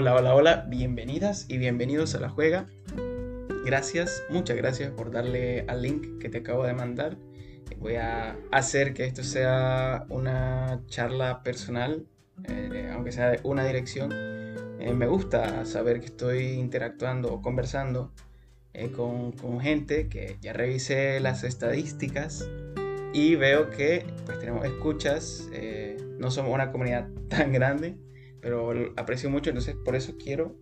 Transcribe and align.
Hola, 0.00 0.14
hola, 0.14 0.36
hola, 0.36 0.66
bienvenidas 0.68 1.46
y 1.48 1.58
bienvenidos 1.58 2.14
a 2.14 2.20
la 2.20 2.28
juega. 2.28 2.68
Gracias, 3.66 4.22
muchas 4.30 4.56
gracias 4.56 4.92
por 4.92 5.10
darle 5.10 5.64
al 5.66 5.82
link 5.82 6.20
que 6.20 6.28
te 6.28 6.38
acabo 6.38 6.64
de 6.64 6.72
mandar. 6.72 7.16
Voy 7.78 7.96
a 7.96 8.36
hacer 8.52 8.94
que 8.94 9.06
esto 9.06 9.24
sea 9.24 10.06
una 10.08 10.84
charla 10.86 11.42
personal, 11.42 12.06
eh, 12.44 12.92
aunque 12.92 13.10
sea 13.10 13.30
de 13.30 13.40
una 13.42 13.64
dirección. 13.64 14.12
Eh, 14.12 14.94
me 14.94 15.08
gusta 15.08 15.64
saber 15.64 15.98
que 15.98 16.06
estoy 16.06 16.44
interactuando 16.44 17.34
o 17.34 17.42
conversando 17.42 18.12
eh, 18.74 18.92
con, 18.92 19.32
con, 19.32 19.58
gente 19.58 20.08
que 20.08 20.36
ya 20.40 20.52
revisé 20.52 21.18
las 21.18 21.42
estadísticas 21.42 22.48
y 23.12 23.34
veo 23.34 23.70
que 23.70 24.06
pues 24.26 24.38
tenemos 24.38 24.64
escuchas, 24.64 25.48
no 26.20 26.30
somos 26.30 26.54
una 26.54 26.70
comunidad 26.70 27.08
tan 27.28 27.52
grande, 27.52 27.96
pero 28.40 28.72
aprecio 28.96 29.30
mucho, 29.30 29.50
entonces 29.50 29.76
por 29.84 29.96
eso 29.96 30.16
quiero 30.22 30.56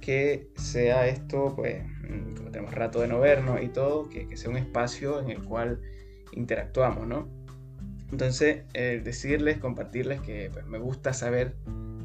que 0.00 0.48
sea 0.56 1.06
esto, 1.08 1.54
pues, 1.56 1.84
mm, 1.84 2.34
como 2.36 2.50
tenemos 2.50 2.74
rato 2.74 3.00
de 3.00 3.08
no 3.08 3.20
vernos 3.20 3.62
y 3.62 3.68
todo, 3.68 4.08
que, 4.08 4.26
que 4.26 4.36
sea 4.36 4.50
un 4.50 4.56
espacio 4.56 5.20
en 5.20 5.30
el 5.30 5.42
cual 5.42 5.80
interactuamos, 6.32 7.06
¿no? 7.06 7.28
Entonces, 8.10 8.62
decirles, 8.72 9.58
compartirles 9.58 10.20
que 10.22 10.50
pues, 10.50 10.66
me 10.66 10.78
gusta 10.78 11.12
saber 11.12 11.56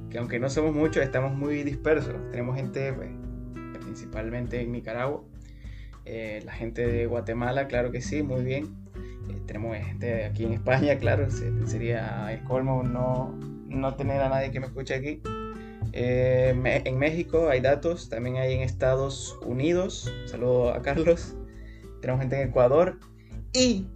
que 0.10 0.18
aunque 0.20 0.40
no 0.40 0.50
somos 0.50 0.76
muchos, 0.76 1.04
estamos 1.04 1.34
muy 1.34 1.64
dispersos. 1.64 2.14
Tenemos 2.30 2.56
gente, 2.56 2.94
pues, 2.94 3.10
principalmente 3.82 4.62
en 4.62 4.72
Nicaragua, 4.72 5.24
eh, 6.06 6.42
la 6.46 6.52
gente 6.52 6.86
de 6.86 7.06
Guatemala, 7.08 7.68
claro 7.68 7.92
que 7.92 8.02
sí, 8.02 8.22
muy 8.22 8.44
bien. 8.44 8.76
Eh, 9.30 9.42
tenemos 9.48 9.76
gente 9.78 10.26
aquí 10.26 10.44
en 10.44 10.54
España, 10.54 10.98
claro, 11.00 11.28
sería 11.66 12.32
el 12.32 12.44
colmo 12.44 12.84
no, 12.84 13.38
no 13.74 13.96
tener 13.96 14.22
a 14.22 14.30
nadie 14.30 14.52
que 14.52 14.60
me 14.60 14.68
escuche 14.68 14.96
aquí. 14.96 15.22
Eh, 15.92 16.82
en 16.86 16.98
México 16.98 17.50
hay 17.50 17.62
datos, 17.62 18.10
también 18.10 18.38
hay 18.38 18.54
en 18.54 18.62
Estados 18.62 19.38
Unidos. 19.46 20.12
Saludo 20.26 20.74
a 20.74 20.82
Carlos. 20.82 21.36
Tenemos 22.02 22.22
gente 22.22 22.42
en 22.42 22.50
Ecuador. 22.50 23.00
Y, 23.54 23.88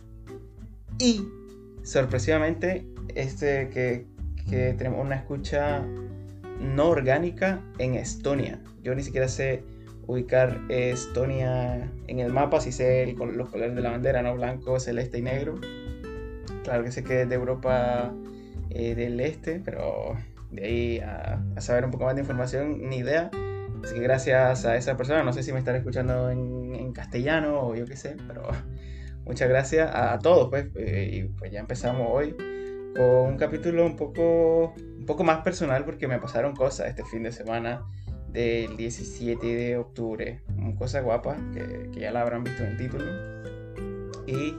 y, 0.99 1.27
sorpresivamente, 1.83 2.85
este 3.15 3.69
que, 3.69 4.05
que 4.49 4.73
tenemos 4.73 5.03
una 5.03 5.15
escucha 5.15 5.83
no 6.59 6.89
orgánica 6.89 7.61
en 7.79 7.95
Estonia. 7.95 8.61
Yo 8.83 8.93
ni 8.95 9.03
siquiera 9.03 9.27
sé 9.27 9.63
ubicar 10.05 10.61
Estonia 10.69 11.91
en 12.07 12.19
el 12.19 12.31
mapa, 12.31 12.61
si 12.61 12.71
sé 12.71 13.13
los 13.17 13.49
colores 13.49 13.75
de 13.75 13.81
la 13.81 13.91
bandera, 13.91 14.21
no 14.21 14.35
blanco, 14.35 14.79
celeste 14.79 15.19
y 15.19 15.21
negro. 15.21 15.59
Claro 16.63 16.83
que 16.83 16.91
sé 16.91 17.03
que 17.03 17.23
es 17.23 17.29
de 17.29 17.35
Europa 17.35 18.13
eh, 18.69 18.95
del 18.95 19.19
Este, 19.19 19.61
pero 19.63 20.15
de 20.51 20.65
ahí 20.65 20.99
a, 20.99 21.39
saber 21.59 21.85
un 21.85 21.91
poco 21.91 22.05
más 22.05 22.15
de 22.15 22.21
información, 22.21 22.89
ni 22.89 22.97
idea. 22.97 23.29
Así 23.83 23.95
que 23.95 24.01
gracias 24.01 24.65
a 24.65 24.75
esa 24.75 24.97
persona, 24.97 25.23
no 25.23 25.33
sé 25.33 25.43
si 25.43 25.53
me 25.53 25.59
están 25.59 25.75
escuchando 25.75 26.29
en, 26.31 26.73
en 26.75 26.93
castellano 26.93 27.61
o 27.61 27.75
yo 27.75 27.85
qué 27.85 27.95
sé, 27.95 28.17
pero 28.27 28.47
muchas 29.25 29.49
gracias 29.49 29.89
a, 29.93 30.17
todos, 30.19 30.49
pues. 30.49 30.67
Eh, 30.75 31.09
y 31.13 31.23
pues 31.23 31.51
ya 31.51 31.59
empezamos 31.59 32.07
hoy 32.09 32.35
con 32.95 33.05
un 33.05 33.37
capítulo 33.37 33.85
un 33.85 33.95
poco, 33.95 34.73
un 34.75 35.05
poco 35.05 35.23
más 35.23 35.41
personal 35.43 35.85
porque 35.85 36.07
me 36.07 36.19
pasaron 36.19 36.55
cosas 36.55 36.87
este 36.87 37.03
fin 37.03 37.23
de 37.23 37.31
semana 37.31 37.85
del 38.29 38.75
17 38.75 39.45
de 39.45 39.77
octubre. 39.77 40.41
Cosas 40.77 41.03
guapas 41.03 41.37
que, 41.53 41.89
que 41.91 41.99
ya 41.99 42.11
la 42.11 42.21
habrán 42.21 42.43
visto 42.43 42.63
en 42.63 42.71
el 42.71 42.77
título. 42.77 43.05
Y, 44.25 44.55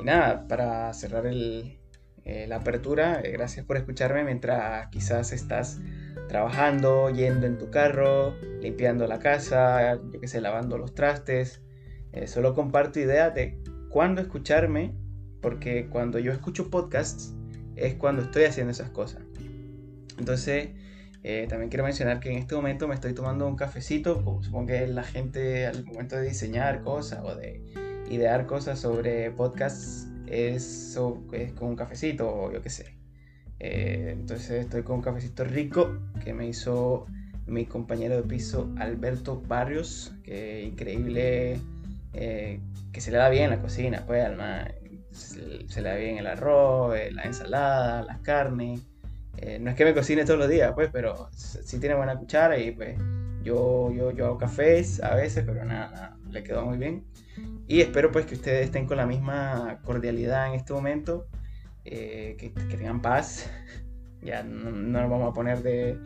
y 0.00 0.04
nada, 0.04 0.46
para 0.48 0.92
cerrar 0.94 1.26
el, 1.26 1.78
eh, 2.24 2.46
la 2.46 2.56
apertura. 2.56 3.20
Eh, 3.22 3.32
gracias 3.32 3.66
por 3.66 3.76
escucharme 3.76 4.24
mientras 4.24 4.88
quizás 4.88 5.32
estás 5.32 5.80
trabajando, 6.28 7.10
yendo 7.10 7.46
en 7.46 7.58
tu 7.58 7.70
carro, 7.70 8.34
limpiando 8.60 9.06
la 9.06 9.18
casa, 9.18 9.94
yo 9.94 10.20
que 10.20 10.28
sé, 10.28 10.40
lavando 10.40 10.78
los 10.78 10.94
trastes. 10.94 11.62
Eh, 12.12 12.26
solo 12.26 12.54
comparto 12.54 12.98
ideas 12.98 13.34
de 13.34 13.62
cuándo 13.90 14.22
escucharme, 14.22 14.94
porque 15.42 15.88
cuando 15.90 16.18
yo 16.18 16.32
escucho 16.32 16.70
podcasts 16.70 17.34
es 17.76 17.94
cuando 17.94 18.22
estoy 18.22 18.44
haciendo 18.44 18.70
esas 18.70 18.90
cosas. 18.90 19.22
Entonces, 20.18 20.70
también 21.48 21.70
quiero 21.70 21.84
mencionar 21.84 22.20
que 22.20 22.30
en 22.30 22.38
este 22.38 22.54
momento 22.54 22.86
me 22.86 22.94
estoy 22.94 23.14
tomando 23.14 23.48
un 23.48 23.56
cafecito, 23.56 24.22
supongo 24.42 24.66
que 24.66 24.86
la 24.86 25.02
gente 25.02 25.66
al 25.66 25.84
momento 25.84 26.16
de 26.16 26.22
diseñar 26.28 26.82
cosas 26.82 27.20
o 27.24 27.34
de 27.34 27.64
idear 28.10 28.46
cosas 28.46 28.78
sobre 28.78 29.30
podcasts 29.30 30.13
es, 30.26 30.98
es 31.32 31.52
con 31.52 31.68
un 31.68 31.76
cafecito 31.76 32.28
o 32.28 32.52
yo 32.52 32.62
qué 32.62 32.70
sé. 32.70 32.96
Eh, 33.60 34.10
entonces 34.12 34.64
estoy 34.64 34.82
con 34.82 34.96
un 34.96 35.02
cafecito 35.02 35.44
rico 35.44 35.98
que 36.22 36.34
me 36.34 36.46
hizo 36.46 37.06
mi 37.46 37.66
compañero 37.66 38.16
de 38.16 38.22
piso 38.22 38.72
Alberto 38.78 39.42
Barrios, 39.46 40.12
que 40.22 40.62
increíble, 40.62 41.60
eh, 42.12 42.60
que 42.92 43.00
se 43.00 43.10
le 43.10 43.18
da 43.18 43.28
bien 43.28 43.50
la 43.50 43.60
cocina, 43.60 44.04
pues, 44.06 44.26
se, 45.10 45.82
le 45.82 45.88
da 45.88 45.94
bien 45.96 46.18
el 46.18 46.26
arroz, 46.26 46.96
eh, 46.96 47.10
la 47.12 47.22
ensalada, 47.22 48.02
las 48.02 48.18
carnes. 48.20 48.80
no 49.60 49.70
es 49.70 49.76
que 49.76 49.84
me 49.84 49.94
cocine 49.94 50.24
todos 50.24 50.38
los 50.40 50.48
días, 50.48 50.72
pues, 50.74 50.90
pero 50.92 51.28
sí 51.32 51.78
tiene 51.78 51.94
buena 51.94 52.16
cuchara 52.18 52.58
y 52.58 52.72
pues 52.72 52.98
yo, 53.42 53.92
yo, 53.92 54.10
yo 54.10 54.26
hago 54.26 54.38
cafés 54.38 55.02
a 55.02 55.14
veces, 55.14 55.44
pero 55.46 55.64
nada, 55.64 56.16
le 56.30 56.42
quedó 56.42 56.64
muy 56.64 56.78
bien. 56.78 57.04
Y 57.66 57.80
espero 57.80 58.10
pues 58.10 58.26
que 58.26 58.34
ustedes 58.34 58.66
estén 58.66 58.86
con 58.86 58.96
la 58.96 59.06
misma 59.06 59.80
cordialidad 59.84 60.48
en 60.48 60.54
este 60.54 60.72
momento, 60.72 61.26
eh, 61.84 62.36
que, 62.38 62.50
tengan 62.50 63.00
paz. 63.00 63.50
Ya 64.22 64.42
no, 64.42 64.70
nos 64.70 65.10
vamos 65.10 65.30
a 65.30 65.34
poner 65.34 65.62
de, 65.62 65.98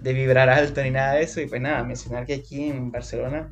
de, 0.00 0.12
vibrar 0.14 0.48
alto 0.48 0.82
ni 0.82 0.90
nada 0.90 1.12
de 1.12 1.24
eso. 1.24 1.42
Y 1.42 1.46
pues 1.46 1.60
nada, 1.60 1.84
mencionar 1.84 2.24
que 2.24 2.32
aquí 2.32 2.64
en 2.70 2.90
Barcelona, 2.90 3.50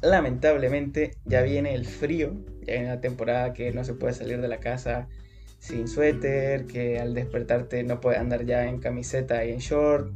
lamentablemente 0.00 1.10
ya 1.26 1.42
viene 1.42 1.74
el 1.74 1.84
frío, 1.84 2.32
ya 2.66 2.72
viene 2.72 2.88
la 2.88 3.00
temporada 3.02 3.52
que 3.52 3.72
no 3.72 3.84
se 3.84 3.92
puede 3.92 4.14
salir 4.14 4.40
de 4.40 4.48
la 4.48 4.58
casa 4.58 5.06
sin 5.58 5.86
suéter, 5.86 6.64
que 6.64 6.98
al 6.98 7.12
despertarte 7.12 7.82
no 7.82 8.00
puedes 8.00 8.20
andar 8.20 8.46
ya 8.46 8.66
en 8.66 8.78
camiseta 8.78 9.44
y 9.44 9.52
en 9.52 9.58
short 9.58 10.10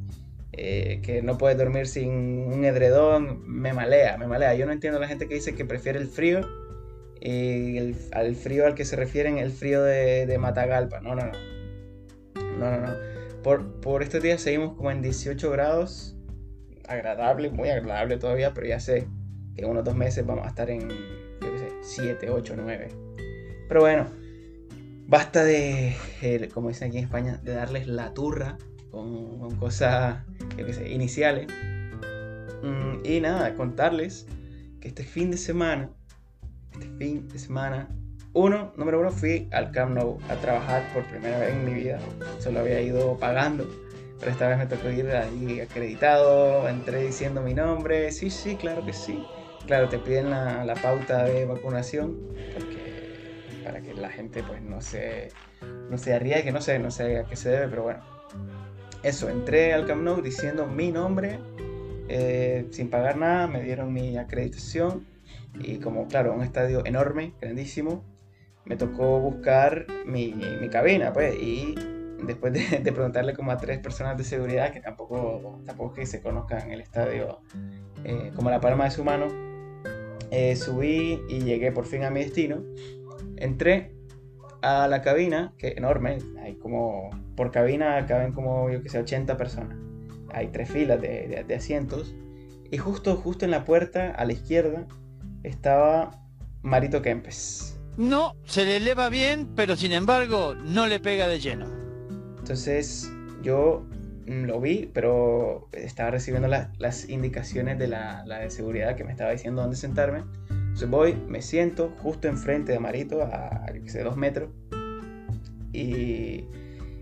eh, 0.53 1.01
que 1.03 1.23
no 1.23 1.39
puedes 1.39 1.57
dormir 1.57 1.87
sin 1.87 2.11
un 2.11 2.65
edredón, 2.65 3.43
me 3.47 3.73
malea, 3.73 4.19
me 4.19 4.27
malea. 4.27 4.55
Yo 4.55 4.67
no 4.67 4.73
entiendo 4.73 4.99
a 4.99 5.01
la 5.01 5.09
gente 5.09 5.29
que 5.29 5.35
dice 5.35 5.55
que 5.55 5.65
prefiere 5.65 5.99
el 5.99 6.09
frío 6.09 6.41
y 7.21 7.79
al 8.13 8.35
frío 8.35 8.67
al 8.67 8.75
que 8.75 8.85
se 8.85 8.97
refieren 8.97 9.39
el 9.39 9.51
frío 9.51 9.83
de, 9.83 10.27
de 10.27 10.39
Matagalpa. 10.39 11.01
No, 11.01 11.15
no, 11.15 11.27
no. 11.27 11.33
No, 12.59 12.71
no, 12.71 12.81
no. 12.81 12.93
Por, 13.43 13.81
por 13.81 14.03
estos 14.03 14.23
días 14.23 14.41
seguimos 14.41 14.75
como 14.75 14.91
en 14.91 15.03
18 15.03 15.51
grados. 15.51 16.17
Agradable, 16.89 17.51
muy 17.51 17.69
agradable 17.69 18.19
todavía, 18.19 18.53
pero 18.53 18.67
ya 18.67 18.81
sé 18.81 19.07
que 19.55 19.63
en 19.63 19.71
unos 19.71 19.85
dos 19.85 19.95
meses 19.95 20.27
vamos 20.27 20.45
a 20.45 20.49
estar 20.49 20.69
en, 20.71 20.89
yo 20.89 21.53
qué 21.53 21.59
sé, 21.59 21.69
7, 21.83 22.31
8, 22.31 22.55
9. 22.57 22.89
Pero 23.69 23.81
bueno, 23.81 24.07
basta 25.07 25.45
de, 25.45 25.95
como 26.53 26.69
dicen 26.69 26.89
aquí 26.89 26.99
en 26.99 27.05
España, 27.05 27.41
de 27.45 27.55
darles 27.55 27.87
la 27.87 28.13
turra 28.13 28.59
con, 28.91 29.57
cosas, 29.57 30.19
iniciales. 30.87 31.47
Mm, 32.63 33.05
y 33.05 33.21
nada, 33.21 33.55
contarles 33.55 34.27
que 34.81 34.89
este 34.89 35.05
fin 35.05 35.31
de 35.31 35.37
semana, 35.37 35.91
este 36.73 36.89
fin 36.99 37.29
de 37.29 37.39
semana, 37.39 37.89
uno, 38.33 38.73
número 38.77 39.01
uno, 39.01 39.11
fui 39.11 39.49
al 39.51 39.73
Camp 39.73 39.93
Nou 39.95 40.19
a 40.29 40.37
trabajar 40.37 40.87
por 40.95 41.05
primera 41.05 41.39
vez 41.39 41.51
en 41.51 41.65
mi 41.65 41.75
vida. 41.75 41.99
Solo 42.39 42.61
había 42.61 42.81
ido 42.81 43.17
pagando, 43.19 43.67
pero 44.19 44.31
esta 44.31 44.49
vez 44.49 44.59
me 44.59 44.67
tocó 44.67 44.89
ir 44.91 45.09
ahí 45.11 45.61
acreditado. 45.61 46.69
Entré 46.69 47.03
diciendo 47.03 47.43
mi 47.43 47.55
nombre. 47.55 48.13
Sí, 48.13 48.31
sí, 48.31 48.57
claro 48.57 48.85
que 48.85 48.93
sí. 48.93 49.25
Claro, 49.67 49.89
te 49.89 49.99
piden 49.99 50.31
la, 50.31 50.75
pauta 50.81 51.25
de 51.25 51.45
vacunación 51.45 52.17
para 53.65 53.81
que 53.83 53.95
la 53.95 54.09
gente 54.09 54.43
pues 54.43 54.63
no 54.63 54.81
se, 54.81 55.29
no 55.91 55.99
se 55.99 56.15
arriesgue, 56.15 56.51
no 56.51 56.61
sé, 56.61 56.79
no 56.79 56.91
sé 56.91 57.25
qué 57.29 57.37
se 57.37 57.51
debe, 57.51 57.69
pero 57.69 57.83
bueno 57.83 58.21
eso, 59.03 59.29
entré 59.29 59.73
al 59.73 59.87
Camp 59.87 60.03
Nou 60.03 60.21
diciendo 60.21 60.67
mi 60.67 60.93
nombre, 60.93 61.39
eh, 62.09 62.67
sin 62.71 62.91
pagar 62.91 63.17
nada, 63.17 63.47
me 63.47 63.63
dieron 63.63 63.93
mi 63.93 64.17
acreditación 64.17 65.07
y 65.59 65.79
como, 65.79 66.07
claro, 66.09 66.35
un 66.35 66.43
estadio 66.43 66.85
enorme, 66.85 67.35
grandísimo, 67.41 68.05
me 68.65 68.77
tocó 68.77 69.21
buscar 69.21 69.87
mi, 70.07 70.35
mi 70.35 70.69
cabina, 70.69 71.13
pues, 71.13 71.35
y 71.41 71.75
después 72.27 72.53
de, 72.53 72.93
preguntarle 72.93 73.35
como 73.35 73.51
a 73.51 73.57
tres 73.57 73.79
personas 73.79 74.17
de 74.17 74.25
seguridad, 74.25 74.73
que 74.73 74.81
tampoco, 74.81 75.61
tampoco 75.65 75.95
que 75.95 76.07
se 76.07 76.21
conozcan 76.21 76.71
el 76.71 76.81
estadio 76.81 77.41
eh, 78.05 78.33
como 78.35 78.51
la 78.51 78.61
palma 78.61 78.85
de 78.85 78.91
su 78.91 79.05
mano, 79.05 79.27
eh, 80.31 80.55
subí 80.57 81.23
y 81.29 81.41
llegué 81.41 81.73
por 81.73 81.87
fin 81.87 82.05
a 82.05 82.11
mi 82.11 82.21
destino. 82.21 82.63
Entré 83.37 83.93
a 84.63 84.89
la 84.89 85.03
cabina, 85.03 85.53
que 85.59 85.69
es 85.69 85.77
enorme, 85.77 86.19
hay 86.43 86.55
como, 86.57 87.11
por 87.37 87.51
cabina 87.51 88.05
caben 88.07 88.33
como, 88.33 88.71
yo 88.71 88.83
que 88.83 88.89
sé, 88.89 88.99
80 88.99 89.37
personas. 89.37 89.77
Hay 90.33 90.49
tres 90.49 90.71
filas 90.71 91.01
de, 91.01 91.45
de, 91.47 91.55
asientos. 91.55 92.15
Y 92.71 92.79
justo, 92.79 93.17
justo 93.17 93.45
en 93.45 93.51
la 93.51 93.65
puerta, 93.65 94.13
a 94.13 94.25
la 94.25 94.33
izquierda, 94.33 94.87
estaba 95.43 96.23
Marito 96.63 97.03
Kempes. 97.03 97.79
No, 97.97 98.37
se 98.45 98.65
le 98.65 98.77
eleva 98.77 99.09
bien, 99.09 99.49
pero 99.57 99.77
sin 99.77 99.93
embargo 99.93 100.55
no 100.55 100.87
le 100.87 101.01
pega 101.01 101.27
de 101.27 101.41
lleno. 101.41 101.67
Entonces 102.39 103.11
yo 103.43 103.87
mm, 104.27 104.45
lo 104.45 104.61
vi, 104.61 104.91
pero 104.93 105.69
estaba 105.73 106.11
recibiendo 106.11 106.49
las 106.49 107.09
indicaciones 107.09 107.79
de 107.79 107.89
la, 107.89 108.25
la, 108.27 108.39
de 108.39 108.51
seguridad 108.51 108.97
que 108.97 109.05
me 109.05 109.11
estaba 109.11 109.33
diciendo 109.33 109.63
dónde 109.63 109.77
sentarme. 109.77 110.25
Entonces 110.83 110.99
voy, 110.99 111.29
me 111.29 111.43
siento 111.43 111.93
justo 111.99 112.27
enfrente 112.27 112.73
de 112.73 112.79
Marito, 112.79 113.23
a, 113.23 113.67
sé, 113.85 114.03
dos 114.03 114.17
metros. 114.17 114.49
Y, 115.75 116.47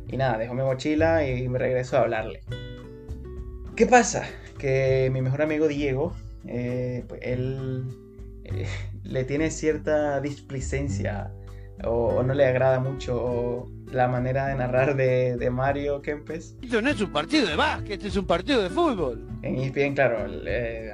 y 0.08 0.16
nada, 0.16 0.36
dejo 0.36 0.52
mi 0.52 0.62
mochila 0.62 1.25
y 1.25 1.48
me 1.48 1.60
regreso 1.60 1.96
a 1.96 2.00
hablarle. 2.00 2.40
¿Qué 3.76 3.86
pasa? 3.86 4.25
Que 4.58 5.10
mi 5.12 5.22
mejor 5.22 5.42
amigo 5.42 5.69
Diego, 5.69 6.12
eh, 6.48 7.04
pues 7.06 7.20
él 7.22 7.84
eh, 8.42 8.66
le 9.04 9.22
tiene 9.22 9.48
cierta 9.52 10.20
displicencia 10.20 11.31
o, 11.84 12.24
no 12.24 12.34
le 12.34 12.46
agrada 12.46 12.81
mucho 12.81 13.70
la 13.92 14.08
manera 14.08 14.48
de 14.48 14.56
narrar 14.56 14.96
de, 14.96 15.50
Mario 15.52 16.02
Kempes. 16.02 16.56
Esto 16.60 16.82
no 16.82 16.90
es 16.90 17.00
un 17.00 17.12
partido 17.12 17.46
de 17.46 17.54
básquet, 17.54 17.92
este 17.92 18.08
es 18.08 18.16
un 18.16 18.26
partido 18.26 18.60
de 18.60 18.70
fútbol. 18.70 19.24
En 19.42 19.54
ESPN, 19.54 19.94
claro, 19.94 20.26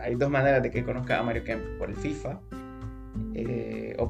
hay 0.03 0.15
dos 0.17 0.29
maneras 0.29 0.63
de 0.63 0.71
que 0.71 0.85
conozca 0.85 1.19
a 1.19 1.23
Mario 1.23 1.45
Kempes, 1.45 1.79
por 1.79 1.89
el 1.89 1.97
FIFA, 1.97 2.39
eh, 3.35 3.97
o, 3.99 4.09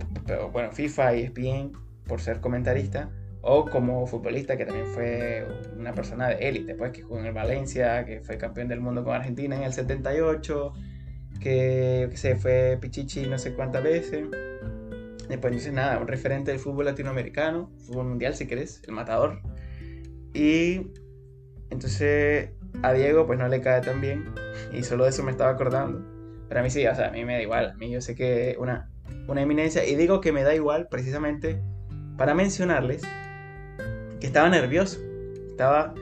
bueno, 0.51 0.73
FIFA 0.73 1.17
y 1.17 1.23
ESPN 1.23 1.73
por 2.06 2.21
ser 2.21 2.41
comentarista, 2.41 3.11
o 3.43 3.67
como 3.67 4.06
futbolista 4.06 4.56
que 4.56 4.65
también 4.65 4.87
fue 4.87 5.47
una 5.79 5.93
persona 5.93 6.29
de 6.29 6.49
élite, 6.49 6.75
pues 6.75 6.93
que 6.93 7.03
jugó 7.03 7.19
en 7.21 7.27
el 7.27 7.33
Valencia, 7.33 8.05
que 8.05 8.21
fue 8.21 8.39
campeón 8.39 8.69
del 8.69 8.81
mundo 8.81 9.05
con 9.05 9.15
Argentina 9.15 9.56
en 9.56 9.65
el 9.65 9.73
78, 9.73 10.73
que, 11.41 12.09
que 12.11 12.17
se 12.17 12.37
fue 12.37 12.79
Pichichi 12.81 13.27
no 13.27 13.39
sé 13.39 13.55
cuántas 13.55 13.83
veces. 13.83 14.27
Después, 15.29 15.53
no 15.55 15.59
sé 15.59 15.73
nada, 15.73 15.99
un 15.99 16.06
referente 16.06 16.51
del 16.51 16.61
fútbol 16.61 16.87
latinoamericano, 16.87 17.71
fútbol 17.87 18.06
mundial 18.06 18.35
si 18.35 18.47
querés, 18.47 18.83
el 18.87 18.93
matador. 18.93 19.41
Y 20.35 20.93
entonces 21.71 22.51
a 22.83 22.93
Diego 22.93 23.27
pues 23.27 23.39
no 23.39 23.49
le 23.49 23.61
cae 23.61 23.81
tan 23.81 24.01
bien 24.01 24.25
y 24.73 24.83
solo 24.83 25.05
de 25.05 25.11
eso 25.11 25.23
me 25.23 25.31
estaba 25.31 25.51
acordando. 25.51 26.05
Pero 26.49 26.61
a 26.61 26.62
mí 26.62 26.71
sí, 26.71 26.87
o 26.87 26.95
sea, 26.95 27.09
a 27.09 27.11
mí 27.11 27.25
me 27.25 27.35
da 27.35 27.43
igual, 27.43 27.71
a 27.71 27.75
mí 27.75 27.91
yo 27.91 28.01
sé 28.01 28.15
que 28.15 28.56
una, 28.59 28.91
una 29.29 29.43
eminencia, 29.43 29.87
y 29.87 29.95
digo 29.95 30.21
que 30.21 30.33
me 30.33 30.43
da 30.43 30.55
igual 30.55 30.89
precisamente 30.89 31.62
para 32.17 32.35
mencionarles 32.35 33.03
que 34.21 34.27
estaba 34.27 34.49
nervioso, 34.49 35.01
estaba 35.51 35.95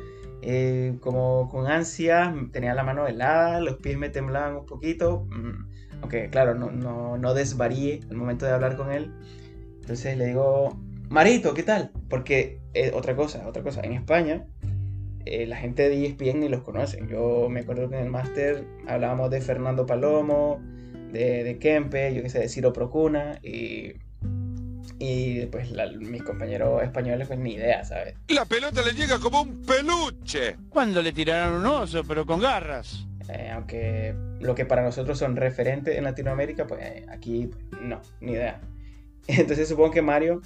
eh, 0.42 0.96
como 1.00 1.48
con 1.48 1.66
ansias, 1.66 2.34
tenía 2.52 2.74
la 2.74 2.82
mano 2.82 3.06
helada, 3.06 3.60
los 3.60 3.76
pies 3.76 3.96
me 3.96 4.08
temblaban 4.08 4.56
un 4.56 4.66
poquito, 4.66 5.26
mm, 5.30 6.00
aunque 6.00 6.28
claro, 6.30 6.54
no, 6.54 6.70
no, 6.70 7.16
no 7.16 7.34
desvaríe 7.34 8.00
al 8.10 8.16
momento 8.16 8.46
de 8.46 8.52
hablar 8.52 8.76
con 8.76 8.90
él. 8.90 9.12
Entonces 9.80 10.16
le 10.16 10.26
digo, 10.26 10.76
Marito, 11.08 11.54
¿qué 11.54 11.62
tal? 11.62 11.92
Porque 12.08 12.60
eh, 12.74 12.90
otra 12.94 13.14
cosa, 13.14 13.46
otra 13.46 13.62
cosa, 13.62 13.82
en 13.82 13.92
España 13.92 14.46
eh, 15.24 15.46
la 15.46 15.56
gente 15.56 15.88
de 15.88 16.06
ESPN 16.06 16.40
ni 16.40 16.48
los 16.48 16.62
conocen. 16.62 17.08
Yo 17.08 17.48
me 17.48 17.60
acuerdo 17.60 17.88
que 17.88 17.96
en 17.96 18.04
el 18.04 18.10
máster 18.10 18.66
hablábamos 18.86 19.30
de 19.30 19.40
Fernando 19.40 19.86
Palomo, 19.86 20.60
de, 21.12 21.44
de 21.44 21.58
Kempe, 21.58 22.14
yo 22.14 22.22
qué 22.22 22.28
sé, 22.28 22.38
de 22.40 22.48
Ciro 22.48 22.72
Procuna 22.72 23.38
y 23.42 23.94
y 25.04 25.46
pues 25.46 25.68
mis 25.98 26.22
compañeros 26.22 26.80
españoles, 26.80 27.26
pues 27.26 27.36
ni 27.36 27.54
idea, 27.54 27.82
¿sabes? 27.82 28.14
La 28.28 28.44
pelota 28.44 28.82
le 28.82 28.92
llega 28.92 29.18
como 29.18 29.42
un 29.42 29.62
peluche. 29.62 30.56
Cuando 30.68 31.02
le 31.02 31.12
tiraron 31.12 31.54
un 31.54 31.66
oso, 31.66 32.04
pero 32.06 32.24
con 32.24 32.38
garras. 32.38 33.04
Eh, 33.28 33.50
aunque 33.52 34.14
lo 34.38 34.54
que 34.54 34.64
para 34.64 34.84
nosotros 34.84 35.18
son 35.18 35.34
referentes 35.34 35.98
en 35.98 36.04
Latinoamérica, 36.04 36.68
pues 36.68 36.80
aquí 37.08 37.50
no, 37.80 38.00
ni 38.20 38.32
idea. 38.32 38.60
Entonces 39.26 39.68
supongo 39.68 39.90
que 39.90 40.02
Mario 40.02 40.40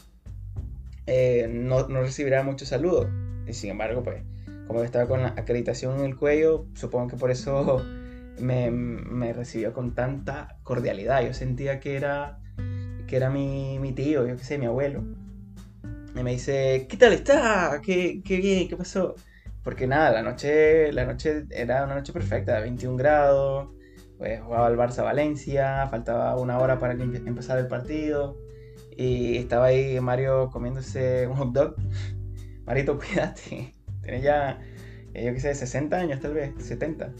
eh, 1.06 1.48
no, 1.52 1.86
no, 1.88 2.00
recibirá 2.00 2.42
muchos 2.42 2.68
saludos. 2.68 3.08
Y 3.46 3.52
sin 3.52 3.70
embargo, 3.70 4.02
pues 4.02 4.22
como 4.66 4.82
estaba 4.82 5.06
con 5.06 5.22
la 5.22 5.28
acreditación 5.36 5.98
en 5.98 6.06
el 6.06 6.16
cuello, 6.16 6.64
supongo 6.72 7.08
que 7.08 7.16
por 7.16 7.30
eso 7.30 7.84
me, 8.38 9.32
recibió 9.32 9.72
con 9.72 9.94
tanta 9.94 10.58
cordialidad. 10.62 11.24
Yo 11.24 11.34
sentía 11.34 11.80
que 11.80 11.96
era 11.96 12.38
que 13.06 13.16
era 13.16 13.30
mi, 13.30 13.92
tío, 13.94 14.26
yo 14.26 14.36
qué 14.36 14.44
sé, 14.44 14.58
mi 14.58 14.66
abuelo. 14.66 15.04
Y 16.14 16.22
me 16.22 16.32
dice, 16.32 16.86
¿qué 16.88 16.96
tal 16.96 17.12
está? 17.12 17.80
¿Qué, 17.84 18.22
qué 18.24 18.38
bien? 18.38 18.68
¿Qué 18.68 18.76
pasó? 18.76 19.14
Porque 19.62 19.86
nada, 19.86 20.10
la 20.10 20.22
noche, 20.22 20.92
la 20.92 21.04
noche 21.04 21.44
era 21.50 21.84
una 21.84 21.94
noche 21.94 22.12
perfecta, 22.12 22.58
21 22.60 22.96
grados, 22.96 23.70
pues 24.18 24.40
jugaba 24.40 24.68
el 24.68 24.76
Barça 24.76 25.02
Valencia, 25.04 25.86
faltaba 25.88 26.36
una 26.36 26.58
hora 26.58 26.78
para 26.78 26.94
empezar 26.94 27.58
el 27.58 27.66
partido. 27.66 28.38
Y 28.96 29.36
estaba 29.36 29.66
ahí 29.66 30.00
Mario 30.00 30.50
comiéndose 30.50 31.26
un 31.26 31.36
hot 31.36 31.52
dog. 31.52 31.76
Marito, 32.64 32.98
cuídate. 32.98 33.74
Tiene 34.02 34.22
ya, 34.22 34.58
eh, 35.14 35.26
yo 35.26 35.32
qué 35.32 35.40
sé, 35.40 35.54
60 35.54 35.96
años 35.96 36.20
tal 36.20 36.34
vez, 36.34 36.52
70. 36.58 37.12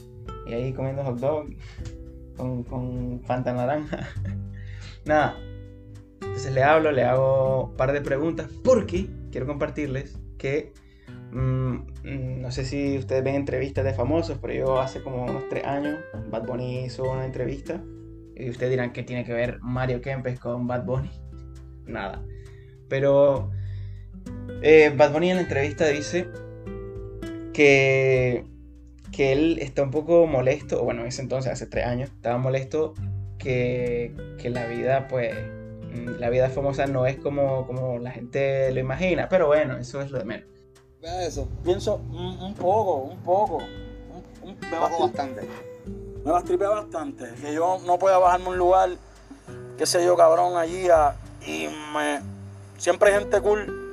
Y 0.46 0.54
ahí 0.54 0.72
comiendo 0.72 1.02
hot 1.04 1.18
dog 1.18 1.46
con, 2.36 2.62
con 2.64 3.20
Fanta 3.24 3.52
naranja. 3.52 4.08
Nada, 5.04 5.36
entonces 6.20 6.52
le 6.52 6.62
hablo, 6.62 6.92
le 6.92 7.04
hago 7.04 7.64
un 7.64 7.76
par 7.76 7.92
de 7.92 8.00
preguntas 8.00 8.48
porque 8.62 9.06
quiero 9.30 9.46
compartirles 9.46 10.18
que 10.38 10.72
mm, 11.32 11.72
mm, 12.04 12.40
no 12.42 12.50
sé 12.50 12.64
si 12.64 12.98
ustedes 12.98 13.24
ven 13.24 13.36
entrevistas 13.36 13.84
de 13.84 13.94
famosos, 13.94 14.38
pero 14.40 14.52
yo 14.52 14.80
hace 14.80 15.02
como 15.02 15.24
unos 15.24 15.48
tres 15.48 15.64
años 15.64 15.98
Bad 16.30 16.46
Bunny 16.46 16.84
hizo 16.84 17.10
una 17.10 17.24
entrevista 17.24 17.82
y 18.34 18.50
ustedes 18.50 18.70
dirán 18.70 18.92
que 18.92 19.02
tiene 19.02 19.24
que 19.24 19.32
ver 19.32 19.60
Mario 19.62 20.02
Kempes 20.02 20.38
con 20.38 20.66
Bad 20.66 20.84
Bunny. 20.84 21.10
Nada. 21.86 22.22
Pero 22.88 23.50
eh, 24.62 24.92
Bad 24.94 25.12
Bunny 25.12 25.30
en 25.30 25.36
la 25.36 25.42
entrevista 25.42 25.86
dice 25.86 26.28
que, 27.54 28.44
que 29.16 29.32
él 29.32 29.58
está 29.60 29.82
un 29.82 29.90
poco 29.90 30.26
molesto, 30.26 30.82
bueno, 30.84 31.02
en 31.02 31.08
ese 31.08 31.22
entonces, 31.22 31.52
hace 31.52 31.66
tres 31.66 31.86
años, 31.86 32.10
estaba 32.10 32.38
molesto 32.38 32.94
que, 33.38 34.14
que 34.38 34.50
la 34.50 34.66
vida 34.66 35.08
pues 35.08 35.34
Mm, 35.96 36.20
la 36.20 36.30
vida 36.30 36.50
famosa 36.50 36.86
no 36.86 37.06
es 37.06 37.16
como, 37.16 37.66
como 37.66 37.98
la 37.98 38.10
gente 38.10 38.70
lo 38.72 38.80
imagina, 38.80 39.28
pero 39.28 39.46
bueno, 39.46 39.76
eso 39.78 40.00
es 40.00 40.10
lo 40.10 40.18
de 40.18 40.24
menos. 40.24 40.46
Vea 41.00 41.26
eso. 41.26 41.48
Pienso 41.64 41.96
un, 41.96 42.54
poco, 42.54 42.96
un 42.96 43.18
poco. 43.22 43.58
me 44.70 44.78
bajo 44.78 45.04
bastante. 45.04 45.42
Me 46.24 46.32
bastripea 46.32 46.68
bastante. 46.68 47.26
Que 47.40 47.54
yo 47.54 47.78
no 47.86 47.98
pueda 47.98 48.18
bajarme 48.18 48.46
a 48.46 48.48
un 48.50 48.58
lugar, 48.58 48.90
qué 49.78 49.86
sé 49.86 50.04
yo, 50.04 50.16
cabrón, 50.16 50.56
allí 50.56 50.88
y 51.46 51.68
me. 51.94 52.20
Siempre 52.78 53.12
hay 53.12 53.20
gente 53.20 53.40
cool. 53.40 53.85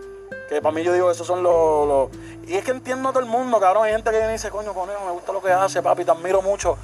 Que 0.50 0.62
para 0.62 0.76
mí 0.76 0.84
yo 0.84 0.94
digo, 0.94 1.10
esos 1.10 1.26
son 1.26 1.42
los, 1.42 2.10
Y 2.48 2.56
es 2.56 2.64
que 2.64 2.72
entiendo 2.72 3.10
a 3.10 3.12
todo 3.12 3.24
el 3.24 3.30
mundo, 3.30 3.60
cabrón. 3.60 3.86
Hay 3.86 3.94
gente 3.94 4.12
que 4.12 4.18
viene 4.18 4.34
y 4.34 4.34
dice, 4.34 4.50
coño, 4.50 4.74
conejo, 4.74 5.06
me 5.06 5.12
gusta 5.12 5.32
lo 5.32 5.42
que 5.42 5.52
hace, 5.52 5.82
papi, 5.82 6.06
te 6.06 6.12
admiro 6.12 6.42
mucho 6.42 6.78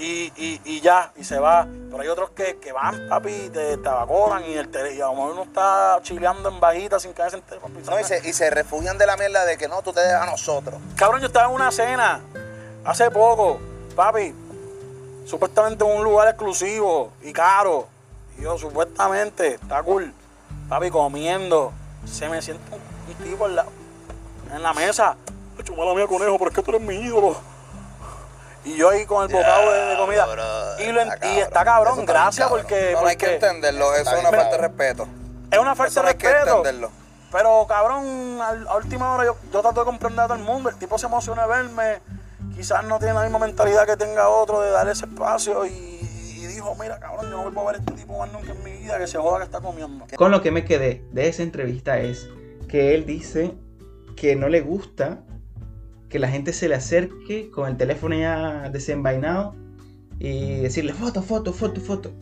y, 0.00 0.32
y, 0.36 0.60
y, 0.64 0.80
ya, 0.80 1.12
y 1.16 1.24
se 1.24 1.38
va. 1.38 1.66
Pero 1.90 2.02
hay 2.02 2.08
otros 2.08 2.30
que, 2.30 2.58
que 2.58 2.72
van, 2.72 3.08
papi, 3.08 3.50
te 3.50 3.76
tabacoran 3.78 4.44
y, 4.44 4.54
el 4.54 4.70
y 4.96 5.00
a 5.00 5.06
lo 5.06 5.14
mejor 5.14 5.32
uno 5.32 5.42
está 5.42 5.98
chileando 6.02 6.48
en 6.48 6.58
bajita 6.58 6.98
sin 6.98 7.12
caerse 7.12 7.36
en 7.36 7.42
papi. 7.42 7.82
No, 7.84 8.00
y, 8.00 8.04
se, 8.04 8.26
y 8.26 8.32
se 8.32 8.50
refugian 8.50 8.96
de 8.96 9.06
la 9.06 9.16
mierda 9.16 9.44
de 9.44 9.58
que 9.58 9.68
no, 9.68 9.82
tú 9.82 9.92
te 9.92 10.00
dejas 10.00 10.26
a 10.26 10.30
nosotros. 10.30 10.80
Cabrón, 10.96 11.20
yo 11.20 11.26
estaba 11.26 11.48
en 11.48 11.54
una 11.54 11.70
cena 11.70 12.20
hace 12.84 13.10
poco, 13.10 13.60
papi, 13.94 14.34
supuestamente 15.26 15.84
en 15.84 15.98
un 15.98 16.04
lugar 16.04 16.28
exclusivo 16.28 17.12
y 17.22 17.32
caro. 17.32 17.86
Y 18.38 18.42
yo, 18.42 18.56
supuestamente, 18.56 19.54
está 19.54 19.82
cool, 19.82 20.14
papi, 20.68 20.90
comiendo. 20.90 21.72
Se 22.06 22.30
me 22.30 22.40
siente 22.40 22.64
un, 22.74 22.80
tipo 23.14 23.46
en 23.46 23.56
la, 23.56 23.66
en 24.54 24.62
la 24.62 24.72
mesa. 24.72 25.16
Chumala 25.62 25.94
mía, 25.94 26.06
conejo, 26.06 26.38
pero 26.38 26.50
es 26.50 26.56
que 26.56 26.62
tú 26.62 26.70
eres 26.70 26.80
mi 26.80 26.94
ídolo 26.94 27.36
y 28.64 28.76
yo 28.76 28.90
ahí 28.90 29.06
con 29.06 29.22
el 29.22 29.34
bocado 29.34 29.72
de, 29.72 29.96
comida. 29.96 30.26
y, 30.78 31.38
está 31.38 31.64
cabrón, 31.64 32.04
gracias 32.04 32.48
porque. 32.48 32.92
No, 32.92 33.06
hay 33.06 33.16
que 33.16 33.34
entenderlo, 33.34 33.94
eso 33.94 34.14
es 34.14 34.20
una 34.20 34.30
falta 34.30 34.50
de 34.50 34.58
respeto. 34.58 35.08
Es 35.50 35.58
una 35.58 35.74
falta 35.74 36.02
de 36.02 36.08
respeto. 36.08 36.36
Hay 36.36 36.44
que 36.44 36.50
entenderlo. 36.50 36.90
Pero 37.32 37.66
cabrón, 37.66 38.38
a, 38.40 38.76
última 38.76 39.14
hora 39.14 39.24
yo, 39.24 39.36
yo 39.52 39.62
trato 39.62 39.80
de 39.80 39.86
comprender 39.86 40.20
a 40.20 40.26
todo 40.26 40.36
el 40.36 40.42
mundo. 40.42 40.68
El 40.68 40.76
tipo 40.76 40.98
se 40.98 41.06
emociona 41.06 41.42
de 41.42 41.48
verme. 41.48 42.00
Quizás 42.54 42.84
no 42.84 42.98
tiene 42.98 43.14
la 43.14 43.22
misma 43.22 43.38
mentalidad 43.38 43.86
que 43.86 43.96
tenga 43.96 44.28
otro 44.28 44.60
de 44.60 44.70
darle 44.70 44.92
ese 44.92 45.06
espacio 45.06 45.64
y, 45.64 45.70
y 45.70 46.46
dijo, 46.46 46.74
mira 46.78 46.98
cabrón, 46.98 47.30
yo 47.30 47.36
no 47.36 47.42
vuelvo 47.44 47.62
a 47.62 47.72
ver 47.72 47.76
a 47.76 47.78
este 47.78 47.92
tipo 47.92 48.18
más 48.18 48.30
nunca 48.30 48.52
en 48.52 48.62
mi 48.62 48.72
vida, 48.72 48.98
que 48.98 49.06
se 49.06 49.16
joda 49.16 49.38
que 49.38 49.44
está 49.44 49.60
comiendo. 49.60 50.04
Con 50.16 50.30
lo 50.30 50.42
que 50.42 50.50
me 50.50 50.64
quedé 50.64 51.02
de 51.12 51.28
esa 51.28 51.42
entrevista 51.42 51.98
es 51.98 52.28
que 52.70 52.94
él 52.94 53.04
dice 53.04 53.52
que 54.14 54.36
no 54.36 54.48
le 54.48 54.60
gusta 54.60 55.24
que 56.08 56.18
la 56.18 56.28
gente 56.28 56.52
se 56.52 56.68
le 56.68 56.76
acerque 56.76 57.50
con 57.50 57.68
el 57.68 57.76
teléfono 57.76 58.16
ya 58.16 58.70
desenvainado 58.70 59.54
y 60.18 60.60
decirle 60.60 60.92
foto, 60.92 61.22
foto, 61.22 61.52
foto, 61.52 61.80
foto. 61.80 62.12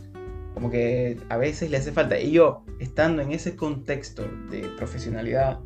Como 0.55 0.71
que 0.71 1.19
a 1.29 1.37
veces 1.37 1.71
le 1.71 1.77
hace 1.77 1.93
falta. 1.93 2.19
Y 2.19 2.33
yo, 2.33 2.65
estando 2.79 3.23
en 3.23 3.33
ese 3.33 3.57
contexto 3.57 4.25
de 4.51 4.63
profesionalidad, 4.77 5.61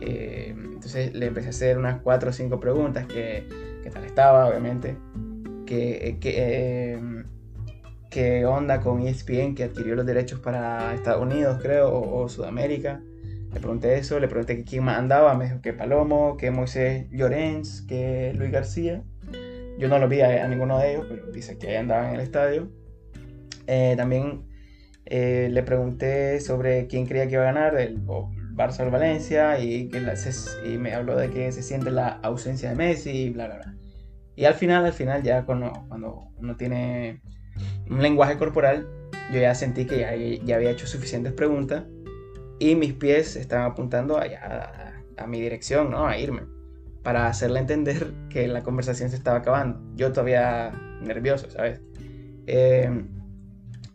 eh, 0.00 0.54
entonces 0.56 1.14
le 1.14 1.26
empecé 1.26 1.48
a 1.48 1.50
hacer 1.50 1.78
unas 1.78 2.00
cuatro 2.00 2.30
o 2.30 2.32
cinco 2.32 2.60
preguntas, 2.60 3.06
que, 3.06 3.46
qué 3.82 3.90
tal 3.90 4.04
estaba, 4.04 4.46
obviamente, 4.46 4.96
qué, 5.66 6.18
qué, 6.20 6.98
eh, 8.16 8.44
onda 8.46 8.80
con 8.80 9.02
ESPN 9.02 9.54
que 9.54 9.64
adquirió 9.64 9.94
los 9.96 10.06
derechos 10.06 10.40
para 10.40 10.94
Estados 10.94 11.22
Unidos, 11.22 11.58
creo, 11.60 11.92
o, 11.92 12.28
Sudamérica, 12.28 13.02
Le 13.54 13.60
pregunté 13.60 13.96
eso, 13.98 14.18
le 14.18 14.26
pregunté 14.26 14.64
quién 14.64 14.82
más 14.82 14.98
andaba, 14.98 15.32
me 15.34 15.44
dijo 15.44 15.60
que 15.60 15.72
Palomo, 15.72 16.36
que 16.36 16.50
Moisés 16.50 17.06
Llorens, 17.12 17.82
que 17.82 18.32
Luis 18.34 18.50
García. 18.50 19.04
Yo 19.78 19.88
no 19.88 20.00
lo 20.00 20.08
vi 20.08 20.22
a, 20.22 20.46
ninguno 20.48 20.76
de 20.80 20.92
ellos, 20.92 21.06
pero 21.08 21.30
dice 21.30 21.56
que 21.56 21.78
andaban 21.78 22.08
en 22.08 22.14
el 22.16 22.20
estadio. 22.20 22.68
Eh, 23.68 23.94
también 23.96 24.42
eh, 25.06 25.48
le 25.52 25.62
pregunté 25.62 26.40
sobre 26.40 26.88
quién 26.88 27.06
creía 27.06 27.28
que 27.28 27.34
iba 27.34 27.42
a 27.42 27.52
ganar, 27.52 27.78
el, 27.78 28.04
Barça 28.04 28.86
o 28.86 28.90
Valencia, 28.90 29.60
y, 29.60 29.88
que 29.88 30.02
y 30.66 30.78
me 30.78 30.92
habló 30.92 31.16
de 31.16 31.30
que 31.30 31.52
se 31.52 31.62
siente 31.62 31.92
la 31.92 32.08
ausencia 32.08 32.70
de 32.70 32.74
Messi, 32.74 33.10
y 33.10 33.30
bla, 33.30 33.46
bla, 33.46 33.56
bla. 33.56 33.74
Y 34.34 34.46
al 34.46 34.54
final, 34.54 34.84
al 34.84 34.92
final, 34.92 35.22
ya 35.22 35.44
cuando, 35.44 35.72
cuando 35.88 36.28
uno 36.38 36.56
tiene 36.56 37.20
un 37.88 38.02
lenguaje 38.02 38.36
corporal, 38.36 38.88
yo 39.32 39.40
ya 39.40 39.54
sentí 39.54 39.86
que 39.86 40.00
ya, 40.00 40.16
ya 40.16 40.56
había 40.56 40.70
hecho 40.72 40.88
suficientes 40.88 41.32
preguntas 41.32 41.84
y 42.70 42.76
mis 42.76 42.94
pies 42.94 43.36
estaban 43.36 43.70
apuntando 43.72 44.18
allá 44.18 44.94
a, 45.16 45.26
mi 45.26 45.40
dirección, 45.40 45.90
¿no? 45.90 46.06
A 46.06 46.18
irme, 46.18 46.42
para 47.02 47.26
hacerle 47.26 47.60
entender 47.60 48.12
que 48.28 48.48
la 48.48 48.62
conversación 48.62 49.10
se 49.10 49.16
estaba 49.16 49.38
acabando. 49.38 49.80
Yo 49.96 50.12
todavía 50.12 50.72
nervioso, 51.02 51.50
¿sabes? 51.50 51.80
Eh, 52.46 52.90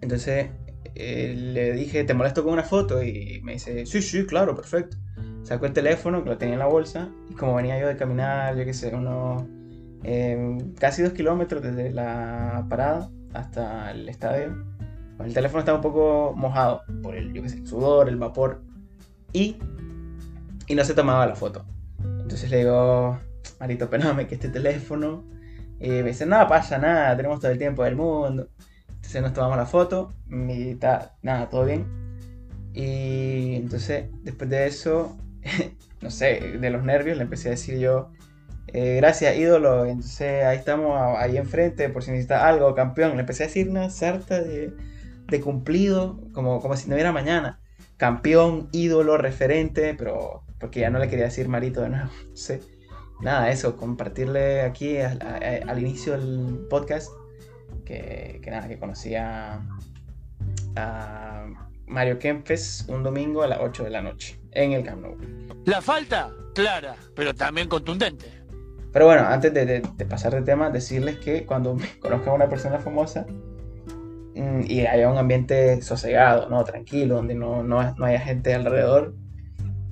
entonces 0.02 0.50
eh, 0.96 1.34
le 1.36 1.74
dije, 1.74 2.04
¿te 2.04 2.14
molesto 2.14 2.44
con 2.44 2.54
una 2.54 2.64
foto? 2.64 3.04
Y 3.04 3.42
me 3.44 3.54
dice, 3.54 3.86
sí, 3.86 4.02
sí, 4.02 4.26
claro, 4.26 4.56
perfecto. 4.56 4.98
Sacó 5.44 5.66
el 5.66 5.74
teléfono, 5.74 6.24
que 6.24 6.30
lo 6.30 6.38
tenía 6.38 6.54
en 6.54 6.60
la 6.60 6.68
bolsa, 6.68 7.10
y 7.30 7.34
como 7.34 7.56
venía 7.56 7.80
yo 7.80 7.88
de 7.88 7.98
caminar, 7.98 8.56
yo 8.58 8.66
qué 8.66 8.74
sé, 8.74 8.94
unos 8.94 9.44
eh, 10.04 10.58
casi 10.80 11.02
dos 11.02 11.14
kilómetros 11.14 11.62
desde 11.62 11.92
la 11.92 12.66
parada 12.70 13.10
hasta 13.34 13.92
el 13.92 14.08
estadio, 14.10 14.64
el 15.26 15.34
teléfono 15.34 15.60
estaba 15.60 15.78
un 15.78 15.82
poco 15.82 16.34
mojado 16.36 16.84
por 17.04 17.16
el, 17.16 17.34
yo 17.34 17.42
qué 17.44 17.50
sé, 17.50 17.66
sudor, 17.66 18.10
el 18.10 18.18
vapor. 18.18 18.62
Y, 19.34 19.58
y 20.68 20.76
no 20.76 20.84
se 20.84 20.94
tomaba 20.94 21.26
la 21.26 21.36
foto. 21.36 21.66
Entonces 22.00 22.50
le 22.50 22.60
digo, 22.60 23.20
Marito, 23.60 23.90
pename 23.90 24.28
que 24.28 24.36
este 24.36 24.50
teléfono. 24.50 25.24
Y 25.80 25.90
me 25.90 26.04
dice, 26.04 26.26
nada, 26.26 26.48
pasa 26.48 26.78
nada, 26.78 27.16
tenemos 27.16 27.40
todo 27.40 27.52
el 27.52 27.58
tiempo 27.58 27.84
del 27.84 27.96
mundo. 27.96 28.50
Entonces 28.88 29.22
nos 29.22 29.34
tomamos 29.34 29.58
la 29.58 29.66
foto, 29.66 30.14
y 30.30 30.78
nada, 31.22 31.50
todo 31.50 31.66
bien. 31.66 31.86
Y 32.74 33.56
entonces, 33.56 34.06
después 34.24 34.50
de 34.50 34.68
eso, 34.68 35.18
no 36.02 36.12
sé, 36.12 36.58
de 36.60 36.70
los 36.70 36.84
nervios, 36.84 37.18
le 37.18 37.24
empecé 37.24 37.50
a 37.50 37.52
decir 37.52 37.80
yo, 37.80 38.12
eh, 38.68 38.98
gracias, 38.98 39.38
ídolo. 39.38 39.86
Entonces 39.86 40.46
ahí 40.46 40.58
estamos, 40.58 40.98
ahí 41.18 41.38
enfrente, 41.38 41.90
por 41.90 42.04
si 42.04 42.12
necesita 42.12 42.48
algo, 42.48 42.76
campeón. 42.76 43.14
Le 43.16 43.22
empecé 43.22 43.44
a 43.44 43.48
decir 43.48 43.70
una 43.70 43.90
sarta 43.90 44.42
de, 44.42 44.74
de 45.30 45.42
cumplido, 45.42 46.20
como, 46.34 46.62
como 46.62 46.76
si 46.76 46.88
no 46.88 46.96
hubiera 46.96 47.12
mañana. 47.12 47.60
Campeón, 47.98 48.70
ídolo, 48.72 49.18
referente, 49.18 49.94
pero 49.94 50.44
porque 50.60 50.82
ya 50.82 50.90
no 50.90 51.00
le 51.00 51.10
quería 51.10 51.26
decir 51.26 51.48
Marito 51.48 51.82
de 51.82 51.90
nuevo. 51.90 52.10
Nada, 53.22 53.52
eso, 53.52 53.76
compartirle 53.76 54.62
aquí 54.62 54.98
al, 54.98 55.80
inicio 55.80 56.18
del 56.18 56.66
podcast 56.70 57.12
que, 57.86 58.40
que, 58.42 58.50
nada, 58.50 58.70
que 58.70 58.80
conocía 58.80 59.62
a 60.78 61.46
Mario 61.86 62.18
Kempes 62.18 62.86
un 62.88 63.04
domingo 63.04 63.44
a 63.44 63.48
las 63.48 63.60
8 63.60 63.84
de 63.84 63.90
la 63.90 64.02
noche 64.02 64.40
en 64.52 64.72
el 64.72 64.86
Camp 64.86 65.02
Nou. 65.02 65.18
La 65.66 65.82
falta, 65.82 66.32
clara, 66.56 66.96
pero 67.14 67.34
también 67.34 67.68
contundente. 67.68 68.26
Pero 68.94 69.06
bueno, 69.06 69.24
antes 69.28 69.54
de, 69.54 69.66
de, 69.66 69.82
de 69.82 70.06
pasar 70.06 70.34
de 70.34 70.42
tema, 70.42 70.70
decirles 70.70 71.18
que 71.18 71.46
cuando 71.46 71.78
conozca 72.00 72.32
a 72.32 72.34
una 72.34 72.48
persona 72.48 72.80
famosa, 72.80 73.26
y 74.68 74.86
haya 74.86 75.10
un 75.10 75.18
ambiente 75.18 75.82
sosegado, 75.82 76.50
¿no? 76.50 76.64
Tranquilo, 76.64 77.16
donde 77.16 77.36
no, 77.36 77.64
no, 77.64 77.96
no 77.96 78.06
haya 78.06 78.20
gente 78.20 78.54
alrededor, 78.54 79.16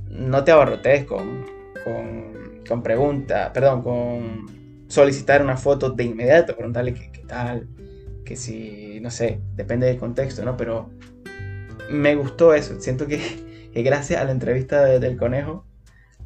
no 0.09 0.43
te 0.43 0.51
abarrotes 0.51 1.05
con, 1.05 1.45
con, 2.67 2.83
preguntas, 2.83 3.51
perdón, 3.53 3.81
con 3.81 4.85
solicitar 4.87 5.41
una 5.41 5.57
foto 5.57 5.91
de 5.91 6.03
inmediato, 6.03 6.55
preguntarle 6.55 6.93
qué, 6.93 7.11
qué, 7.11 7.21
tal, 7.21 7.67
que 8.25 8.35
si, 8.35 8.99
no 9.01 9.11
sé, 9.11 9.41
depende 9.55 9.87
del 9.87 9.97
contexto, 9.97 10.43
¿no? 10.45 10.57
Pero 10.57 10.89
me 11.89 12.15
gustó 12.15 12.53
eso, 12.53 12.79
siento 12.79 13.07
que, 13.07 13.19
que 13.73 13.83
gracias 13.83 14.21
a 14.21 14.25
la 14.25 14.31
entrevista 14.31 14.85
del 14.85 15.17
conejo 15.17 15.65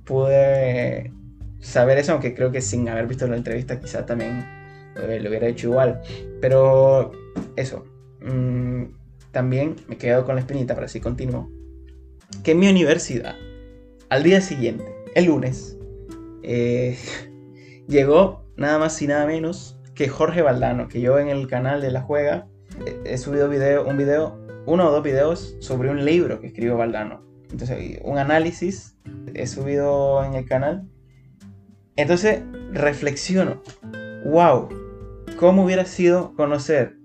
pude 0.06 1.12
saber 1.60 1.98
eso, 1.98 2.14
aunque 2.14 2.34
creo 2.34 2.52
que 2.52 2.62
sin 2.62 2.90
haber 2.90 3.08
visto 3.08 3.28
la 3.28 3.38
entrevista 3.38 3.80
quizá 3.80 4.06
también 4.06 4.46
lo 4.96 5.30
hubiera 5.30 5.48
hecho 5.48 5.68
igual, 5.68 6.02
pero 6.42 7.12
eso, 7.56 7.86
Mm, 8.22 8.84
también 9.32 9.76
me 9.88 9.96
he 9.96 9.98
quedado 9.98 10.26
con 10.26 10.36
la 10.36 10.42
espinita, 10.42 10.74
para 10.76 10.86
así 10.86 11.00
continuo, 11.00 11.50
que 12.44 12.52
en 12.52 12.60
mi 12.60 12.68
universidad, 12.68 13.36
al 14.10 14.24
día 14.24 14.42
siguiente, 14.42 14.86
el 15.16 15.26
lunes, 15.26 15.78
eh, 16.44 16.98
llegó 17.88 18.46
nada 18.58 18.78
más 18.78 19.02
y 19.02 19.08
nada 19.08 19.26
menos 19.26 19.80
que 19.96 20.08
Jorge 20.08 20.42
Valdano, 20.42 20.88
que 20.88 21.02
yo 21.02 21.20
en 21.20 21.30
el 21.30 21.48
canal 21.48 21.82
de 21.82 21.92
La 21.92 22.02
Juega 22.02 22.48
he 23.06 23.18
subido 23.18 23.50
video, 23.50 23.86
un 23.86 23.98
video, 23.98 24.40
uno 24.66 24.88
o 24.88 24.92
dos 24.92 25.04
videos 25.04 25.56
sobre 25.60 25.90
un 25.90 26.06
libro 26.06 26.40
que 26.40 26.48
escribió 26.48 26.78
Valdano. 26.78 27.24
Entonces, 27.52 28.00
un 28.04 28.18
análisis 28.18 28.96
he 29.34 29.46
subido 29.48 30.24
en 30.24 30.36
el 30.36 30.46
canal. 30.46 30.88
Entonces, 31.98 32.42
reflexiono, 32.72 33.62
wow, 34.26 34.70
¿cómo 35.38 35.66
hubiera 35.66 35.86
sido 35.86 36.34
conocer 36.36 36.96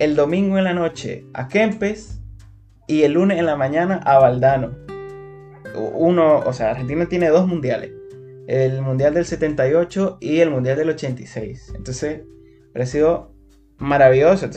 el 0.00 0.16
domingo 0.16 0.56
en 0.56 0.64
la 0.64 0.72
noche 0.72 1.26
a 1.34 1.46
Kempes 1.46 2.20
y 2.88 3.02
el 3.02 3.12
lunes 3.12 3.38
en 3.38 3.44
la 3.44 3.54
mañana 3.54 4.00
a 4.02 4.18
Valdano. 4.18 4.74
Uno, 5.74 6.38
o 6.38 6.52
sea, 6.54 6.70
Argentina 6.70 7.06
tiene 7.06 7.28
dos 7.28 7.46
mundiales. 7.46 7.92
El 8.48 8.80
mundial 8.80 9.12
del 9.12 9.26
78 9.26 10.16
y 10.20 10.40
el 10.40 10.50
mundial 10.50 10.78
del 10.78 10.88
86. 10.88 11.74
Entonces, 11.76 12.22
ha 12.74 12.86
sido 12.86 13.34
maravilloso. 13.76 14.48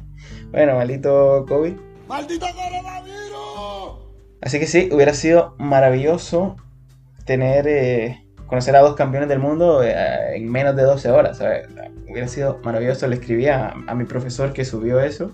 bueno, 0.50 0.74
maldito 0.74 1.46
COVID. 1.48 1.74
¡Maldito 2.08 2.46
coronavirus! 2.46 4.08
Así 4.42 4.58
que 4.58 4.66
sí, 4.66 4.88
hubiera 4.92 5.14
sido 5.14 5.54
maravilloso 5.58 6.56
tener, 7.24 7.68
eh, 7.68 8.26
conocer 8.46 8.74
a 8.74 8.80
dos 8.80 8.96
campeones 8.96 9.28
del 9.28 9.38
mundo 9.38 9.82
eh, 9.84 10.36
en 10.36 10.50
menos 10.50 10.74
de 10.74 10.82
12 10.82 11.10
horas. 11.10 11.38
¿sabes? 11.38 11.68
Hubiera 12.08 12.28
sido 12.28 12.58
maravilloso. 12.62 13.06
Le 13.06 13.16
escribí 13.16 13.46
a, 13.46 13.74
mi 13.94 14.04
profesor 14.04 14.52
que 14.52 14.64
subió 14.64 15.00
eso 15.00 15.32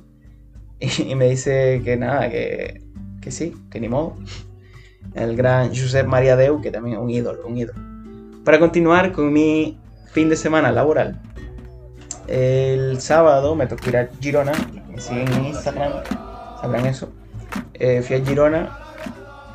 y, 0.78 1.14
me 1.14 1.28
dice 1.28 1.83
que 1.85 1.97
nada, 1.97 2.28
que, 2.31 2.83
que, 3.21 3.31
sí, 3.31 3.54
que 3.71 3.81
ni 3.81 3.88
modo. 3.88 4.16
El 5.14 5.37
gran 5.37 5.69
Josep 5.69 6.07
María 6.07 6.37
Deu, 6.37 6.61
que 6.61 6.71
también 6.71 6.97
es 6.97 7.02
un 7.02 7.11
ídolo, 7.11 7.47
un 7.47 7.57
ídolo. 7.57 7.78
Para 8.45 8.59
continuar 8.59 9.12
con 9.12 9.33
mi 9.33 9.78
fin 10.12 10.28
de 10.28 10.37
semana 10.37 10.71
laboral, 10.73 11.21
el 12.26 13.00
sábado 13.00 13.54
me 13.54 13.66
tocó 13.66 13.90
ir 13.90 13.97
a 13.99 14.09
Girona, 14.21 14.52
me 14.90 15.00
siguen 15.00 15.33
en 15.33 15.47
Instagram, 15.47 15.93
sabrán 16.61 16.87
eso. 16.87 17.12
Eh, 17.75 18.02
fui 18.02 18.16
a 18.16 18.25
Girona, 18.25 18.78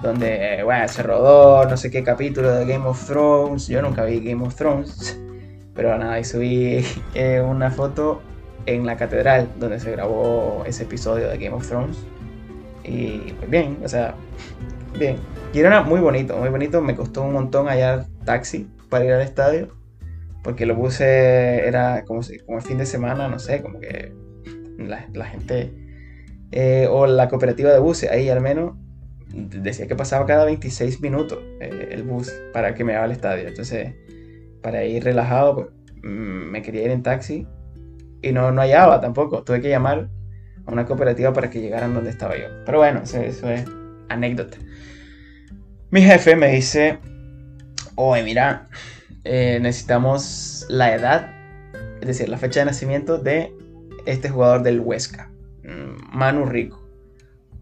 donde 0.02 0.62
bueno, 0.64 0.88
se 0.88 1.04
rodó 1.04 1.66
no 1.66 1.78
sé 1.78 1.92
qué 1.92 2.04
capítulo 2.04 2.52
de 2.52 2.66
Game 2.66 2.86
of 2.86 3.06
Thrones. 3.06 3.68
Yo 3.68 3.82
nunca 3.82 4.04
vi 4.06 4.20
Game 4.20 4.46
of 4.46 4.56
Thrones. 4.56 5.20
Pero 5.80 5.98
nada, 5.98 6.20
y 6.20 6.26
subí 6.26 6.86
eh, 7.14 7.40
una 7.40 7.72
foto 7.72 8.22
en 8.66 8.86
la 8.86 8.98
catedral 8.98 9.48
donde 9.62 9.80
se 9.80 9.92
grabó 9.92 10.64
ese 10.66 10.84
episodio 10.84 11.30
de 11.30 11.38
Game 11.38 11.56
of 11.56 11.66
Thrones. 11.66 11.98
Y 12.84 13.32
pues 13.38 13.50
bien, 13.50 13.78
o 13.82 13.88
sea, 13.88 14.14
bien. 15.00 15.16
Era 15.54 15.82
muy 15.82 16.02
bonito, 16.02 16.36
muy 16.36 16.50
bonito. 16.50 16.82
Me 16.82 16.98
costó 16.98 17.22
un 17.22 17.32
montón 17.32 17.68
hallar 17.68 18.08
taxi 18.26 18.68
para 18.90 19.06
ir 19.06 19.14
al 19.14 19.22
estadio. 19.22 19.70
Porque 20.44 20.66
lo 20.66 20.76
puse, 20.76 21.66
era 21.66 22.04
como, 22.04 22.20
como 22.46 22.58
el 22.58 22.64
fin 22.66 22.78
de 22.78 22.86
semana, 22.86 23.30
no 23.30 23.40
sé, 23.40 23.62
como 23.62 23.80
que 23.80 24.14
la, 24.78 25.26
gente, 25.28 25.74
eh, 26.52 26.88
o 26.92 27.08
la 27.08 27.30
cooperativa 27.30 27.72
de 27.72 27.80
buses, 27.80 28.12
ahí 28.12 28.28
al 28.28 28.42
menos, 28.42 28.76
decía 29.34 29.88
que 29.88 29.96
pasaba 29.96 30.26
cada 30.26 30.44
26 30.44 31.00
minutos 31.00 31.40
eh, 31.62 31.88
el 31.92 32.04
bus 32.04 32.34
para 32.52 32.74
que 32.76 32.84
me 32.84 32.96
haga 32.96 33.06
al 33.06 33.14
estadio. 33.14 33.48
Entonces, 33.48 33.94
para 34.62 34.84
ir 34.86 35.04
relajado, 35.04 35.56
pues, 35.56 35.68
mm, 36.04 36.52
me 36.52 36.62
quería 36.62 36.84
ir 36.84 36.92
en 36.92 37.04
taxi 37.04 37.48
y 38.22 38.32
no, 38.32 38.52
no 38.52 38.62
hallaba 38.62 39.02
tampoco. 39.02 39.44
Tuve 39.44 39.62
que 39.62 39.70
llamar 39.70 40.10
a 40.66 40.72
una 40.72 40.86
cooperativa 40.86 41.34
para 41.34 41.50
que 41.50 41.62
llegaran 41.62 41.94
donde 41.94 42.10
estaba 42.10 42.38
yo. 42.38 42.48
Pero 42.66 42.80
bueno, 42.80 43.02
eso, 43.04 43.20
es 43.20 43.66
anécdota. 44.10 44.58
Mi 45.92 46.02
jefe 46.02 46.36
me 46.36 46.52
dice, 46.52 47.00
oye, 47.96 48.24
mira, 48.24 48.68
eh, 49.24 49.60
necesitamos 49.62 50.66
la 50.70 50.94
edad, 50.94 51.32
es 52.02 52.08
decir, 52.08 52.30
la 52.30 52.38
fecha 52.38 52.60
de 52.60 52.68
nacimiento 52.68 53.18
de 53.18 53.54
este 54.06 54.30
jugador 54.30 54.64
del 54.64 54.80
Huesca, 54.80 55.32
mm, 55.64 56.16
Manu 56.18 56.46
Rico. 56.46 56.88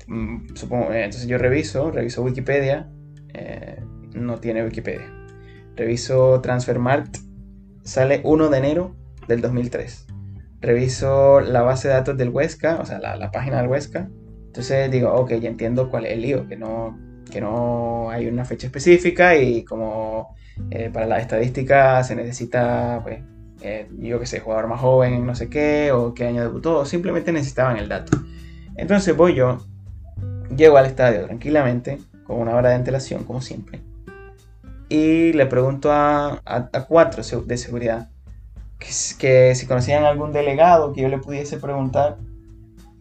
Mm, 0.08 0.48
eh, 0.92 1.04
entonces 1.04 1.28
yo 1.28 1.38
reviso, 1.38 1.92
reviso 1.92 2.24
Wikipedia, 2.24 2.90
eh, 3.34 3.82
no 4.14 4.40
tiene 4.40 4.64
Wikipedia. 4.64 5.17
Reviso 5.78 6.42
Transfermarkt, 6.42 7.18
sale 7.84 8.22
1 8.24 8.50
de 8.50 8.58
enero 8.58 8.96
del 9.28 9.42
2003. 9.42 10.08
Reviso 10.60 11.40
la 11.40 11.62
base 11.62 11.88
de 11.88 11.94
datos 11.94 12.18
del 12.18 12.30
Huesca, 12.30 12.80
o 12.82 12.86
sea, 12.86 13.00
la, 13.00 13.32
página 13.32 13.62
del 13.62 13.70
Huesca. 13.70 14.10
Entonces 14.48 14.90
digo, 14.90 15.14
ok, 15.14 15.34
ya 15.34 15.50
entiendo 15.50 15.90
cuál 15.92 16.08
es 16.08 16.14
el 16.14 16.22
lío, 16.24 16.48
que 16.48 16.58
no, 16.58 16.98
que 17.32 17.40
no 17.40 18.10
hay 18.10 18.26
una 18.26 18.44
fecha 18.44 18.66
específica 18.66 19.36
y 19.36 19.64
como 19.64 20.36
eh, 20.72 20.90
para 20.92 21.06
la 21.06 21.20
estadística 21.20 22.04
se 22.04 22.16
necesita, 22.16 23.02
pues, 23.04 23.20
eh, 23.62 23.88
yo 24.00 24.20
que 24.20 24.26
sé, 24.26 24.40
jugador 24.40 24.68
más 24.68 24.82
joven, 24.82 25.28
no 25.28 25.36
sé 25.36 25.48
qué, 25.48 25.92
o 25.92 26.16
qué 26.16 26.26
año 26.26 26.42
debutó, 26.42 26.86
simplemente 26.86 27.32
necesitaban 27.32 27.78
el 27.78 27.88
dato. 27.88 28.18
Entonces 28.76 29.16
voy 29.16 29.36
yo, 29.36 29.60
llego 30.56 30.78
al 30.78 30.88
estadio 30.88 31.26
tranquilamente, 31.26 32.00
con 32.24 32.40
una 32.40 32.56
hora 32.56 32.70
de 32.70 32.76
antelación, 32.76 33.24
como 33.26 33.42
siempre, 33.42 33.80
y 34.90 35.34
le 35.34 35.46
pregunto 35.46 35.92
a, 35.92 36.42
cuatro 36.88 37.24
de 37.46 37.58
seguridad 37.58 38.10
que, 38.80 39.56
si 39.56 39.68
conocían 39.68 40.04
algún 40.04 40.32
delegado 40.32 40.94
que 40.94 41.02
yo 41.02 41.10
le 41.10 41.18
pudiese 41.18 41.58
preguntar, 41.58 42.18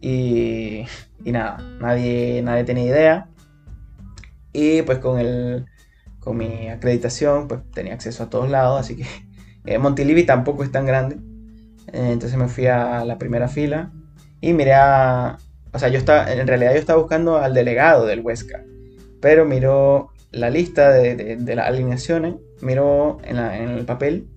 y, 0.01 0.85
y 1.23 1.31
nada, 1.31 1.57
nadie, 1.79 2.41
nadie 2.43 2.63
tenía 2.63 2.85
idea. 2.85 3.29
Y 4.53 4.81
pues 4.83 4.99
con 4.99 5.19
el 5.19 5.65
con 6.27 6.35
mi 6.35 6.67
acreditación, 6.67 7.47
pues 7.47 7.61
tenía 7.73 7.93
acceso 7.93 8.23
a 8.23 8.29
todos 8.29 8.49
lados, 8.49 8.81
así 8.81 8.97
que 8.97 9.05
eh, 9.65 9.77
Montilivi 9.77 10.25
tampoco 10.25 10.63
es 10.63 10.71
tan 10.71 10.85
grande. 10.85 11.15
Eh, 11.93 12.09
entonces 12.11 12.37
me 12.37 12.49
fui 12.49 12.67
a 12.67 13.05
la 13.05 13.17
primera 13.17 13.47
fila 13.47 13.91
y 14.41 14.53
miré 14.53 14.73
a... 14.73 15.37
O 15.71 15.79
sea, 15.79 15.89
yo 15.89 15.97
estaba, 15.97 16.31
en 16.31 16.47
realidad 16.47 16.73
yo 16.73 16.79
estaba 16.79 16.99
buscando 16.99 17.37
al 17.37 17.53
delegado 17.53 18.05
del 18.05 18.21
Huesca, 18.21 18.63
pero 19.21 19.45
miró 19.45 20.09
la 20.37 20.49
lista 20.49 20.91
de, 20.91 21.37
las 21.55 21.67
alineaciones, 21.67 22.35
miró 22.61 23.19
en, 23.23 23.37
el 23.37 23.85
papel 23.85 24.27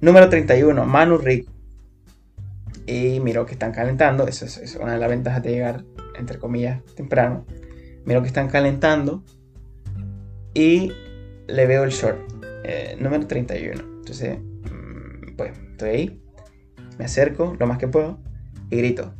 número 0.00 0.28
31, 0.28 0.84
Manu 0.84 1.18
Rico. 1.18 1.52
Y 2.86 3.18
miró 3.20 3.46
que 3.46 3.52
están 3.52 3.72
calentando, 3.72 4.28
eso 4.28 4.44
es, 4.44 4.78
una 4.80 4.92
de 4.92 4.98
las 4.98 5.08
ventajas 5.08 5.42
de 5.42 5.50
llegar, 5.50 5.84
entre 6.16 6.38
comillas, 6.38 6.84
temprano. 6.94 7.44
Miró 8.04 8.22
que 8.22 8.28
están 8.28 8.48
calentando 8.48 9.24
y 10.54 10.92
le 11.48 11.66
veo 11.66 11.84
el 11.84 11.90
short, 11.90 12.18
eh, 12.64 12.96
número 13.00 13.26
31. 13.26 13.80
Entonces, 13.80 14.38
mm, 14.38 15.36
pues 15.36 15.52
estoy 15.72 15.88
ahí, 15.90 16.22
me 16.98 17.04
acerco 17.04 17.56
lo 17.58 17.66
más 17.66 17.78
que 17.78 17.88
puedo 17.88 18.18
y 18.70 18.76
grito, 18.76 19.12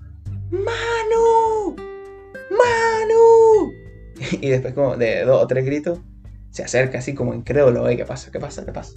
¡Manu! 0.50 1.74
¡Manu! 2.50 3.85
y 4.40 4.48
después 4.48 4.74
como 4.74 4.96
de 4.96 5.24
dos 5.24 5.42
o 5.42 5.46
tres 5.46 5.64
gritos, 5.64 6.00
se 6.50 6.62
acerca 6.62 6.98
así 6.98 7.14
como 7.14 7.34
incrédulo, 7.34 7.84
¿qué 7.86 8.04
pasa? 8.04 8.30
¿Qué 8.32 8.40
pasa? 8.40 8.64
¿Qué 8.64 8.72
pasa? 8.72 8.94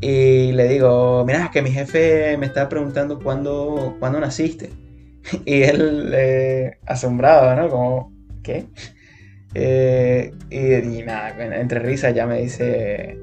Y 0.00 0.52
le 0.52 0.68
digo, 0.68 1.24
mira, 1.26 1.50
que 1.52 1.62
mi 1.62 1.70
jefe 1.70 2.36
me 2.38 2.46
está 2.46 2.68
preguntando 2.68 3.18
cuándo, 3.18 3.96
cuándo 3.98 4.20
naciste. 4.20 4.70
y 5.44 5.62
él, 5.62 6.12
eh, 6.14 6.78
asombrado, 6.86 7.54
¿no? 7.56 7.68
Como, 7.68 8.12
¿qué? 8.42 8.66
Eh, 9.52 10.32
y, 10.48 11.02
nada, 11.02 11.34
entre 11.58 11.80
risas 11.80 12.14
ya 12.14 12.24
me 12.24 12.40
dice, 12.40 13.18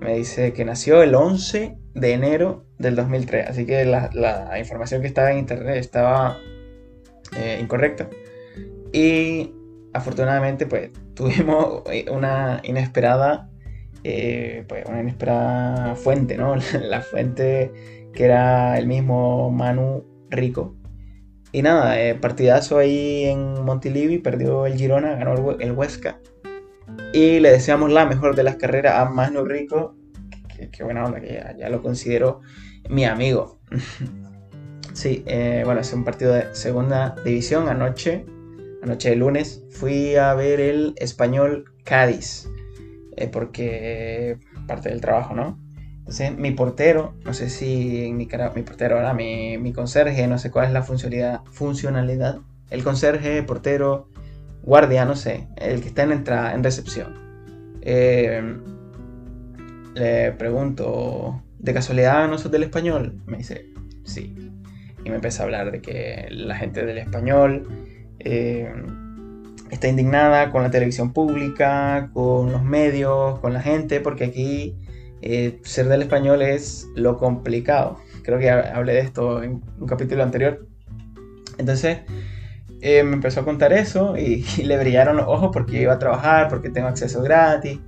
me 0.00 0.16
dice 0.16 0.52
que 0.52 0.64
nació 0.64 1.02
el 1.02 1.12
11 1.12 1.76
de 1.92 2.12
enero 2.12 2.66
del 2.78 2.94
2003. 2.94 3.48
Así 3.48 3.66
que 3.66 3.84
la, 3.84 4.08
información 4.60 5.00
que 5.00 5.08
estaba 5.08 5.32
en 5.32 5.38
internet 5.38 5.78
estaba 5.78 6.38
eh, 7.36 7.58
incorrecta. 7.60 8.08
Y 8.92 9.52
afortunadamente 9.96 10.66
pues 10.66 10.90
tuvimos 11.14 11.82
una 12.10 12.60
inesperada, 12.64 13.50
eh, 14.04 14.64
pues 14.68 14.84
una 14.86 15.00
inesperada 15.00 15.94
fuente, 15.96 16.36
¿no? 16.36 16.54
la 16.80 17.00
fuente 17.00 17.72
que 18.12 18.24
era 18.24 18.78
el 18.78 18.86
mismo 18.86 19.50
Manu 19.50 20.04
Rico 20.30 20.76
y 21.56 21.62
nada, 21.62 21.98
eh, 21.98 22.14
partidazo 22.14 22.76
ahí 22.76 23.24
en 23.24 23.64
Montilivi, 23.64 24.18
perdió 24.18 24.66
el 24.66 24.76
Girona, 24.76 25.14
ganó 25.14 25.52
el, 25.58 25.72
Huesca. 25.72 26.20
Y 27.14 27.40
le 27.40 27.50
deseamos 27.50 27.90
la 27.90 28.04
mejor 28.04 28.36
de 28.36 28.42
las 28.42 28.56
carreras 28.56 28.96
a 28.96 29.06
Manu 29.06 29.42
Rico. 29.42 29.96
Qué 30.70 30.84
buena 30.84 31.04
onda, 31.04 31.18
que 31.18 31.42
ya, 31.58 31.68
lo 31.70 31.80
considero 31.80 32.40
mi 32.90 33.06
amigo. 33.06 33.58
sí, 34.92 35.22
eh, 35.26 35.62
bueno, 35.64 35.80
es 35.80 35.90
un 35.94 36.04
partido 36.04 36.34
de 36.34 36.54
segunda 36.54 37.14
división. 37.24 37.70
Anoche, 37.70 38.26
anoche 38.86 39.10
de 39.10 39.16
lunes, 39.16 39.64
fui 39.70 40.16
a 40.16 40.32
ver 40.34 40.60
el 40.60 40.94
español 40.96 41.64
Cádiz. 41.84 42.48
Eh, 43.16 43.28
porque 43.28 44.38
parte 44.66 44.90
del 44.90 45.00
trabajo, 45.00 45.34
¿no? 45.34 45.58
Entonces, 45.98 46.36
mi 46.36 46.52
portero, 46.52 47.14
no 47.24 47.32
sé 47.32 47.50
si 47.50 48.04
en 48.04 48.16
mi, 48.16 48.28
mi 48.54 48.62
portero, 48.62 48.96
ahora 48.96 49.12
mi, 49.12 49.58
mi, 49.58 49.72
conserje, 49.72 50.26
no 50.28 50.38
sé 50.38 50.50
cuál 50.50 50.66
es 50.66 50.72
la 50.72 50.82
funcionalidad, 50.82 51.40
funcionalidad. 51.50 52.38
El 52.70 52.84
conserje, 52.84 53.42
portero, 53.42 54.08
guardia, 54.62 55.04
no 55.04 55.16
sé, 55.16 55.48
el 55.56 55.80
que 55.80 55.88
está 55.88 56.04
en, 56.04 56.12
entrada, 56.12 56.54
en 56.54 56.62
recepción. 56.62 57.14
Eh, 57.82 58.56
le 59.94 60.32
pregunto, 60.32 61.42
¿de 61.58 61.74
casualidad 61.74 62.28
no 62.28 62.38
sos 62.38 62.52
del 62.52 62.64
español? 62.64 63.20
Me 63.26 63.38
dice, 63.38 63.66
sí. 64.04 64.52
Y 65.04 65.08
me 65.08 65.16
empieza 65.16 65.42
a 65.42 65.46
hablar 65.46 65.72
de 65.72 65.80
que 65.80 66.28
la 66.30 66.56
gente 66.56 66.84
del 66.84 66.98
español 66.98 67.66
eh, 68.18 68.72
está 69.70 69.88
indignada 69.88 70.50
con 70.50 70.62
la 70.62 70.70
televisión 70.70 71.12
pública, 71.12 72.10
con 72.12 72.52
los 72.52 72.62
medios, 72.62 73.38
con 73.40 73.52
la 73.52 73.60
gente, 73.60 74.00
porque 74.00 74.24
aquí 74.24 74.76
eh, 75.22 75.60
ser 75.62 75.88
del 75.88 76.02
español 76.02 76.42
es 76.42 76.88
lo 76.94 77.18
complicado. 77.18 77.98
Creo 78.22 78.38
que 78.38 78.50
hablé 78.50 78.94
de 78.94 79.00
esto 79.00 79.42
en 79.42 79.62
un 79.78 79.86
capítulo 79.86 80.22
anterior. 80.22 80.66
Entonces 81.58 82.00
eh, 82.80 83.02
me 83.02 83.14
empezó 83.14 83.40
a 83.40 83.44
contar 83.44 83.72
eso 83.72 84.16
y, 84.16 84.44
le 84.62 84.78
brillaron 84.78 85.16
los 85.16 85.26
ojos 85.26 85.50
porque 85.52 85.82
iba 85.82 85.94
a 85.94 85.98
trabajar, 85.98 86.48
porque 86.48 86.70
tengo 86.70 86.88
acceso 86.88 87.22
gratis 87.22 87.80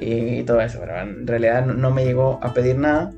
y, 0.00 0.42
todo 0.44 0.60
eso. 0.60 0.78
Pero 0.80 1.00
en 1.00 1.26
realidad 1.26 1.66
no, 1.66 1.90
me 1.90 2.04
llegó 2.04 2.40
a 2.42 2.52
pedir 2.54 2.78
nada. 2.78 3.12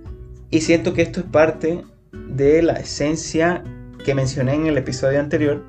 Y 0.51 0.61
siento 0.61 0.93
que 0.93 1.03
esto 1.03 1.21
es 1.21 1.27
parte 1.27 1.83
de 2.13 2.63
la 2.63 2.75
esencia 2.75 3.63
que 4.05 4.15
mencioné 4.15 4.55
en 4.55 4.67
el 4.67 4.77
episodio 4.77 5.19
anterior, 5.19 5.65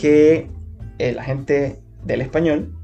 que 0.00 0.48
eh, 0.98 1.12
la 1.12 1.24
gente 1.24 1.80
del 2.04 2.20
español 2.20 2.74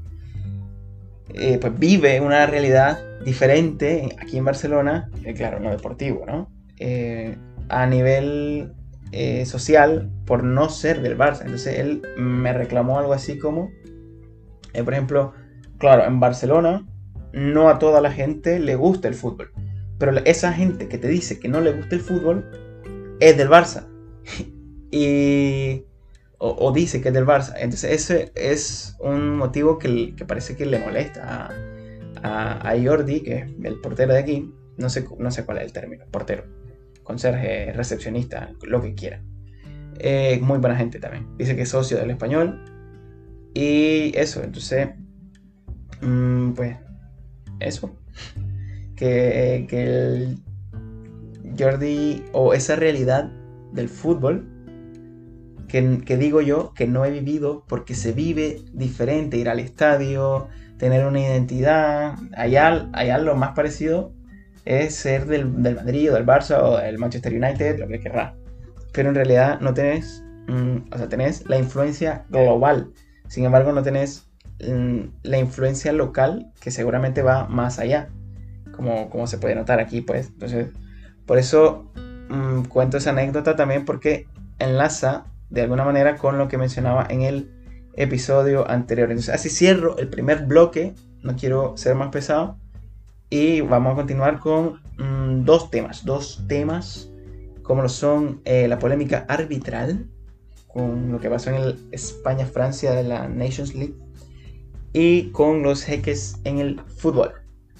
pues 1.59 1.79
vive 1.79 2.21
una 2.21 2.45
realidad 2.45 2.97
diferente 3.25 4.15
aquí 4.21 4.37
en 4.37 4.45
Barcelona, 4.45 5.09
eh, 5.23 5.33
claro, 5.33 5.59
no 5.59 5.71
deportivo, 5.71 6.25
¿no? 6.25 6.49
Eh, 6.77 7.35
a 7.67 7.87
nivel 7.87 8.73
eh, 9.11 9.45
social 9.45 10.11
por 10.25 10.43
no 10.43 10.69
ser 10.69 11.01
del 11.01 11.17
Barça. 11.17 11.41
Entonces 11.41 11.79
él 11.79 12.03
me 12.17 12.53
reclamó 12.53 12.99
algo 12.99 13.13
así 13.13 13.37
como, 13.39 13.71
por 14.73 14.93
ejemplo, 14.93 15.33
claro, 15.79 16.05
en 16.05 16.19
Barcelona 16.19 16.85
no 17.33 17.67
a 17.69 17.79
toda 17.79 17.99
la 17.99 18.11
gente 18.11 18.59
le 18.59 18.75
gusta 18.75 19.07
el 19.07 19.13
fútbol, 19.13 19.51
pero 19.97 20.15
esa 20.23 20.53
gente 20.53 20.87
que 20.87 20.97
te 20.97 21.07
dice 21.07 21.39
que 21.39 21.49
no 21.49 21.59
le 21.59 21.73
gusta 21.73 21.95
el 21.95 22.01
fútbol 22.01 22.45
es 23.19 23.35
del 23.35 23.49
Barça. 23.49 23.87
y... 24.91 25.83
O, 26.47 26.71
dice 26.71 27.01
que 27.01 27.07
es 27.07 27.13
del 27.13 27.25
Barça. 27.25 27.53
Entonces 27.57 27.91
ese 27.91 28.31
es 28.35 28.95
un 28.99 29.35
motivo 29.35 29.79
que, 29.79 30.15
que 30.15 30.25
parece 30.25 30.55
que 30.55 30.65
le 30.65 30.79
molesta 30.79 31.49
a, 32.21 32.73
Jordi, 32.83 33.21
que 33.21 33.35
es 33.37 33.51
el 33.63 33.79
portero 33.81 34.13
de 34.13 34.19
aquí, 34.19 34.53
no 34.77 34.89
sé, 34.89 35.07
no 35.17 35.31
sé 35.31 35.45
cuál 35.45 35.59
es 35.59 35.65
el 35.65 35.73
término, 35.73 36.05
portero, 36.11 36.43
conserje, 37.03 37.71
recepcionista, 37.73 38.51
lo 38.63 38.81
que 38.81 38.93
quiera. 38.95 39.21
Eh, 39.97 40.39
muy 40.41 40.57
buena 40.57 40.75
gente 40.75 40.99
también. 40.99 41.27
Dice 41.37 41.55
que 41.55 41.63
es 41.63 41.69
socio 41.69 41.97
del 41.97 42.11
español. 42.11 42.63
Y 43.53 44.11
eso, 44.17 44.43
entonces, 44.43 44.89
mm, 46.01 46.51
pues, 46.51 46.77
eso. 47.59 47.95
Que, 48.95 49.65
que 49.69 49.83
el 49.83 50.43
Jordi, 51.57 52.23
o 52.33 52.53
esa 52.53 52.75
realidad 52.75 53.31
del 53.73 53.89
fútbol, 53.89 54.54
que, 55.75 55.99
que, 56.05 56.15
digo 56.15 56.39
yo 56.39 56.73
que 56.73 56.87
no 56.87 57.03
he 57.03 57.11
vivido 57.11 57.65
porque 57.67 57.95
se 57.95 58.13
vive 58.13 58.61
diferente, 58.71 59.35
ir 59.35 59.49
al 59.49 59.59
estadio, 59.59 60.47
tener 60.77 61.05
una 61.05 61.19
identidad. 61.19 62.15
Allá, 62.33 62.87
allá 62.93 63.17
lo 63.17 63.35
más 63.35 63.51
parecido 63.51 64.13
es 64.63 64.95
ser 64.95 65.25
del, 65.25 65.61
del 65.61 65.75
Madrid 65.75 66.13
o 66.13 66.15
del 66.15 66.25
Barça 66.25 66.61
o 66.63 66.77
del 66.77 66.97
Manchester 66.97 67.33
United, 67.33 67.77
lo 67.77 67.89
que 67.89 67.99
querrás. 67.99 68.35
Pero 68.93 69.09
en 69.09 69.15
realidad 69.15 69.59
no 69.59 69.73
tenés, 69.73 70.23
mm, 70.47 70.93
o 70.93 70.97
sea, 70.97 71.09
tenés 71.09 71.45
la 71.49 71.57
influencia 71.57 72.23
global. 72.29 72.93
Sin 73.27 73.43
embargo, 73.43 73.73
no 73.73 73.83
tenés 73.83 74.29
mm, 74.65 74.99
la 75.23 75.39
influencia 75.39 75.91
local 75.91 76.53
que 76.61 76.71
seguramente 76.71 77.21
va 77.21 77.47
más 77.49 77.79
allá. 77.79 78.07
Como, 78.71 79.09
como 79.09 79.27
se 79.27 79.39
puede 79.39 79.55
notar 79.55 79.81
aquí, 79.81 79.99
pues. 79.99 80.27
Entonces, 80.27 80.69
por 81.25 81.37
eso 81.37 81.91
mm, 82.29 82.63
cuento 82.69 82.95
esa 82.95 83.09
anécdota 83.09 83.57
también 83.57 83.83
porque 83.83 84.25
enlaza 84.57 85.25
de 85.55 85.61
alguna 85.61 85.85
manera 85.85 86.17
con 86.17 86.37
lo 86.37 86.49
que 86.49 86.57
mencionaba 86.57 87.07
en 87.09 87.21
el 87.21 87.49
episodio 87.93 88.69
anterior. 88.69 89.09
Entonces, 89.09 89.33
así 89.33 89.49
cierro 89.49 89.97
el 89.97 90.09
primer 90.09 90.45
bloque, 90.45 90.93
no 91.23 91.35
quiero 91.35 91.77
ser 91.77 91.95
más 91.95 92.09
pesado. 92.09 92.57
Y 93.29 93.61
vamos 93.61 93.93
a 93.93 93.95
continuar 93.95 94.39
con 94.39 94.81
mm, 94.97 95.45
dos 95.45 95.71
temas, 95.71 96.05
dos 96.05 96.43
temas 96.47 97.09
como 97.63 97.81
lo 97.81 97.89
son 97.89 98.41
eh, 98.45 98.67
la 98.67 98.77
polémica 98.77 99.25
arbitral 99.27 100.07
con 100.67 101.11
lo 101.11 101.19
que 101.19 101.29
pasó 101.29 101.49
en 101.49 101.75
España-Francia 101.91 102.91
de 102.91 103.03
la 103.03 103.27
Nations 103.27 103.73
League 103.73 103.95
y 104.93 105.31
con 105.31 105.63
los 105.63 105.83
jeques 105.83 106.35
en 106.43 106.59
el 106.59 106.81
fútbol. 106.97 107.31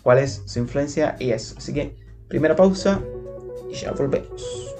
¿Cuál 0.01 0.19
es 0.19 0.41
su 0.45 0.59
influencia 0.59 1.15
y 1.19 1.31
eso? 1.31 1.55
Así 1.57 1.73
que, 1.73 1.95
primera 2.29 2.55
pausa 2.55 3.01
y 3.69 3.75
ya 3.75 3.91
volvemos. 3.91 4.74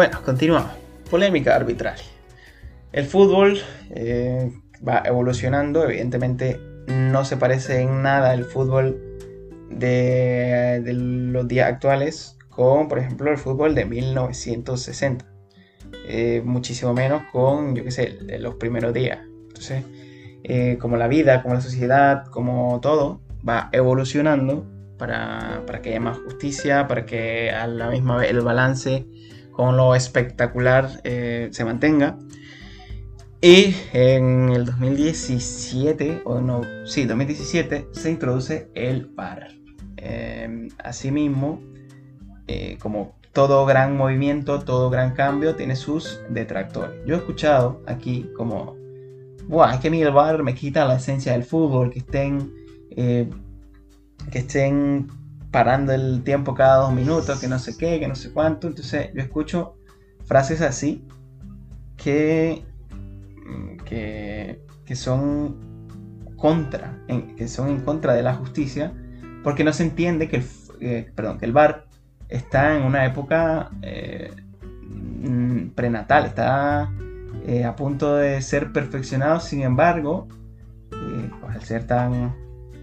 Bueno, 0.00 0.22
continuamos. 0.24 0.70
Polémica 1.10 1.54
arbitral. 1.54 1.98
El 2.90 3.04
fútbol 3.04 3.60
eh, 3.90 4.50
va 4.82 5.02
evolucionando, 5.04 5.84
evidentemente 5.84 6.58
no 6.86 7.26
se 7.26 7.36
parece 7.36 7.82
en 7.82 8.00
nada 8.00 8.32
el 8.32 8.46
fútbol 8.46 8.98
de, 9.68 10.82
los 10.94 11.46
días 11.46 11.68
actuales 11.68 12.38
con, 12.48 12.88
por 12.88 12.98
ejemplo, 12.98 13.30
el 13.30 13.36
fútbol 13.36 13.74
de 13.74 13.84
1960. 13.84 15.26
Eh, 16.08 16.40
muchísimo 16.46 16.94
menos 16.94 17.24
con, 17.30 17.76
yo 17.76 17.84
qué 17.84 17.90
sé, 17.90 18.16
los 18.38 18.54
primeros 18.54 18.94
días. 18.94 19.18
Entonces, 19.48 19.84
eh, 20.44 20.78
como 20.80 20.96
la 20.96 21.08
vida, 21.08 21.42
como 21.42 21.52
la 21.52 21.60
sociedad, 21.60 22.24
como 22.28 22.80
todo, 22.80 23.20
va 23.46 23.68
evolucionando 23.72 24.66
para, 24.96 25.62
para 25.66 25.82
que 25.82 25.90
haya 25.90 26.00
más 26.00 26.16
justicia, 26.20 26.88
para 26.88 27.04
que 27.04 27.50
a 27.50 27.66
la 27.66 27.90
misma 27.90 28.16
vez 28.16 28.30
el 28.30 28.40
balance 28.40 29.04
con 29.60 29.76
lo 29.76 29.94
espectacular 29.94 31.02
eh, 31.04 31.50
se 31.52 31.66
mantenga. 31.66 32.16
Y 33.42 33.76
en 33.92 34.48
el 34.48 34.64
2017, 34.64 36.22
o 36.24 36.40
no, 36.40 36.62
sí, 36.86 37.04
2017, 37.04 37.88
se 37.92 38.10
introduce 38.10 38.70
el 38.74 39.04
VAR. 39.14 39.48
Em, 39.98 40.70
asimismo, 40.82 41.60
eh, 42.46 42.78
como 42.80 43.18
todo 43.34 43.66
gran 43.66 43.98
movimiento, 43.98 44.60
todo 44.60 44.88
gran 44.88 45.12
cambio, 45.12 45.54
tiene 45.56 45.76
sus 45.76 46.22
detractores. 46.30 47.04
Yo 47.04 47.16
he 47.16 47.18
escuchado 47.18 47.82
aquí 47.86 48.30
como, 48.34 48.78
Buah, 49.46 49.74
es 49.74 49.80
que 49.80 49.88
a 49.88 49.90
mí 49.90 50.00
el 50.00 50.10
VAR 50.10 50.42
me 50.42 50.54
quita 50.54 50.86
la 50.86 50.96
esencia 50.96 51.32
del 51.32 51.44
fútbol, 51.44 51.90
que 51.90 51.98
estén, 51.98 52.50
eh, 52.92 53.28
que 54.30 54.38
estén 54.38 55.19
parando 55.50 55.92
el 55.92 56.22
tiempo 56.22 56.54
cada 56.54 56.76
dos 56.76 56.92
minutos, 56.92 57.40
que 57.40 57.48
no 57.48 57.58
sé 57.58 57.76
qué, 57.76 57.98
que 57.98 58.08
no 58.08 58.14
sé 58.14 58.32
cuánto. 58.32 58.68
Entonces 58.68 59.10
yo 59.14 59.20
escucho 59.20 59.76
frases 60.24 60.60
así 60.60 61.06
que, 61.96 62.64
mm, 63.46 63.76
que, 63.84 64.64
que 64.84 64.96
son 64.96 65.70
contra, 66.36 66.98
que 67.36 67.48
son 67.48 67.68
en 67.68 67.80
contra 67.80 68.14
de 68.14 68.22
la 68.22 68.34
justicia, 68.34 68.92
porque 69.44 69.64
no 69.64 69.72
se 69.72 69.82
entiende 69.82 70.28
que 70.28 70.36
el, 70.36 70.44
eh, 70.80 71.10
perdón, 71.14 71.38
que 71.38 71.46
el 71.46 71.52
bar 71.52 71.86
está 72.28 72.76
en 72.76 72.84
una 72.84 73.04
época 73.04 73.70
eh, 73.82 74.32
mm, 74.88 75.70
prenatal, 75.70 76.26
está 76.26 76.90
eh, 77.46 77.64
a 77.64 77.76
punto 77.76 78.16
de 78.16 78.40
ser 78.40 78.72
perfeccionado, 78.72 79.40
sin 79.40 79.62
embargo, 79.62 80.28
pues 80.88 81.54
al 81.54 81.62
ser 81.62 81.86
tan, 81.86 82.34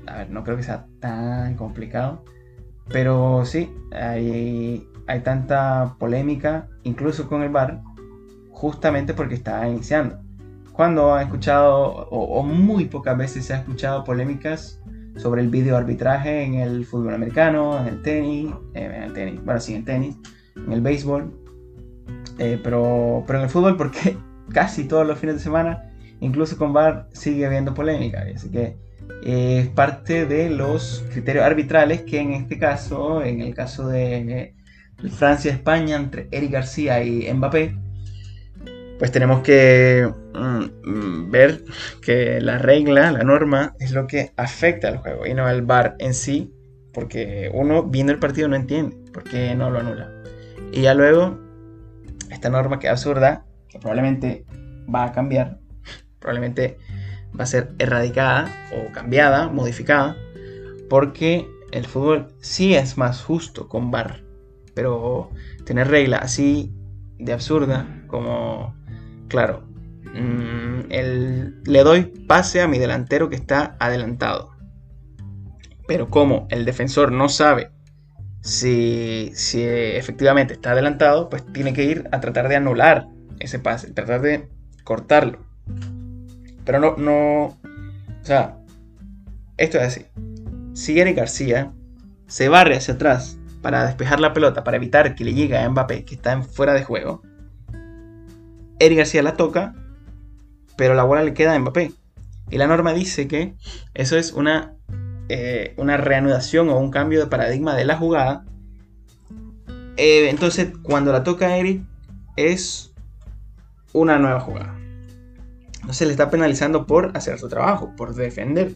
a 0.06 0.18
ver, 0.18 0.30
no 0.30 0.44
creo 0.44 0.58
que 0.58 0.64
sea 0.64 0.86
tan 1.00 1.56
complicado, 1.56 2.24
pero 2.90 3.44
sí, 3.46 3.74
hay, 3.92 4.88
hay 5.08 5.20
tanta 5.22 5.96
polémica, 6.00 6.70
incluso 6.84 7.28
con 7.28 7.44
el 7.44 7.50
bar, 7.50 7.82
justamente 8.52 9.14
porque 9.14 9.36
está 9.36 9.68
iniciando. 9.68 10.20
Cuando 10.72 11.14
ha 11.16 11.24
escuchado, 11.24 12.08
o, 12.10 12.44
muy 12.44 12.86
pocas 12.86 13.18
veces 13.18 13.46
se 13.46 13.54
ha 13.54 13.58
escuchado 13.58 14.04
polémicas 14.04 14.82
sobre 15.16 15.42
el 15.42 15.50
video 15.50 15.76
arbitraje 15.76 16.44
en 16.44 16.56
el 16.56 16.86
fútbol 16.86 17.16
americano, 17.16 17.80
en 17.80 17.88
el 17.88 18.02
tenis, 18.04 18.52
eh, 18.76 18.92
en 18.96 19.04
el 19.04 19.14
tenis, 19.14 19.44
bueno, 19.44 19.60
sí, 19.60 19.74
en 19.74 19.80
el 19.80 19.86
tenis, 19.86 20.18
en 20.56 20.72
el 20.72 20.82
béisbol, 20.82 21.34
eh, 22.38 22.60
pero, 22.64 23.24
pero 23.26 23.40
en 23.40 23.46
el 23.46 23.50
fútbol 23.50 23.76
porque 23.76 24.18
casi 24.54 24.84
todos 24.84 25.08
los 25.08 25.18
fines 25.18 25.36
de 25.38 25.42
semana, 25.42 25.92
incluso 26.20 26.58
con 26.58 26.74
VAR, 26.74 27.10
sigue 27.12 27.46
habiendo 27.46 27.74
polémica. 27.74 28.26
Así 28.34 28.52
que 28.52 28.78
es 29.24 29.68
parte 29.70 30.26
de 30.26 30.50
los 30.50 31.04
criterios 31.12 31.46
arbitrales 31.46 32.02
que 32.04 32.20
en 32.20 32.34
este 32.34 32.58
caso, 32.58 33.24
en 33.24 33.42
el 33.42 33.54
caso 33.54 33.88
de 33.88 34.54
Francia-España 35.16 35.96
entre 35.96 36.28
Eric 36.32 36.52
García 36.52 37.04
y 37.04 37.32
Mbappé, 37.34 37.76
pues 38.98 39.12
tenemos 39.12 39.42
que 39.42 40.10
mm, 40.34 41.30
ver 41.30 41.64
que 42.02 42.42
la 42.42 42.58
regla, 42.58 43.12
la 43.12 43.24
norma, 43.24 43.76
es 43.80 43.92
lo 43.92 44.08
que 44.08 44.32
afecta 44.38 44.88
al 44.88 44.98
juego 44.98 45.26
y 45.26 45.34
no 45.34 45.48
el 45.50 45.62
VAR 45.62 45.96
en 46.00 46.14
sí, 46.14 46.52
porque 46.94 47.52
uno 47.54 47.84
viendo 47.84 48.12
el 48.12 48.20
partido 48.20 48.48
no 48.48 48.56
entiende 48.56 48.98
por 49.14 49.24
qué 49.24 49.54
no 49.56 49.70
lo 49.70 49.80
anula. 49.80 50.12
Y 50.72 50.82
ya 50.82 50.94
luego, 50.94 51.38
esta 52.32 52.50
norma 52.50 52.80
que 52.80 52.88
es 52.88 52.92
absurda, 52.92 53.46
que 53.70 53.80
probablemente 53.80 54.46
va 54.94 55.06
a 55.06 55.12
cambiar, 55.12 55.60
probablemente 56.20 56.78
va 57.38 57.44
a 57.44 57.48
ser 57.48 57.74
erradicada 57.80 58.50
o 58.74 58.92
cambiada, 58.92 59.50
modificada, 59.50 60.18
porque 60.90 61.48
el 61.72 61.86
fútbol 61.86 62.28
sí 62.40 62.74
es 62.76 62.98
más 62.98 63.24
justo 63.24 63.68
con 63.68 63.92
VAR, 63.92 64.24
pero 64.74 65.30
tener 65.66 65.88
regla 65.90 66.18
así 66.18 66.74
de 67.18 67.34
absurda 67.34 68.04
como, 68.08 68.76
claro, 69.28 69.64
mm, 70.14 70.90
le 70.90 71.84
doy 71.84 72.04
pase 72.28 72.62
a 72.62 72.68
mi 72.68 72.78
delantero 72.78 73.30
que 73.30 73.36
está 73.36 73.76
adelantado, 73.80 74.52
pero 75.88 76.08
como 76.08 76.48
el 76.50 76.66
defensor 76.66 77.12
no 77.12 77.30
sabe 77.30 77.72
si, 78.42 79.32
si 79.34 79.62
efectivamente 79.64 80.54
está 80.54 80.72
adelantado, 80.72 81.30
pues 81.30 81.46
tiene 81.52 81.74
que 81.74 81.84
ir 81.84 82.08
a 82.12 82.22
tratar 82.22 82.48
de 82.48 82.56
anular 82.56 83.08
ese 83.40 83.60
pase, 83.60 83.92
tratar 83.92 84.22
de 84.22 84.50
cortarlo. 84.84 85.46
Pero 86.68 86.82
no, 86.82 86.98
no. 86.98 87.46
O 87.46 88.24
sea, 88.24 88.58
esto 89.56 89.78
es 89.78 89.84
así. 89.84 90.06
Si 90.74 91.00
Eric 91.00 91.16
García 91.16 91.72
se 92.28 92.50
barre 92.50 92.76
hacia 92.76 92.96
atrás 92.96 93.40
para 93.62 93.86
despejar 93.86 94.20
la 94.20 94.34
pelota, 94.34 94.66
para 94.66 94.76
evitar 94.76 95.16
que 95.16 95.24
le 95.24 95.34
llegue 95.34 95.58
a 95.58 95.68
Mbappé, 95.70 96.04
que 96.04 96.16
está 96.16 96.42
fuera 96.44 96.74
de 96.74 96.84
juego, 96.84 97.24
Eric 98.80 98.98
García 98.98 99.24
la 99.24 99.38
toca, 99.38 99.76
pero 100.76 100.94
la 100.94 101.04
bola 101.04 101.24
le 101.24 101.34
queda 101.34 101.56
a 101.56 101.60
Mbappé. 101.60 101.94
Y 102.50 102.58
la 102.58 102.68
norma 102.68 102.94
dice 102.94 103.30
que 103.30 103.56
eso 103.94 104.18
es 104.18 104.34
una, 104.34 104.76
eh, 105.30 105.74
una 105.78 105.96
reanudación 105.96 106.68
o 106.68 106.78
un 106.78 106.92
cambio 106.92 107.22
de 107.22 107.28
paradigma 107.28 107.76
de 107.76 107.86
la 107.86 107.96
jugada. 107.96 108.44
Eh, 109.96 110.30
entonces, 110.30 110.74
cuando 110.84 111.14
la 111.14 111.24
toca 111.24 111.56
Eric, 111.56 111.82
es 112.36 112.94
una 113.94 114.20
nueva 114.20 114.42
jugada 114.42 114.77
no 115.86 115.94
se 115.94 116.06
le 116.06 116.12
está 116.12 116.30
penalizando 116.30 116.88
por 116.88 117.16
hacer 117.16 117.40
su 117.40 117.50
trabajo, 117.50 117.94
por 117.96 118.16
defender. 118.16 118.76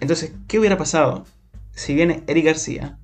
Entonces, 0.00 0.32
¿qué 0.48 0.58
hubiera 0.58 0.76
pasado 0.76 1.24
si 1.72 1.94
viene 1.94 2.22
Eric 2.26 2.46
García 2.46 2.98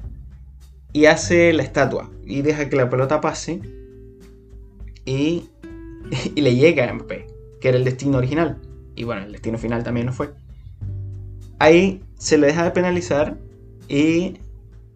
y 0.92 1.06
hace 1.06 1.52
la 1.52 1.62
estatua 1.62 2.10
y 2.24 2.42
deja 2.42 2.68
que 2.68 2.76
la 2.76 2.90
pelota 2.90 3.20
pase 3.20 3.60
y, 5.04 5.48
y 6.34 6.40
le 6.40 6.56
llega 6.56 6.88
a 6.88 6.92
Mbappé, 6.92 7.26
que 7.60 7.68
era 7.68 7.78
el 7.78 7.84
destino 7.84 8.18
original? 8.18 8.58
Y 8.96 9.04
bueno, 9.04 9.22
el 9.22 9.32
destino 9.32 9.56
final 9.56 9.82
también 9.82 10.06
no 10.06 10.12
fue. 10.12 10.32
Ahí 11.58 12.02
se 12.18 12.38
le 12.38 12.48
deja 12.48 12.64
de 12.64 12.70
penalizar 12.70 13.38
y, 13.88 14.38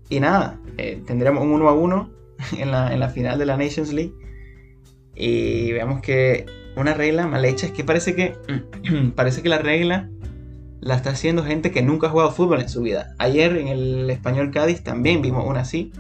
y 0.09 0.21
nada, 0.21 0.61
eh, 0.79 1.03
tendremos 1.07 1.43
un 1.43 1.53
1 1.53 1.69
a 1.69 1.73
1 1.73 2.11
en 2.59 2.71
la, 2.71 2.93
en 2.93 3.01
la 3.01 3.09
final 3.09 3.39
de 3.39 3.47
la 3.47 3.57
Nations 3.57 3.93
League. 3.93 4.15
Y 5.15 5.73
veamos 5.73 6.01
que 6.01 6.45
una 6.77 6.95
regla 6.95 7.27
mal 7.27 7.45
hecha 7.45 7.67
es 7.67 7.73
que 7.73 7.85
parece 7.85 8.15
que 8.15 8.37
parece 9.17 9.43
que 9.43 9.49
la 9.49 9.59
regla 9.59 10.09
la 10.85 10.97
está 10.97 11.11
haciendo 11.11 11.43
gente 11.43 11.71
que 11.71 11.83
nunca 11.83 12.09
ha 12.09 12.11
jugado 12.11 12.31
fútbol 12.31 12.61
en 12.61 12.69
su 12.69 12.83
vida. 12.83 13.15
Ayer 13.19 13.57
en 13.57 13.69
el 13.69 14.11
Español 14.11 14.51
Cádiz 14.51 14.83
también 14.83 15.23
vimos 15.23 15.47
una 15.47 15.61
así. 15.61 15.93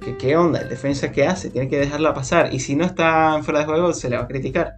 Que 0.00 0.16
qué 0.16 0.36
onda, 0.36 0.60
el 0.60 0.68
defensa 0.68 1.10
que 1.10 1.26
hace, 1.26 1.50
tiene 1.50 1.68
que 1.68 1.78
dejarla 1.78 2.14
pasar. 2.14 2.54
Y 2.54 2.60
si 2.60 2.76
no 2.76 2.84
está 2.84 3.42
fuera 3.42 3.60
de 3.60 3.66
juego, 3.66 3.92
se 3.92 4.08
le 4.08 4.16
va 4.16 4.22
a 4.22 4.28
criticar. 4.28 4.76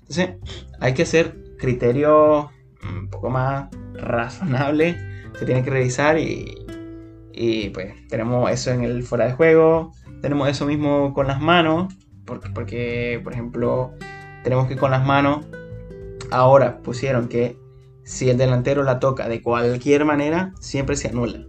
Entonces, 0.00 0.36
hay 0.78 0.94
que 0.94 1.02
hacer 1.02 1.36
criterios 1.58 2.46
un 2.82 3.10
poco 3.10 3.28
más 3.28 3.68
razonables. 3.94 4.96
Se 5.36 5.46
tiene 5.46 5.64
que 5.64 5.70
revisar 5.70 6.16
y, 6.16 6.64
y 7.32 7.70
pues 7.70 8.06
tenemos 8.08 8.50
eso 8.52 8.70
en 8.70 8.84
el 8.84 9.02
fuera 9.02 9.26
de 9.26 9.32
juego. 9.32 9.92
Tenemos 10.20 10.48
eso 10.48 10.64
mismo 10.64 11.12
con 11.12 11.26
las 11.26 11.40
manos. 11.40 11.92
Porque, 12.24 12.50
porque 12.50 13.20
por 13.22 13.32
ejemplo, 13.32 13.94
tenemos 14.42 14.66
que 14.68 14.76
con 14.76 14.90
las 14.90 15.04
manos, 15.04 15.46
ahora 16.30 16.82
pusieron 16.82 17.28
que 17.28 17.56
si 18.04 18.30
el 18.30 18.38
delantero 18.38 18.82
la 18.82 18.98
toca 18.98 19.28
de 19.28 19.42
cualquier 19.42 20.04
manera, 20.04 20.52
siempre 20.60 20.96
se 20.96 21.08
anula. 21.08 21.46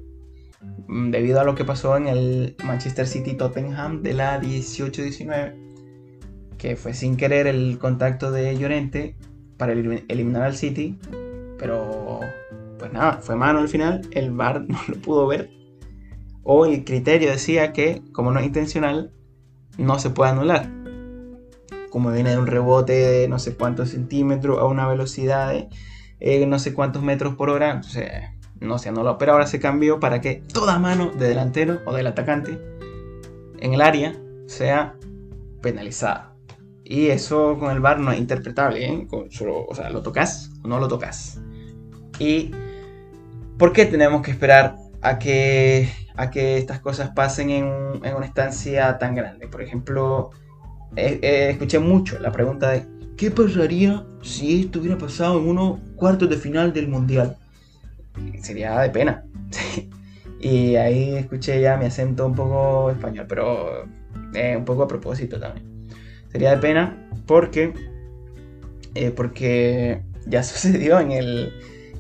mm, 0.88 1.12
debido 1.12 1.40
a 1.40 1.44
lo 1.44 1.56
que 1.56 1.66
pasó 1.66 1.98
en 1.98 2.08
el 2.08 2.56
Manchester 2.64 3.08
City 3.08 3.34
Tottenham 3.34 4.02
de 4.04 4.14
la 4.14 4.40
18-19, 4.40 5.56
que 6.58 6.76
fue 6.76 6.94
sin 6.94 7.18
querer 7.18 7.48
el 7.48 7.78
contacto 7.80 8.32
de 8.32 8.58
Llorente 8.58 9.16
para 9.58 9.74
eliminar 9.74 10.44
al 10.44 10.56
City, 10.56 10.98
pero 11.58 12.20
pues 12.80 12.92
nada, 12.94 13.20
fue 13.22 13.36
mano 13.36 13.60
al 13.60 13.70
final, 13.70 14.02
el 14.12 14.32
VAR 14.32 14.62
no 14.68 14.78
lo 14.88 14.96
pudo 14.96 15.28
ver, 15.28 15.50
o 16.44 16.66
el 16.66 16.84
criterio 16.84 17.32
decía 17.32 17.74
que 17.74 18.02
como 18.12 18.32
no 18.32 18.40
es 18.40 18.46
intencional, 18.46 19.12
no 19.78 20.00
se 20.00 20.10
puede 20.10 20.32
anular. 20.32 20.83
Como 21.94 22.10
viene 22.10 22.32
de 22.32 22.40
un 22.40 22.48
rebote 22.48 22.94
de 22.94 23.28
no 23.28 23.38
sé 23.38 23.54
cuántos 23.54 23.90
centímetros 23.90 24.58
a 24.58 24.66
una 24.66 24.88
velocidad 24.88 25.50
de 25.52 25.70
eh, 26.20 26.44
no 26.48 26.58
sé 26.58 26.74
cuántos 26.74 27.04
metros 27.04 27.36
por 27.36 27.52
hora, 27.52 27.70
entonces 27.70 28.10
no 28.60 28.80
se 28.80 28.90
anuló. 28.90 29.20
Pero 29.20 29.34
ahora 29.34 29.46
se 29.46 29.60
cambió 29.60 30.00
para 30.00 30.20
que 30.20 30.42
toda 30.52 30.80
mano 30.80 31.12
de 31.12 31.28
delantero 31.28 31.82
o 31.86 31.94
del 31.94 32.08
atacante 32.08 32.60
en 33.60 33.76
el 33.76 33.82
área 33.82 34.16
sea 34.48 34.96
penalizada. 35.62 36.34
Y 36.84 37.10
eso 37.10 37.60
con 37.60 37.70
el 37.70 37.80
VAR 37.80 38.00
no 38.00 38.12
es 38.12 38.18
interpretable, 38.18 38.88
¿eh? 38.88 39.08
o 39.12 39.76
sea, 39.76 39.92
lo 39.92 40.02
tocas 40.02 40.50
o 40.64 40.68
no 40.68 40.80
lo 40.80 40.88
tocas. 40.88 41.40
¿Y 42.18 42.50
por 43.60 43.72
qué 43.72 43.86
tenemos 43.86 44.24
que 44.24 44.32
esperar 44.32 44.78
a 45.04 45.20
que, 45.20 45.92
a 46.16 46.32
que 46.32 46.58
estas 46.58 46.80
cosas 46.80 47.12
pasen 47.12 47.52
en, 47.52 48.04
en 48.04 48.16
una 48.16 48.26
estancia 48.26 48.98
tan 48.98 49.14
grande? 49.14 49.48
Por 49.48 49.62
ejemplo, 49.62 50.32
escuché 50.96 51.80
mucho 51.80 52.20
la 52.20 52.32
pregunta 52.32 52.72
de 52.72 52.86
¿qué 53.18 53.32
pasaría 53.32 54.06
si 54.22 54.62
esto 54.62 54.80
hubiera 54.80 54.98
pasado 54.98 55.40
en 55.40 55.48
unos 55.48 55.80
cuartos 55.96 56.30
de 56.30 56.38
final 56.38 56.74
del 56.74 56.88
Mundial? 56.88 57.38
Sería 58.42 58.80
de 58.80 58.90
pena. 58.90 59.26
y 60.40 60.76
ahí 60.76 61.16
escuché 61.16 61.62
ya 61.62 61.78
mi 61.78 61.86
acento 61.86 62.26
un 62.26 62.36
poco 62.36 62.92
español, 62.92 63.26
pero 63.28 63.86
eh, 64.34 64.56
un 64.58 64.66
poco 64.66 64.84
a 64.84 64.88
propósito 64.88 65.40
también. 65.40 65.88
Sería 66.32 66.52
de 66.52 66.58
pena 66.58 67.10
porque, 67.26 67.74
eh, 68.96 69.12
porque 69.12 70.02
ya 70.28 70.44
sucedió 70.44 71.00
en 71.00 71.12
el, 71.12 71.54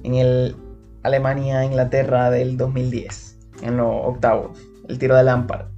en 0.03 0.15
el 0.15 0.56
Alemania-Inglaterra 1.03 2.29
del 2.29 2.58
2010, 2.58 3.38
en 3.62 3.77
los 3.77 3.88
octavos, 3.88 4.58
el 4.88 4.97
tiro 4.97 5.15
de 5.15 5.23
Lampard 5.23 5.72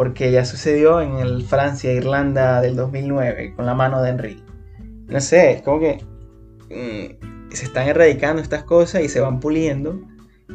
porque 0.00 0.32
ya 0.32 0.46
sucedió 0.46 1.02
en 1.02 1.18
el 1.18 1.42
Francia-Irlanda 1.42 2.62
del 2.62 2.74
2009 2.74 3.52
con 3.54 3.66
la 3.66 3.74
mano 3.74 4.00
de 4.00 4.08
Henry. 4.08 4.42
No 5.08 5.20
sé, 5.20 5.50
es 5.50 5.60
como 5.60 5.78
que 5.78 6.02
mm, 6.70 7.52
se 7.52 7.66
están 7.66 7.86
erradicando 7.86 8.40
estas 8.40 8.64
cosas 8.64 9.02
y 9.02 9.10
se 9.10 9.20
van 9.20 9.40
puliendo, 9.40 10.00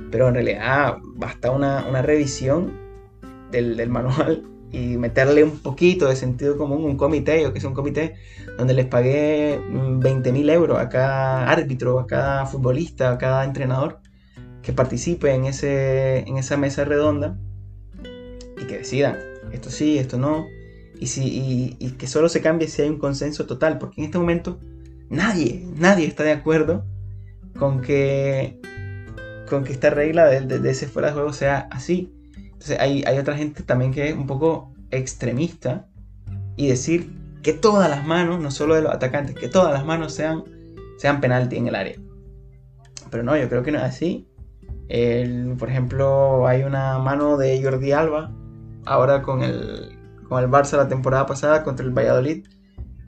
pero 0.10 0.30
en 0.30 0.34
realidad 0.34 0.96
basta 1.16 1.52
una, 1.52 2.02
revisión 2.02 2.74
del, 3.52 3.88
manual 3.88 4.42
y 4.72 4.98
meterle 4.98 5.44
un 5.44 5.60
poquito 5.60 6.08
de 6.08 6.16
sentido 6.16 6.58
común, 6.58 6.84
un 6.84 6.98
comité, 6.98 7.40
yo 7.44 7.54
que 7.54 7.60
es 7.60 7.66
un 7.66 7.76
comité 7.76 8.16
donde 8.58 8.74
les 8.74 8.88
pagué 8.88 9.62
20 9.70 10.32
mm, 10.32 10.34
mil 10.34 10.50
euros 10.50 10.80
a 10.80 10.90
cada 10.90 11.52
árbitro, 11.52 12.00
a 12.00 12.08
cada 12.08 12.48
futbolista, 12.48 13.12
a 13.12 13.20
cada 13.20 13.46
entrenador 13.46 14.00
que 14.64 14.74
participe 14.74 15.36
en, 15.36 15.46
ese, 15.46 16.28
en 16.28 16.40
esa 16.40 16.58
mesa 16.58 16.84
redonda 16.84 17.38
y 18.60 18.66
que 18.66 18.80
decidan 18.80 19.35
esto 19.56 19.70
sí, 19.70 19.98
esto 19.98 20.18
no, 20.18 20.46
y, 21.00 21.08
si, 21.08 21.76
y, 21.80 21.92
que 21.92 22.08
solo 22.08 22.30
se 22.30 22.42
cambie 22.42 22.68
si 22.68 22.82
hay 22.82 22.90
un 22.90 23.00
consenso 23.00 23.46
total, 23.46 23.78
porque 23.78 24.02
en 24.02 24.06
este 24.06 24.18
momento 24.18 24.60
nadie, 25.10 25.66
nadie 25.76 26.06
está 26.06 26.24
de 26.24 26.32
acuerdo 26.32 26.86
con 27.58 27.82
que, 27.82 28.60
con 29.50 29.64
que 29.64 29.74
esta 29.74 29.90
regla 29.90 30.26
de, 30.26 30.70
ese 30.70 30.88
fuera 30.88 31.10
de 31.10 31.14
juego 31.14 31.34
sea 31.34 31.68
así. 31.72 32.14
Entonces 32.36 32.80
hay, 32.80 33.04
hay 33.06 33.18
otra 33.18 33.36
gente 33.36 33.64
también 33.64 33.92
que 33.92 34.10
es 34.10 34.16
un 34.16 34.28
poco 34.28 34.74
extremista 34.92 35.88
y 36.56 36.68
decir 36.68 37.12
que 37.44 37.54
todas 37.54 37.90
las 37.90 38.06
manos, 38.06 38.42
no 38.42 38.52
solo 38.52 38.76
de 38.76 38.82
los 38.82 38.94
atacantes, 38.94 39.36
que 39.36 39.50
todas 39.50 39.74
las 39.74 39.86
manos 39.86 40.14
sean, 40.14 40.44
sean 40.98 41.22
penalti 41.22 41.58
en 41.58 41.68
el 41.68 41.76
área. 41.76 41.96
Pero 43.12 43.24
no, 43.24 43.38
yo 43.38 43.50
creo 43.50 43.64
que 43.64 43.72
no 43.72 43.78
es 43.78 43.84
así. 43.84 44.28
por 45.60 45.70
ejemplo, 45.70 46.48
hay 46.48 46.64
una 46.64 46.98
mano 47.00 47.38
de 47.38 47.62
Jordi 47.62 47.92
Alba 47.92 48.34
ahora 48.86 49.22
con 49.22 49.44
el, 49.44 49.98
con 50.28 50.44
el 50.44 50.50
Barça 50.50 50.78
la 50.78 50.88
temporada 50.88 51.26
pasada 51.26 51.64
contra 51.64 51.86
el 51.86 51.92
Valladolid, 51.92 52.46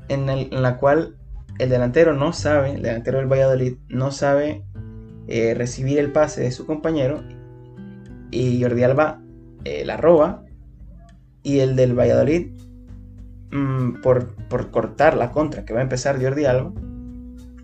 en, 0.10 0.62
la 0.62 0.78
cual 0.78 1.18
el 1.60 1.70
delantero 1.70 2.13
no 2.13 2.34
sabe, 2.34 2.76
el 2.76 2.82
delantero 2.82 3.18
del 3.20 3.28
Valladolid 3.28 3.78
no 3.90 4.12
sabe 4.12 4.63
eh, 5.28 5.54
recibir 5.54 6.00
el 6.00 6.12
pase 6.12 6.42
de 6.42 6.52
su 6.52 6.66
compañero 6.66 7.24
y 8.32 8.62
Jordi 8.62 8.84
Alba 8.84 9.22
eh, 9.63 9.84
la 9.86 9.98
roba 9.98 10.44
y 11.44 11.60
el 11.60 11.76
del 11.76 11.98
Valladolid 11.98 12.52
mm, 13.52 14.02
por, 14.02 14.36
cortar 14.72 15.18
la 15.18 15.32
contra 15.32 15.66
que 15.66 15.74
va 15.74 15.80
a 15.80 15.84
empezar 15.84 16.22
Jordi 16.22 16.46
Alba 16.46 16.72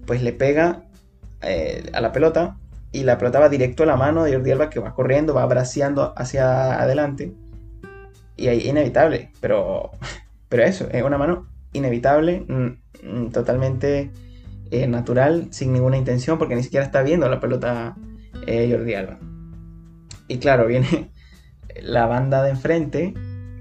pues 0.05 0.21
le 0.21 0.33
pega 0.33 0.83
eh, 1.41 1.89
a 1.93 2.01
la 2.01 2.11
pelota 2.11 2.57
y 2.91 3.03
la 3.03 3.17
pelota 3.17 3.39
va 3.39 3.49
directo 3.49 3.83
a 3.83 3.85
la 3.85 3.95
mano 3.95 4.23
de 4.23 4.33
Jordi 4.33 4.51
Alba 4.51 4.69
que 4.69 4.79
va 4.79 4.93
corriendo, 4.93 5.33
va 5.33 5.45
braceando 5.45 6.13
hacia 6.17 6.81
adelante 6.81 7.33
y 8.35 8.47
ahí 8.47 8.67
inevitable, 8.67 9.31
pero, 9.39 9.91
pero 10.49 10.63
eso, 10.63 10.87
es 10.91 11.03
una 11.03 11.17
mano 11.17 11.47
inevitable, 11.73 12.45
mm, 12.47 13.07
mm, 13.07 13.29
totalmente 13.31 14.11
eh, 14.71 14.87
natural, 14.87 15.47
sin 15.51 15.73
ninguna 15.73 15.97
intención, 15.97 16.37
porque 16.37 16.55
ni 16.55 16.63
siquiera 16.63 16.85
está 16.85 17.03
viendo 17.03 17.29
la 17.29 17.39
pelota 17.39 17.95
eh, 18.47 18.69
Jordi 18.71 18.93
Alba. 18.93 19.19
Y 20.27 20.37
claro, 20.37 20.65
viene 20.67 21.11
la 21.81 22.05
banda 22.05 22.43
de 22.43 22.51
enfrente, 22.51 23.13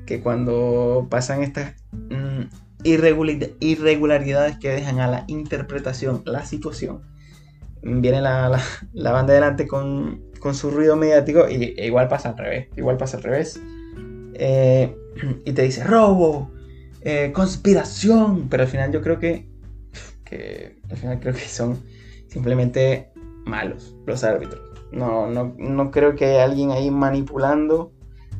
que 0.07 0.21
cuando 0.21 1.07
pasan 1.11 1.43
estas 1.43 1.75
mm, 1.93 2.43
irregularidades 2.85 4.59
que 4.59 4.71
dejan 4.71 5.01
a 5.01 5.07
la 5.07 5.25
interpretación 5.29 6.23
la 6.27 6.45
situación, 6.45 7.03
viene 7.83 8.21
la, 8.21 8.61
banda 8.95 9.33
de 9.33 9.35
delante 9.35 9.67
con, 9.67 10.23
con, 10.41 10.55
su 10.55 10.71
ruido 10.71 10.97
mediático 10.97 11.49
y 11.49 11.75
e 11.77 11.87
igual 11.87 12.09
pasa 12.09 12.31
al 12.31 12.39
revés, 12.39 12.69
igual 12.77 12.97
pasa 12.97 13.17
al 13.17 13.23
revés 13.23 13.61
eh, 14.35 14.97
y 15.45 15.53
te 15.53 15.63
dice 15.63 15.85
robo, 15.85 16.51
eh, 17.03 17.33
conspiración, 17.35 18.49
pero 18.49 18.63
al 18.63 18.69
final 18.69 18.93
yo 18.93 19.03
creo 19.03 19.19
que, 19.19 19.51
al 20.91 20.97
final 20.97 21.21
creo 21.21 21.35
que 21.35 21.41
son 21.41 21.79
simplemente 22.29 23.11
malos 23.45 23.95
los 24.07 24.25
árbitros. 24.25 24.61
No, 24.93 25.27
no, 25.27 25.55
no 25.59 25.91
creo 25.91 26.15
que 26.15 26.27
haya 26.27 26.45
alguien 26.45 26.71
ahí 26.71 26.91
manipulando 26.91 27.93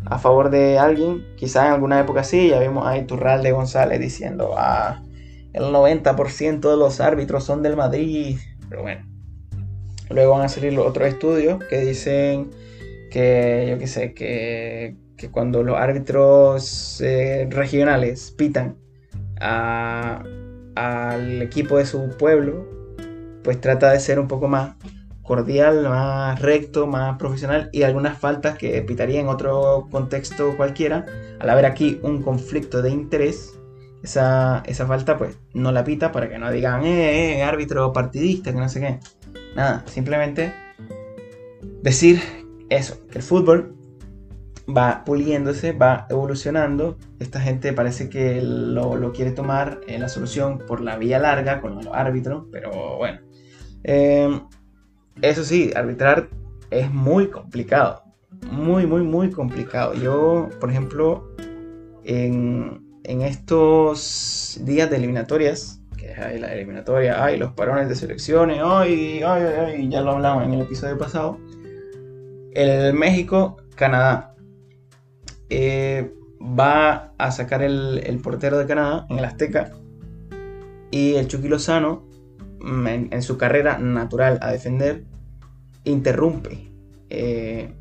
a 0.07 0.19
favor 0.19 0.51
de 0.51 0.79
alguien. 0.79 1.25
Quizás 1.37 1.67
en 1.67 1.73
alguna 1.73 2.01
época 2.01 2.25
sí, 2.25 2.49
ya 2.49 2.61
vimos 2.61 2.87
a 2.87 2.97
Iturralde 2.99 3.53
González 3.53 4.01
diciendo, 4.01 4.55
ah, 4.57 5.03
el 5.53 5.65
90% 5.65 6.71
de 6.71 6.77
los 6.77 7.01
árbitros 7.01 7.45
son 7.45 7.63
del 7.63 7.77
Madrid. 7.77 8.39
Pero 8.69 8.83
bueno, 8.83 9.07
luego 10.11 10.33
van 10.33 10.43
a 10.43 10.49
salir 10.49 10.79
otros 10.79 11.09
estudios 11.09 11.63
que 11.65 11.81
dicen 11.81 12.51
que, 13.11 13.67
yo 13.69 13.79
qué 13.79 13.87
sé, 13.87 14.15
que 14.15 14.97
cuando 15.31 15.63
los 15.63 15.77
árbitros 15.77 17.01
eh, 17.01 17.47
regionales 17.51 18.33
pitan 18.37 18.77
al 19.41 21.43
equipo 21.43 21.79
de 21.79 21.87
su 21.87 22.11
pueblo, 22.19 22.67
pues 23.43 23.61
trata 23.61 23.91
de 23.91 24.01
ser 24.01 24.21
un 24.21 24.29
poco 24.29 24.49
más 24.49 24.77
cordial, 25.23 25.89
más 25.89 26.41
recto, 26.41 26.87
más 26.87 27.19
profesional 27.19 27.71
y 27.73 27.83
algunas 27.83 28.19
faltas 28.19 28.59
que 28.59 28.83
pitaría 28.83 29.21
en 29.21 29.29
otro 29.29 29.89
contexto 29.91 30.57
cualquiera, 30.57 31.07
al 31.41 31.51
haber 31.51 31.67
aquí 31.67 32.01
un 32.03 32.23
conflicto 32.23 32.83
de 32.83 32.91
interés, 32.91 33.59
esa, 34.03 34.63
esa 34.67 34.87
falta 34.87 35.17
pues 35.17 35.39
no 35.55 35.73
la 35.73 35.85
pita 35.85 36.13
para 36.13 36.29
que 36.29 36.39
no 36.39 36.51
digan, 36.51 36.85
eh, 36.85 37.39
eh, 37.39 37.43
árbitro 37.43 37.93
partidista, 37.93 38.53
que 38.53 38.59
no 38.59 38.69
sé 38.69 38.81
qué. 38.81 38.99
Nada, 39.55 39.85
simplemente 39.87 40.53
decir 41.83 42.21
eso, 42.69 42.97
que 43.11 43.19
el 43.19 43.25
fútbol 43.25 43.77
va 44.69 45.05
puliéndose, 45.05 45.73
va 45.73 46.07
evolucionando. 46.11 46.97
Esta 47.19 47.41
gente 47.41 47.73
parece 47.73 48.09
que 48.09 48.41
lo, 48.43 49.13
quiere 49.13 49.33
tomar 49.33 49.81
en 49.87 50.01
la 50.01 50.09
solución 50.09 50.59
por 50.67 50.81
la 50.81 50.97
vía 50.97 51.19
larga 51.19 51.61
con 51.61 51.75
los 51.77 51.87
árbitros, 51.93 52.45
pero 52.51 52.97
bueno. 52.97 53.21
Eh, 53.85 54.41
eso 55.21 55.45
sí, 55.45 55.71
arbitrar 55.75 56.29
es 56.71 56.91
muy 56.91 57.29
complicado. 57.29 58.03
Muy, 58.51 58.87
muy, 58.87 59.03
muy 59.03 59.31
complicado. 59.31 59.95
Yo, 59.95 60.49
por 60.61 60.71
ejemplo, 60.71 61.35
en, 62.05 62.83
en 63.05 63.23
estos 63.23 64.61
días 64.63 64.91
de 64.91 64.97
eliminatorias, 64.97 65.81
que 65.97 66.13
hay 66.15 66.39
la 66.39 66.53
eliminatoria, 66.53 67.25
hay 67.25 67.39
los 67.39 67.53
parones 67.53 67.89
de 67.89 67.95
selecciones, 67.95 68.59
ay, 68.63 69.23
ay, 69.25 69.43
ay, 69.61 69.89
ya 69.89 70.01
lo 70.01 70.13
hablamos 70.13 70.45
en 70.45 70.55
el 70.55 70.63
episodio 70.63 70.99
pasado. 70.99 71.39
El 72.55 72.95
México-Canadá 72.95 74.32
eh, 75.55 76.15
va 76.41 77.13
a 77.19 77.31
sacar 77.31 77.63
el, 77.63 78.21
portero 78.23 78.57
de 78.57 78.67
Canadá 78.67 79.07
en 79.11 79.19
el 79.19 79.25
Azteca 79.27 79.73
y 80.91 81.17
el 81.17 81.29
Chucky 81.29 81.49
Lozano, 81.49 82.09
mm, 82.61 82.87
en, 82.87 83.23
su 83.23 83.37
carrera 83.37 83.77
natural 83.77 84.39
a 84.41 84.51
defender, 84.51 85.05
interrumpe. 85.85 86.73
Eh, 87.11 87.75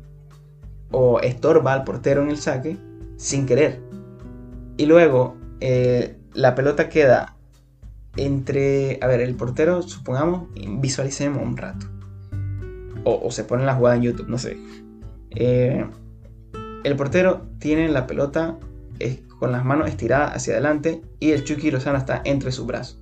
o 0.90 1.20
estorba 1.20 1.72
al 1.72 1.84
portero 1.84 2.22
en 2.22 2.28
el 2.28 2.36
saque 2.36 2.76
sin 3.16 3.46
querer. 3.46 3.80
Y 4.76 4.84
luego 4.84 5.38
eh, 5.60 6.18
la 6.34 6.54
pelota 6.54 6.90
queda 6.90 7.36
entre, 8.16 8.98
a 9.00 9.06
ver, 9.06 9.22
el 9.22 9.34
portero, 9.34 9.80
supongamos, 9.80 10.48
visualicemos 10.78 11.42
un 11.42 11.56
rato. 11.56 11.86
O, 13.04 13.30
se 13.30 13.44
pone 13.44 13.64
la 13.64 13.74
jugada 13.74 13.96
en 13.96 14.02
YouTube, 14.02 14.28
no 14.28 14.36
sé. 14.36 14.58
El 16.84 16.96
portero 16.96 17.46
tiene 17.58 17.88
la 17.88 18.06
pelota 18.06 18.58
con 19.38 19.50
las 19.50 19.64
manos 19.64 19.88
estiradas 19.88 20.36
hacia 20.36 20.54
adelante 20.54 21.02
y 21.18 21.32
el 21.32 21.42
Chucky 21.42 21.70
Lozano 21.70 21.98
está 21.98 22.22
entre 22.24 22.52
sus 22.52 22.66
brazos. 22.66 23.00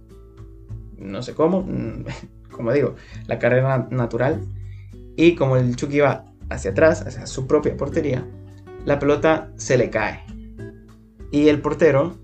No 0.97 1.23
sé 1.23 1.35
cómo, 1.35 1.67
como 2.51 2.73
digo, 2.73 2.95
la 3.27 3.39
carrera 3.39 3.89
natural. 3.91 4.41
Y 5.17 5.35
como 5.35 5.57
el 5.57 5.77
Chucky 5.77 6.01
va 6.01 6.25
hacia 6.49 6.71
atrás, 6.71 7.07
hacia 7.07 7.27
su 7.27 7.47
propia 7.47 7.77
portería, 7.77 8.27
la 8.87 8.99
pelota 8.99 9.51
se 9.57 9.77
le 9.77 9.91
cae. 9.91 10.25
Y 11.31 11.49
el 11.49 11.61
portero 11.61 12.17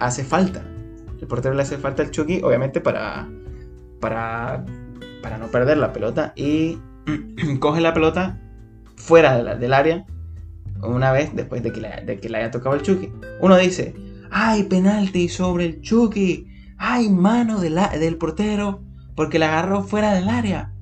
hace 0.00 0.22
falta. 0.22 0.62
El 1.18 1.26
portero 1.26 1.54
le 1.54 1.62
hace 1.62 1.78
falta 1.78 2.02
al 2.02 2.10
Chucky, 2.10 2.42
obviamente, 2.42 2.82
para, 2.82 3.26
para, 4.00 4.66
para 5.22 5.38
no 5.38 5.46
perder 5.46 5.78
la 5.78 5.94
pelota. 5.94 6.34
Y 6.36 6.78
coge 7.60 7.80
la 7.80 7.94
pelota 7.94 8.38
fuera 8.96 9.56
del 9.56 9.72
área 9.72 10.04
una 10.82 11.12
vez 11.12 11.34
después 11.34 11.62
de 11.62 11.72
que, 11.72 11.80
le, 11.80 12.02
de 12.04 12.18
que 12.18 12.28
le 12.28 12.38
haya 12.38 12.50
tocado 12.50 12.74
el 12.74 12.82
Chucky. 12.82 13.12
Uno 13.40 13.56
dice, 13.56 13.94
¡ay, 14.30 14.64
penalti 14.64 15.28
sobre 15.28 15.66
el 15.66 15.80
Chucky! 15.80 16.46
¡ay, 16.78 17.08
mano 17.08 17.60
del 17.60 18.16
portero! 18.18 18.82
Porque 19.14 19.38
la 19.38 19.48
agarró 19.48 19.82
fuera 19.82 20.14
del 20.14 20.28
área. 20.28 20.72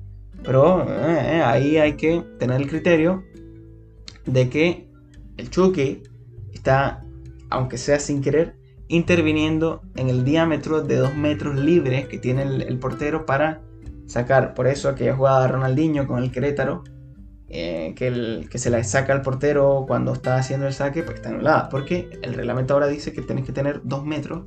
Pero 0.43 0.83
eh, 0.83 1.37
eh, 1.37 1.41
ahí 1.43 1.77
hay 1.77 1.93
que 1.93 2.23
tener 2.37 2.61
el 2.61 2.69
criterio 2.69 3.23
de 4.25 4.49
que 4.49 4.89
el 5.37 5.49
Chucky 5.49 6.03
está, 6.53 7.03
aunque 7.49 7.77
sea 7.77 7.99
sin 7.99 8.21
querer, 8.21 8.55
interviniendo 8.87 9.81
en 9.95 10.09
el 10.09 10.23
diámetro 10.23 10.81
de 10.81 10.97
2 10.97 11.15
metros 11.15 11.55
libres 11.55 12.07
que 12.07 12.19
tiene 12.19 12.43
el, 12.43 12.77
portero 12.79 13.25
para 13.25 13.61
sacar. 14.05 14.53
Por 14.53 14.67
eso 14.67 14.89
aquella 14.89 15.15
jugada 15.15 15.41
de 15.43 15.47
Ronaldinho 15.47 16.05
con 16.05 16.21
el 16.21 16.31
Querétaro, 16.31 16.83
eh, 17.47 17.93
que, 17.95 18.07
el, 18.07 18.47
que 18.49 18.57
se 18.57 18.69
la 18.69 18.83
saca 18.83 19.13
al 19.13 19.21
portero 19.21 19.85
cuando 19.87 20.13
está 20.13 20.37
haciendo 20.37 20.67
el 20.67 20.73
saque, 20.73 21.03
pues 21.03 21.17
está 21.17 21.29
anulada. 21.29 21.69
Porque 21.69 22.09
el 22.21 22.33
reglamento 22.33 22.73
ahora 22.73 22.87
dice 22.87 23.13
que 23.13 23.21
tienes 23.21 23.45
que 23.45 23.51
tener 23.51 23.81
2 23.83 24.05
metros 24.05 24.45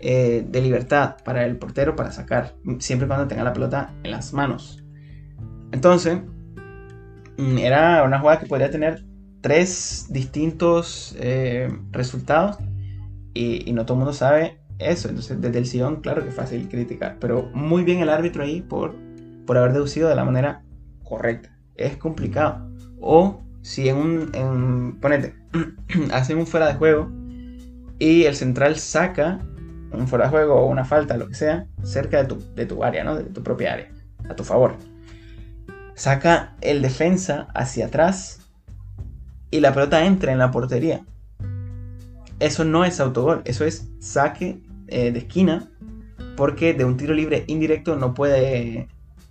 eh, 0.00 0.46
de 0.48 0.60
libertad 0.60 1.16
para 1.24 1.44
el 1.44 1.58
portero 1.58 1.96
para 1.96 2.12
sacar, 2.12 2.54
siempre 2.78 3.08
cuando 3.08 3.26
tenga 3.26 3.42
la 3.42 3.52
pelota 3.52 3.94
en 4.04 4.12
las 4.12 4.32
manos. 4.32 4.84
Entonces, 5.72 6.20
mm, 7.36 7.58
era 7.58 8.04
una 8.04 8.20
jugada 8.20 8.38
que 8.38 8.46
podría 8.46 8.70
tener 8.70 9.04
tres 9.40 10.06
distintos 10.10 11.16
eh, 11.18 11.68
resultados 11.90 12.58
y, 13.34 13.72
no 13.72 13.86
todo 13.86 13.94
el 13.94 13.98
mundo 13.98 14.12
sabe 14.12 14.60
eso. 14.78 15.08
Entonces, 15.08 15.40
desde 15.40 15.58
el 15.58 15.66
sillón, 15.66 16.00
claro 16.00 16.22
que 16.22 16.28
es 16.28 16.34
fácil 16.34 16.68
criticar, 16.68 17.16
pero 17.20 17.50
muy 17.52 17.82
bien 17.82 18.00
el 18.00 18.08
árbitro 18.08 18.44
ahí 18.44 18.62
por, 18.62 18.94
por 19.46 19.58
haber 19.58 19.72
deducido 19.72 20.08
de 20.08 20.14
la 20.14 20.24
manera 20.24 20.62
correcta. 21.02 21.57
Es 21.78 21.96
complicado. 21.96 22.68
O 23.00 23.40
si 23.62 23.88
en 23.88 23.96
un, 23.96 24.30
en, 24.34 25.00
ponete, 25.00 25.34
hacen 26.12 26.38
un 26.38 26.46
fuera 26.46 26.68
de 26.68 26.74
juego 26.74 27.10
y 27.98 28.24
el 28.24 28.36
central 28.36 28.76
saca 28.76 29.40
un 29.92 30.06
fuera 30.06 30.26
de 30.26 30.30
juego 30.30 30.56
o 30.56 30.66
una 30.66 30.84
falta, 30.84 31.16
lo 31.16 31.28
que 31.28 31.34
sea, 31.34 31.66
cerca 31.82 32.22
de 32.22 32.28
tu, 32.28 32.54
de 32.54 32.66
tu 32.66 32.84
área, 32.84 33.04
¿no? 33.04 33.16
De 33.16 33.24
tu 33.24 33.42
propia 33.42 33.72
área, 33.72 33.90
a 34.28 34.36
tu 34.36 34.44
favor. 34.44 34.76
Saca 35.94 36.54
el 36.60 36.82
defensa 36.82 37.48
hacia 37.54 37.86
atrás 37.86 38.40
y 39.50 39.60
la 39.60 39.72
pelota 39.72 40.04
entra 40.04 40.32
en 40.32 40.38
la 40.38 40.50
portería. 40.50 41.04
Eso 42.38 42.64
no 42.64 42.84
es 42.84 43.00
autogol, 43.00 43.42
eso 43.46 43.64
es 43.64 43.88
saque 43.98 44.60
eh, 44.86 45.10
de 45.10 45.18
esquina, 45.18 45.68
porque 46.36 46.72
de 46.74 46.84
un 46.84 46.96
tiro 46.96 47.14
libre 47.14 47.44
indirecto 47.48 47.96
no 47.96 48.14
puede, 48.14 48.88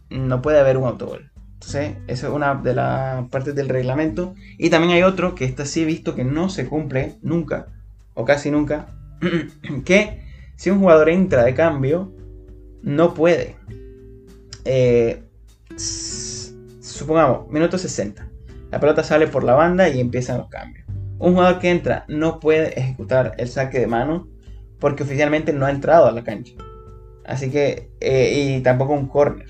no 0.10 0.42
puede 0.42 0.60
haber 0.60 0.78
un 0.78 0.86
autogol. 0.86 1.32
Entonces, 1.58 1.98
esa 2.06 2.28
es 2.28 2.34
una 2.34 2.54
de 2.56 2.76
las 2.76 3.28
partes 3.30 3.56
del 3.56 3.68
reglamento. 3.68 4.36
Y 4.60 4.70
también 4.70 4.94
hay 4.94 5.04
otro 5.04 5.34
que 5.34 5.46
está 5.46 5.66
sí 5.66 5.86
visto 5.86 6.14
que 6.14 6.24
no 6.24 6.50
se 6.50 6.68
cumple 6.68 7.16
nunca, 7.24 7.68
o 8.14 8.26
casi 8.26 8.52
nunca, 8.52 8.88
que 9.86 10.22
si 10.56 10.70
un 10.70 10.80
jugador 10.80 11.10
entra 11.10 11.44
de 11.44 11.56
cambio, 11.56 12.14
no 12.84 13.14
puede. 13.14 13.56
Eh, 14.66 15.24
supongamos, 15.78 17.50
minuto 17.50 17.78
60. 17.78 18.28
La 18.72 18.80
pelota 18.80 19.04
sale 19.04 19.28
por 19.28 19.44
la 19.44 19.56
banda 19.56 19.90
y 19.90 20.00
empiezan 20.00 20.38
los 20.38 20.50
cambios. 20.50 20.86
Un 21.18 21.34
jugador 21.34 21.60
que 21.60 21.72
entra 21.72 22.06
no 22.08 22.40
puede 22.40 22.80
ejecutar 22.80 23.34
el 23.38 23.48
saque 23.48 23.80
de 23.80 23.88
mano 23.88 24.28
porque 24.80 25.04
oficialmente 25.04 25.54
no 25.54 25.66
ha 25.66 25.72
entrado 25.72 26.06
a 26.06 26.12
la 26.12 26.24
cancha. 26.24 26.54
Así 27.26 27.50
que, 27.50 27.90
eh, 28.00 28.58
y 28.58 28.62
tampoco 28.62 28.94
un 28.94 29.08
corner. 29.08 29.48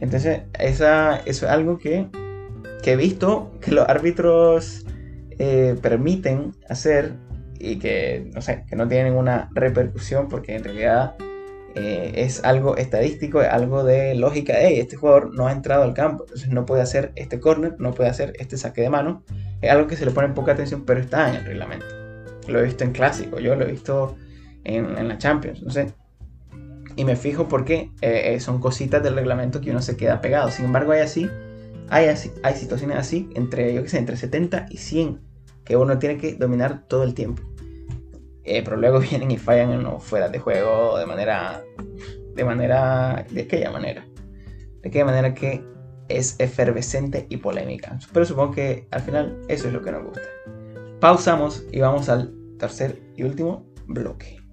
Entonces, 0.00 0.42
eso 0.58 0.86
es 1.24 1.42
algo 1.42 1.78
que, 1.78 2.06
que 2.82 2.92
he 2.92 2.96
visto 2.96 3.50
que 3.60 3.72
los 3.72 3.88
árbitros 3.88 4.86
eh, 5.38 5.76
permiten 5.80 6.54
hacer 6.68 7.14
y 7.58 7.78
que, 7.78 8.30
no 8.34 8.40
sé, 8.40 8.64
que 8.68 8.76
no 8.76 8.86
tiene 8.86 9.10
ninguna 9.10 9.50
repercusión 9.52 10.28
porque 10.28 10.54
en 10.56 10.64
realidad 10.64 11.16
eh, 11.74 12.12
es 12.16 12.44
algo 12.44 12.76
estadístico, 12.76 13.42
es 13.42 13.48
algo 13.48 13.84
de 13.84 14.14
lógica. 14.14 14.54
Hey, 14.58 14.80
este 14.80 14.96
jugador 14.96 15.34
no 15.34 15.46
ha 15.46 15.52
entrado 15.52 15.82
al 15.82 15.94
campo, 15.94 16.24
entonces 16.24 16.48
no 16.48 16.66
puede 16.66 16.82
hacer 16.82 17.12
este 17.14 17.40
corner, 17.40 17.76
no 17.78 17.92
puede 17.92 18.10
hacer 18.10 18.32
este 18.38 18.56
saque 18.56 18.82
de 18.82 18.90
mano. 18.90 19.22
Es 19.60 19.70
algo 19.70 19.86
que 19.86 19.96
se 19.96 20.04
le 20.04 20.10
pone 20.12 20.28
poca 20.28 20.52
atención, 20.52 20.84
pero 20.84 21.00
está 21.00 21.28
en 21.28 21.36
el 21.36 21.44
reglamento. 21.44 21.86
Lo 22.48 22.60
he 22.60 22.62
visto 22.62 22.84
en 22.84 22.92
clásico, 22.92 23.38
yo 23.38 23.54
lo 23.54 23.64
he 23.64 23.70
visto 23.70 24.16
en, 24.64 25.08
la 25.08 25.18
Champions, 25.18 25.62
no 25.62 25.70
sé. 25.70 25.92
Y 26.98 27.04
me 27.04 27.14
fijo 27.14 27.46
porque 27.46 27.92
eh, 28.00 28.34
eh, 28.34 28.40
son 28.40 28.58
cositas 28.60 29.00
del 29.04 29.14
reglamento 29.14 29.60
que 29.60 29.70
uno 29.70 29.80
se 29.80 29.96
queda 29.96 30.20
pegado. 30.20 30.50
Sin 30.50 30.64
embargo, 30.64 30.90
hay 30.90 31.00
así, 31.00 31.30
hay 31.88 32.06
así, 32.06 32.32
hay 32.42 32.54
situaciones 32.54 32.96
así 32.96 33.30
entre, 33.36 33.72
yo 33.72 33.84
qué 33.84 33.88
sé, 33.88 33.98
entre 33.98 34.16
70 34.16 34.66
y 34.68 34.78
100 34.78 35.20
que 35.64 35.76
uno 35.76 36.00
tiene 36.00 36.18
que 36.18 36.34
dominar 36.34 36.88
todo 36.88 37.04
el 37.04 37.14
tiempo. 37.14 37.44
Eh, 38.42 38.64
pero 38.64 38.76
luego 38.76 38.98
vienen 39.10 39.30
y 39.30 39.38
fallan 39.38 39.80
los 39.84 40.02
fuera 40.02 40.28
de 40.28 40.40
juego 40.40 40.98
de 40.98 41.06
manera. 41.06 41.62
De 42.34 42.44
manera. 42.44 43.24
¿De 43.30 43.42
aquella 43.42 43.70
manera? 43.70 44.04
De 44.82 44.88
aquella 44.88 45.04
manera 45.04 45.34
que 45.34 45.64
es 46.08 46.34
efervescente 46.40 47.28
y 47.30 47.36
polémica. 47.36 47.96
Pero 48.12 48.26
supongo 48.26 48.54
que 48.54 48.88
al 48.90 49.02
final 49.02 49.40
eso 49.46 49.68
es 49.68 49.72
lo 49.72 49.82
que 49.82 49.92
nos 49.92 50.02
gusta. 50.02 50.28
Pausamos 50.98 51.64
y 51.70 51.78
vamos 51.78 52.08
al 52.08 52.34
tercer 52.58 53.00
y 53.14 53.22
último 53.22 53.68
bloque. 53.86 54.47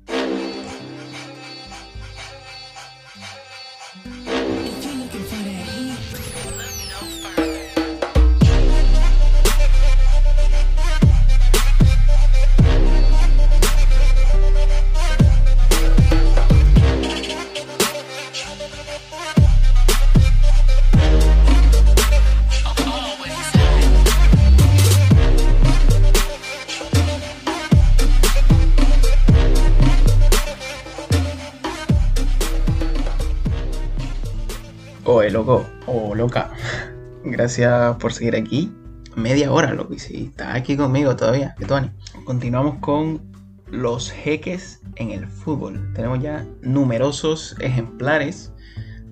Gracias 37.45 37.97
por 37.97 38.11
seguir 38.11 38.35
aquí. 38.35 38.73
Media 39.15 39.51
hora, 39.51 39.71
loco, 39.71 39.93
y 39.93 39.99
si 39.99 40.25
estás 40.25 40.55
aquí 40.55 40.75
conmigo 40.75 41.15
todavía, 41.15 41.53
que 41.59 41.65
Tony. 41.65 41.91
Continuamos 42.23 42.79
con 42.79 43.21
los 43.67 44.09
jeques 44.09 44.81
en 44.95 45.11
el 45.11 45.27
fútbol. 45.27 45.93
Tenemos 45.93 46.23
ya 46.23 46.43
numerosos 46.63 47.55
ejemplares. 47.59 48.51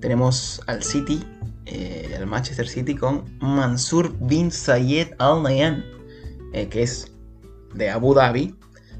Tenemos 0.02 0.64
al 0.66 0.82
City, 0.82 1.24
eh, 1.68 2.16
al 2.18 2.26
Manchester 2.26 2.68
City 2.68 2.96
con 2.96 3.24
Mansur 3.40 4.12
bin 4.20 4.50
Zayed 4.50 5.10
Al 5.20 5.44
Nayan, 5.44 5.86
eh, 6.54 6.68
que 6.70 6.82
es 6.82 7.12
de 7.76 7.92
Abu 7.92 8.16
Dhabi. 8.16 8.56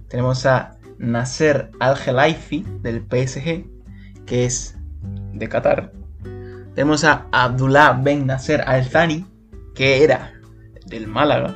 Tenemos 0.10 0.46
a 0.46 0.78
Nasser 1.00 1.72
Al 1.80 1.98
Khelaifi 1.98 2.64
del 2.84 3.02
PSG, 3.02 3.66
que 4.28 4.46
es 4.46 4.78
de 5.34 5.50
Qatar. 5.50 6.03
Tenemos 6.76 7.04
a 7.04 7.28
Abdullah 7.32 7.94
Ben 8.02 8.26
Nasser 8.26 8.62
Al 8.62 8.90
Thani, 8.90 9.26
que 9.76 10.04
era 10.04 10.34
del 10.88 11.08
Málaga. 11.08 11.56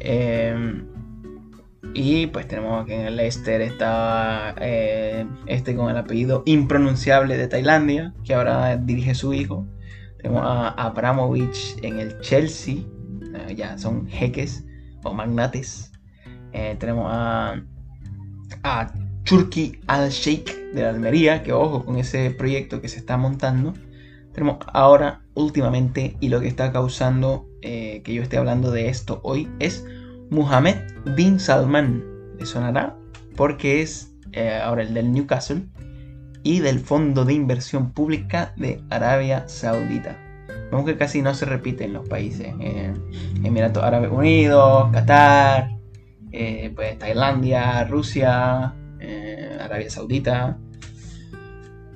Em, 0.00 0.86
y 1.94 2.26
pues 2.26 2.48
tenemos 2.48 2.82
aquí 2.82 2.92
en 2.92 3.02
el 3.02 3.16
Leicester 3.16 3.60
está 3.60 4.54
eh, 4.58 5.26
este 5.46 5.76
con 5.76 5.90
el 5.90 5.96
apellido 5.96 6.42
impronunciable 6.46 7.36
de 7.36 7.48
Tailandia, 7.48 8.14
que 8.24 8.34
ahora 8.34 8.76
dirige 8.76 9.14
su 9.14 9.32
hijo. 9.32 9.66
Tenemos 10.20 10.42
a 10.44 10.68
Abramovich 10.70 11.76
en 11.82 12.00
el 12.00 12.18
Chelsea. 12.20 12.76
eh, 13.34 13.54
ya 13.54 13.76
son 13.78 14.06
jeques 14.08 14.64
o 15.02 15.12
magnates. 15.12 15.92
Eh, 16.52 16.76
tenemos 16.78 17.06
a, 17.10 17.62
a 18.62 18.92
Churki 19.24 19.80
Al 19.86 20.10
Sheikh 20.10 20.72
de 20.72 20.82
la 20.82 20.90
Almería, 20.90 21.42
que 21.42 21.52
ojo 21.52 21.84
con 21.84 21.98
ese 21.98 22.30
proyecto 22.30 22.80
que 22.80 22.88
se 22.88 22.98
está 22.98 23.16
montando. 23.16 23.74
Tenemos 24.34 24.58
ahora, 24.72 25.22
últimamente, 25.34 26.16
y 26.20 26.28
lo 26.28 26.40
que 26.40 26.48
está 26.48 26.72
causando 26.72 27.48
que 27.62 28.02
yo 28.04 28.22
esté 28.22 28.36
hablando 28.36 28.70
de 28.70 28.88
esto 28.88 29.20
hoy 29.22 29.48
es 29.58 29.86
Mohammed 30.30 30.76
bin 31.16 31.40
Salman. 31.40 32.04
¿Le 32.38 32.44
sonará? 32.44 32.94
Porque 33.36 33.80
es 33.80 34.12
ahora 34.62 34.82
el 34.82 34.92
del 34.92 35.12
Newcastle 35.12 35.62
y 36.42 36.60
del 36.60 36.78
Fondo 36.78 37.24
de 37.24 37.32
Inversión 37.32 37.92
Pública 37.92 38.52
de 38.56 38.82
Arabia 38.90 39.48
Saudita. 39.48 40.18
Vemos 40.70 40.84
que 40.84 40.96
casi 40.96 41.22
no 41.22 41.32
se 41.34 41.46
repite 41.46 41.84
en 41.84 41.94
los 41.94 42.08
países. 42.08 42.52
Eh, 42.60 42.92
Emiratos 43.42 43.82
Árabes 43.82 44.10
Unidos, 44.10 44.90
Qatar, 44.92 45.70
eh, 46.32 46.72
pues 46.74 46.98
Tailandia, 46.98 47.84
Rusia, 47.84 48.74
eh, 49.00 49.56
Arabia 49.60 49.88
Saudita. 49.88 50.58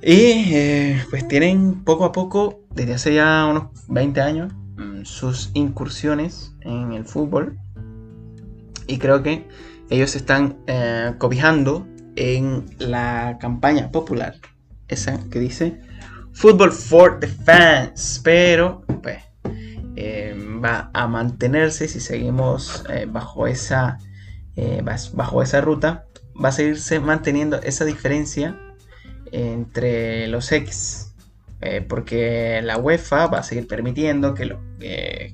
Y 0.03 0.95
pues 1.11 1.27
tienen 1.27 1.85
poco 1.85 2.05
a 2.05 2.13
poco, 2.13 2.61
desde 2.75 2.95
hace 2.95 3.15
ya 3.15 3.47
unos 3.47 3.65
20 3.89 4.21
años, 4.21 4.53
mm, 4.77 5.05
sus 5.05 5.51
incursiones 5.55 6.55
en 6.61 6.93
el 6.93 7.05
fútbol. 7.05 7.59
Y 8.87 8.99
creo 8.99 9.23
que 9.23 9.47
ellos 9.91 10.17
están 10.17 10.57
cobijando 11.19 11.87
en 12.17 12.67
la 12.79 13.39
campaña 13.41 13.91
popular, 13.91 14.35
esa 14.89 15.21
que 15.31 15.39
dice 15.39 15.81
Football 16.33 16.73
for 16.73 17.21
the 17.21 17.27
Fans, 17.27 18.21
pero 18.23 18.83
pues 19.03 19.19
eh, 19.97 20.37
va 20.65 20.91
a 20.93 21.07
mantenerse 21.07 21.89
si 21.89 22.01
seguimos 22.01 22.85
eh, 22.89 23.07
bajo 23.09 23.47
esa 23.47 23.99
eh, 24.57 24.83
bajo 25.15 25.43
esa 25.43 25.61
ruta, 25.61 26.07
va 26.43 26.49
a 26.49 26.53
seguirse 26.53 26.99
manteniendo 27.01 27.61
esa 27.63 27.85
diferencia 27.85 28.59
entre 29.33 30.27
los 30.29 30.51
X, 30.53 31.15
porque 31.89 32.61
la 32.63 32.79
UEFA 32.79 33.27
va 33.27 33.39
a 33.39 33.43
seguir 33.43 33.67
permitiendo 33.67 34.35
que 34.35 34.47
los 34.47 34.59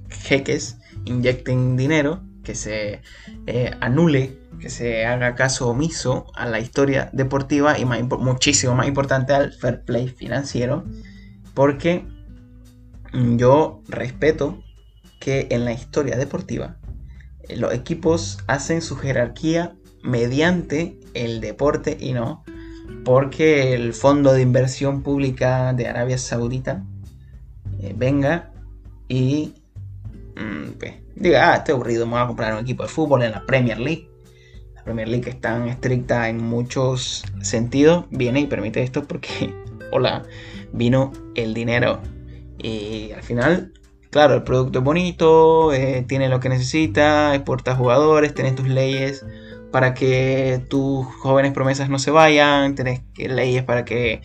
jeques 0.08 0.78
inyecten 1.04 1.76
dinero, 1.76 2.22
que 2.42 2.54
se 2.54 3.02
anule 3.80 4.38
que 4.64 4.70
se 4.70 5.04
haga 5.04 5.34
caso 5.34 5.68
omiso 5.68 6.26
a 6.34 6.46
la 6.46 6.58
historia 6.58 7.10
deportiva 7.12 7.78
y 7.78 7.84
muchísimo 7.84 8.74
más 8.74 8.88
importante 8.88 9.32
al 9.32 9.52
fair 9.52 9.82
play 9.84 10.08
financiero, 10.08 10.84
porque 11.52 12.06
yo 13.12 13.82
respeto 13.88 14.62
que 15.20 15.48
en 15.50 15.64
la 15.64 15.72
historia 15.72 16.16
deportiva 16.16 16.78
eh, 17.42 17.56
los 17.56 17.72
equipos 17.72 18.38
hacen 18.46 18.82
su 18.82 18.96
jerarquía 18.96 19.76
mediante 20.02 20.98
el 21.14 21.40
deporte 21.40 21.96
y 22.00 22.12
no 22.12 22.44
porque 23.04 23.74
el 23.74 23.94
fondo 23.94 24.32
de 24.32 24.42
inversión 24.42 25.02
pública 25.02 25.72
de 25.72 25.88
Arabia 25.88 26.18
Saudita 26.18 26.84
eh, 27.80 27.94
venga 27.96 28.52
y 29.08 29.54
mm, 30.36 30.72
pues, 30.78 30.94
diga, 31.16 31.52
ah, 31.52 31.56
estoy 31.56 31.74
aburrido, 31.74 32.06
me 32.06 32.12
voy 32.12 32.22
a 32.22 32.26
comprar 32.26 32.54
un 32.54 32.60
equipo 32.60 32.82
de 32.82 32.88
fútbol 32.88 33.22
en 33.22 33.32
la 33.32 33.44
Premier 33.44 33.78
League 33.78 34.08
Premier 34.84 35.08
League 35.08 35.28
es 35.28 35.40
tan 35.40 35.68
estricta 35.68 36.28
en 36.28 36.42
muchos 36.44 37.24
sentidos, 37.40 38.04
viene 38.10 38.40
y 38.40 38.46
permite 38.46 38.82
esto 38.82 39.04
porque, 39.04 39.52
hola, 39.92 40.22
vino 40.72 41.12
el 41.34 41.54
dinero. 41.54 42.00
Y 42.58 43.10
al 43.12 43.22
final, 43.22 43.72
claro, 44.10 44.34
el 44.34 44.42
producto 44.42 44.78
es 44.78 44.84
bonito, 44.84 45.72
eh, 45.72 46.04
tiene 46.06 46.28
lo 46.28 46.38
que 46.38 46.50
necesita, 46.50 47.34
exporta 47.34 47.74
jugadores, 47.74 48.34
tenés 48.34 48.54
tus 48.54 48.68
leyes 48.68 49.24
para 49.74 49.92
que 49.92 50.60
tus 50.68 51.04
jóvenes 51.04 51.50
promesas 51.52 51.88
no 51.88 51.98
se 51.98 52.12
vayan, 52.12 52.76
tenés 52.76 53.00
leyes 53.16 53.64
para 53.64 53.84
que 53.84 54.22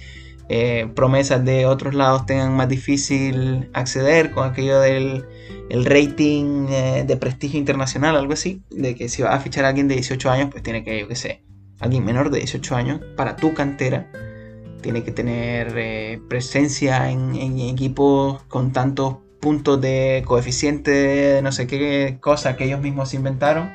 eh, 0.47 0.87
promesas 0.93 1.43
de 1.43 1.65
otros 1.65 1.95
lados 1.95 2.27
tengan 2.27 2.55
más 2.55 2.69
difícil 2.69 3.67
acceder 3.73 4.29
con 4.29 4.47
aquello 4.47 4.79
del 4.79 5.25
el 5.71 5.85
rating 5.85 6.67
eh, 6.69 7.03
de 7.03 7.17
prestigio 7.17 7.59
internacional, 7.59 8.15
algo 8.15 8.33
así, 8.33 8.61
de 8.69 8.93
que 8.93 9.09
si 9.09 9.23
vas 9.23 9.33
a 9.33 9.39
fichar 9.39 9.65
a 9.65 9.69
alguien 9.69 9.87
de 9.87 9.95
18 9.95 10.29
años, 10.29 10.49
pues 10.51 10.61
tiene 10.61 10.83
que, 10.83 10.99
yo 10.99 11.07
qué 11.07 11.15
sé, 11.15 11.41
alguien 11.79 12.05
menor 12.05 12.29
de 12.29 12.37
18 12.37 12.75
años 12.75 13.01
para 13.17 13.35
tu 13.35 13.55
cantera, 13.55 14.11
tiene 14.81 15.01
que 15.01 15.11
tener 15.11 15.73
eh, 15.79 16.21
presencia 16.29 17.09
en, 17.09 17.35
equipos 17.59 18.43
con 18.43 18.71
tantos 18.71 19.15
puntos 19.41 19.81
de 19.81 20.21
coeficiente 20.27 21.39
no 21.41 21.51
sé 21.51 21.65
qué 21.65 22.19
cosa 22.21 22.55
que 22.55 22.65
ellos 22.65 22.81
mismos 22.81 23.15
inventaron. 23.15 23.71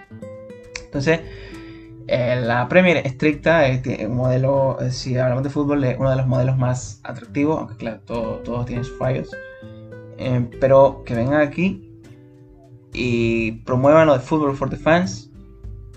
Entonces, 0.84 1.18
eh, 2.06 2.40
la 2.44 2.68
Premier 2.68 2.98
estricta 2.98 3.66
es 3.66 3.82
un 4.06 4.16
modelo, 4.16 4.78
si 4.90 5.16
hablamos 5.16 5.42
de 5.42 5.50
fútbol, 5.50 5.84
es 5.84 5.98
uno 5.98 6.10
de 6.10 6.16
los 6.16 6.26
modelos 6.26 6.58
más 6.58 7.00
atractivos, 7.02 7.58
aunque 7.58 7.76
claro, 7.76 8.00
todos 8.06 8.66
tienen 8.66 8.84
sus 8.84 8.98
fallos. 8.98 9.30
pero 10.60 11.02
que 11.04 11.14
vengan 11.14 11.40
aquí 11.40 11.90
y 12.92 13.52
promuevan 13.64 14.06
lo 14.06 14.14
de 14.14 14.20
Football 14.20 14.56
for 14.56 14.70
the 14.70 14.76
Fans 14.76 15.30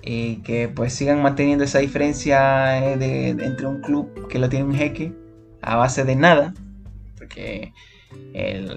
y 0.01 0.37
que 0.37 0.69
pues 0.69 0.93
sigan 0.93 1.21
manteniendo 1.21 1.65
esa 1.65 1.79
diferencia 1.79 2.79
eh, 2.93 3.29
entre 3.29 3.67
un 3.67 3.81
club 3.81 4.27
que 4.29 4.39
lo 4.39 4.47
tiene 4.49 4.65
un 4.65 4.73
jeque 4.73 5.13
a 5.61 5.75
base 5.75 6.05
de 6.05 6.15
nada 6.15 6.53
porque 7.17 7.73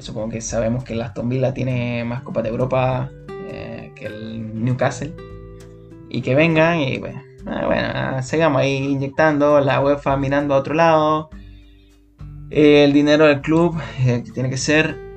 supongo 0.00 0.30
que 0.30 0.40
sabemos 0.40 0.82
que 0.84 0.94
el 0.94 1.02
Aston 1.02 1.28
Villa 1.28 1.54
tiene 1.54 2.04
más 2.04 2.22
Copas 2.22 2.42
de 2.42 2.48
Europa 2.48 3.10
eh, 3.48 3.92
que 3.94 4.06
el 4.06 4.64
Newcastle 4.64 5.14
y 6.10 6.20
que 6.22 6.34
vengan 6.34 6.80
y 6.80 6.98
bueno, 6.98 7.22
ah, 7.46 7.66
bueno 7.66 8.22
sigamos 8.22 8.60
ahí 8.60 8.76
inyectando 8.76 9.60
la 9.60 9.80
UEFA 9.80 10.16
mirando 10.16 10.54
a 10.54 10.58
otro 10.58 10.74
lado 10.74 11.30
el 12.50 12.92
dinero 12.92 13.26
del 13.26 13.40
club 13.40 13.80
eh, 14.04 14.22
que 14.24 14.32
tiene 14.32 14.50
que 14.50 14.58
ser 14.58 15.10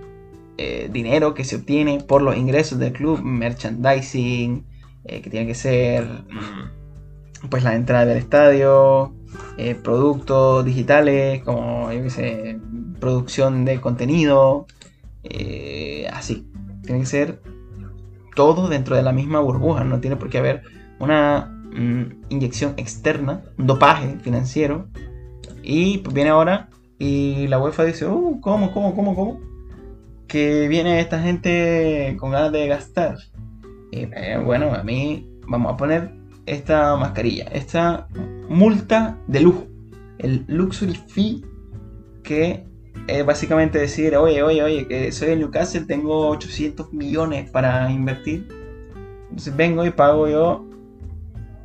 eh, 0.57 0.87
dinero 0.91 1.33
que 1.33 1.43
se 1.43 1.55
obtiene 1.55 1.99
por 1.99 2.21
los 2.21 2.37
ingresos 2.37 2.77
del 2.77 2.93
club, 2.93 3.23
merchandising, 3.23 4.63
eh, 5.03 5.21
que 5.21 5.29
tiene 5.31 5.47
que 5.47 5.55
ser 5.55 6.05
mm, 6.05 7.49
pues 7.49 7.63
la 7.63 7.73
entrada 7.73 8.05
del 8.05 8.19
estadio, 8.19 9.15
eh, 9.57 9.73
productos 9.73 10.63
digitales 10.63 11.41
como 11.43 11.91
yo 11.91 12.07
sé, 12.11 12.59
producción 12.99 13.65
de 13.65 13.81
contenido, 13.81 14.67
así. 16.11 16.47
Tiene 16.83 16.99
que 16.99 17.05
ser 17.07 17.41
todo 18.35 18.67
dentro 18.69 18.95
de 18.95 19.01
la 19.01 19.11
misma 19.11 19.39
burbuja, 19.39 19.83
no 19.83 19.99
tiene 19.99 20.17
por 20.17 20.29
qué 20.29 20.37
haber 20.37 20.63
una 21.03 21.45
mm, 21.71 22.29
inyección 22.29 22.73
externa, 22.77 23.43
un 23.57 23.67
dopaje 23.67 24.17
financiero. 24.21 24.87
Y 25.61 25.99
pues 25.99 26.13
viene 26.13 26.31
ahora 26.31 26.69
y 26.99 27.47
la 27.47 27.59
UEFA 27.59 27.85
dice, 27.85 28.07
uh, 28.07 28.39
¿cómo, 28.41 28.71
cómo, 28.71 28.95
cómo, 28.95 29.15
cómo? 29.15 29.53
que 30.33 30.67
viene 30.67 30.99
esta 30.99 31.21
gente 31.21 32.17
con 32.19 32.31
ganas 32.31 32.51
de 32.51 32.67
gastar. 32.67 33.17
Y 33.91 34.07
eh, 34.11 34.41
bueno, 34.43 34.73
a 34.73 34.83
mí 34.83 35.29
vamos 35.47 35.71
a 35.71 35.77
poner 35.77 36.11
esta 36.47 36.95
mascarilla, 36.95 37.45
esta 37.51 38.07
multa 38.49 39.19
de 39.27 39.41
lujo, 39.41 39.67
el 40.17 40.43
luxury 40.47 40.95
fee 40.95 41.43
que 42.23 42.65
es 43.05 43.23
básicamente 43.23 43.77
decir, 43.77 44.15
oye, 44.15 44.41
oye, 44.41 44.63
oye, 44.63 44.87
que 44.87 45.11
soy 45.11 45.29
el 45.29 45.39
Newcastle, 45.39 45.81
tengo 45.81 46.29
800 46.29 46.91
millones 46.93 47.51
para 47.51 47.91
invertir. 47.91 48.47
Entonces 49.29 49.55
vengo 49.55 49.85
y 49.85 49.91
pago 49.91 50.27
yo, 50.27 50.67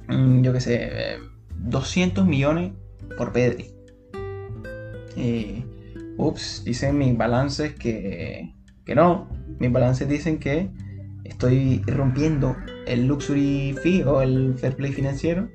yo 0.08 0.52
qué 0.52 0.60
sé, 0.60 1.18
200 1.58 2.26
millones 2.26 2.72
por 3.16 3.32
Pedri. 3.32 3.70
Y, 5.16 5.64
ups, 6.16 6.62
dicen 6.64 6.98
mis 6.98 7.16
balances 7.16 7.74
que 7.74 8.54
que 8.88 8.94
no. 8.94 9.28
Mis 9.58 9.70
balances 9.70 10.08
dicen 10.08 10.38
que 10.38 10.70
estoy 11.24 11.82
rompiendo 11.86 12.56
el 12.86 13.06
luxury 13.06 13.76
fee 13.82 14.02
o 14.02 14.22
el 14.22 14.54
fair 14.56 14.76
play 14.76 14.92
financiero. 14.92 15.50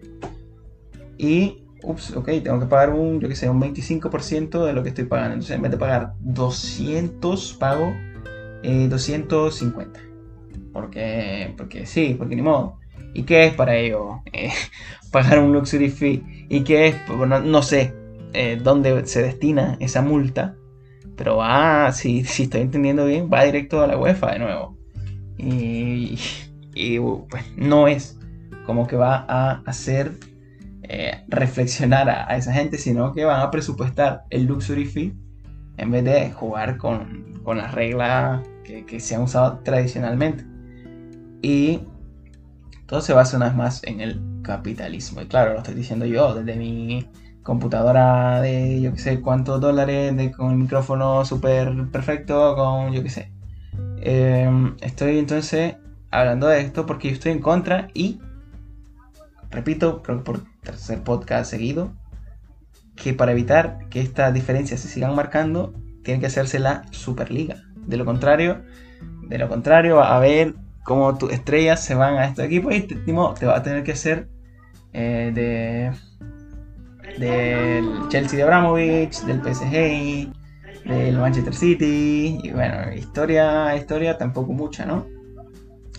Y, 1.18 1.66
ups, 1.82 2.16
ok, 2.16 2.26
tengo 2.44 2.60
que 2.60 2.68
pagar 2.68 2.92
un, 2.92 3.20
yo 3.20 3.28
que 3.28 3.36
sé, 3.36 3.50
un 3.50 3.60
25% 3.60 4.66
de 4.66 4.74
lo 4.74 4.84
que 4.84 4.90
estoy 4.90 5.06
pagando. 5.06 5.34
Entonces, 5.34 5.56
en 5.56 5.64
vez 5.64 5.72
de 5.72 5.78
pagar 5.78 6.14
200, 6.20 7.54
pago 7.54 7.92
250. 8.62 10.00
Eh, 10.00 10.04
porque, 10.72 11.54
porque 11.58 11.86
sí, 11.88 12.16
porque 12.16 12.36
ni 12.36 12.44
modo. 12.44 12.78
¿Y 13.14 13.24
qué 13.24 13.46
es 13.46 13.54
para 13.54 13.76
ello 13.76 14.22
eh, 14.32 14.52
pagar 15.12 15.40
un 15.40 15.54
luxury 15.54 15.90
fee? 15.90 16.46
¿Y 16.50 16.64
qué 16.64 16.88
es? 16.88 16.96
Pues, 17.08 17.30
no, 17.30 17.62
sé 17.62 17.94
eh, 18.34 18.60
dónde 18.62 19.06
se 19.06 19.22
destina 19.22 19.78
esa 19.80 20.02
multa. 20.02 20.56
Pero 21.16 21.38
va, 21.38 21.92
si, 21.92 22.22
estoy 22.22 22.62
entendiendo 22.62 23.06
bien, 23.06 23.30
va 23.32 23.44
directo 23.44 23.82
a 23.82 23.88
la 23.88 23.98
UEFA 23.98 24.34
de 24.34 24.40
nuevo. 24.40 24.78
Y, 25.38 26.18
pues 27.30 27.44
no 27.56 27.88
es 27.88 28.20
como 28.66 28.88
que 28.88 28.96
va 28.96 29.26
a 29.28 29.62
hacer 29.66 30.14
eh, 30.84 31.24
reflexionar 31.28 32.10
a, 32.10 32.36
esa 32.36 32.54
gente, 32.54 32.78
sino 32.78 33.14
que 33.14 33.26
van 33.26 33.42
a 33.42 33.52
presupuestar 33.52 34.24
el 34.30 34.46
luxury 34.46 34.86
fee 34.86 35.14
en 35.78 35.92
vez 35.92 36.04
de 36.04 36.32
jugar 36.32 36.78
con, 36.78 37.42
las 37.46 37.74
reglas 37.74 38.42
que, 38.64 39.00
se 39.00 39.16
han 39.16 39.24
usado 39.24 39.60
tradicionalmente. 39.60 40.46
y 41.42 41.82
todo 42.94 43.02
se 43.02 43.14
basa 43.14 43.38
una 43.38 43.48
vez 43.48 43.56
más 43.56 43.84
en 43.86 44.02
el 44.02 44.22
capitalismo. 44.44 45.20
Y 45.20 45.26
claro, 45.26 45.54
lo 45.54 45.58
estoy 45.58 45.74
diciendo 45.74 46.06
yo 46.06 46.36
desde 46.36 46.56
mi 46.56 47.10
computadora 47.42 48.40
de 48.40 48.82
yo 48.82 48.94
que 48.94 49.00
sé 49.00 49.20
cuántos 49.20 49.60
dólares, 49.60 50.14
con 50.38 50.52
el 50.52 50.58
micrófono 50.58 51.26
súper 51.26 51.88
perfecto, 51.92 52.56
con 52.56 52.94
yo 52.94 53.02
que 53.02 53.10
sé. 53.10 53.32
Em, 53.98 54.76
estoy 54.82 55.18
entonces 55.18 55.78
hablando 56.12 56.46
de 56.46 56.62
esto 56.62 56.86
porque 56.86 57.10
estoy 57.10 57.32
en 57.32 57.40
contra 57.40 57.88
y, 57.96 58.20
repito, 59.50 60.04
creo 60.04 60.20
que 60.20 60.24
por 60.26 60.44
tercer 60.62 61.02
podcast 61.02 61.50
seguido, 61.50 61.94
que 62.96 63.16
para 63.16 63.32
evitar 63.32 63.90
que 63.90 64.02
estas 64.02 64.36
diferencias 64.36 64.82
se 64.82 64.88
sigan 64.88 65.16
marcando, 65.16 65.74
tiene 66.04 66.20
que 66.20 66.28
hacerse 66.28 66.60
la 66.60 66.84
Superliga. 66.92 67.56
De 67.88 67.98
lo 67.98 68.06
contrario, 68.06 68.62
de 69.28 69.40
lo 69.40 69.50
contrario, 69.50 69.96
va 69.96 70.16
a 70.16 70.20
ver 70.20 70.54
cómo 70.84 71.18
tus 71.18 71.32
estrellas 71.32 71.84
se 71.84 71.96
van 71.96 72.16
a 72.16 72.26
estos 72.26 72.46
equipos 72.46 72.74
y 72.76 72.82
te, 72.82 72.96
te 72.96 73.12
va 73.14 73.58
a 73.58 73.64
tener 73.64 73.84
que 73.84 73.94
hacer 73.94 74.28
eh, 74.94 75.32
de 75.34 75.92
del 77.18 78.08
Chelsea 78.10 78.38
de 78.38 78.44
Abramovich, 78.44 79.22
del 79.22 79.42
PSG, 79.42 80.32
del 80.86 81.18
Manchester 81.18 81.54
City. 81.54 82.40
Y 82.44 82.52
bueno, 82.52 82.94
historia, 82.94 83.76
historia 83.76 84.18
tampoco 84.18 84.54
mucha, 84.54 84.86
¿no? 84.86 85.06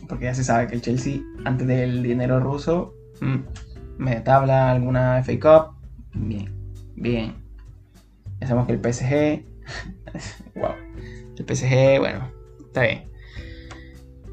Porque 0.08 0.24
ya 0.26 0.34
se 0.34 0.44
sabe 0.44 0.66
que 0.66 0.74
el 0.74 0.82
Chelsea, 0.82 1.20
antes 1.44 1.66
del 1.66 2.02
dinero 2.02 2.40
ruso, 2.40 2.94
mm, 3.20 3.38
me 3.98 4.20
tabla 4.20 4.70
alguna 4.70 5.18
FA 5.18 5.32
Cup. 5.40 5.76
Bien, 6.14 6.52
bien. 6.96 7.34
Ya 8.40 8.48
sabemos 8.48 8.66
que 8.66 8.72
el 8.74 8.80
PSG. 8.80 9.44
wow. 10.56 10.74
El 11.36 11.44
PSG, 11.44 11.98
bueno, 11.98 12.30
está 12.66 12.82
bien. 12.82 13.13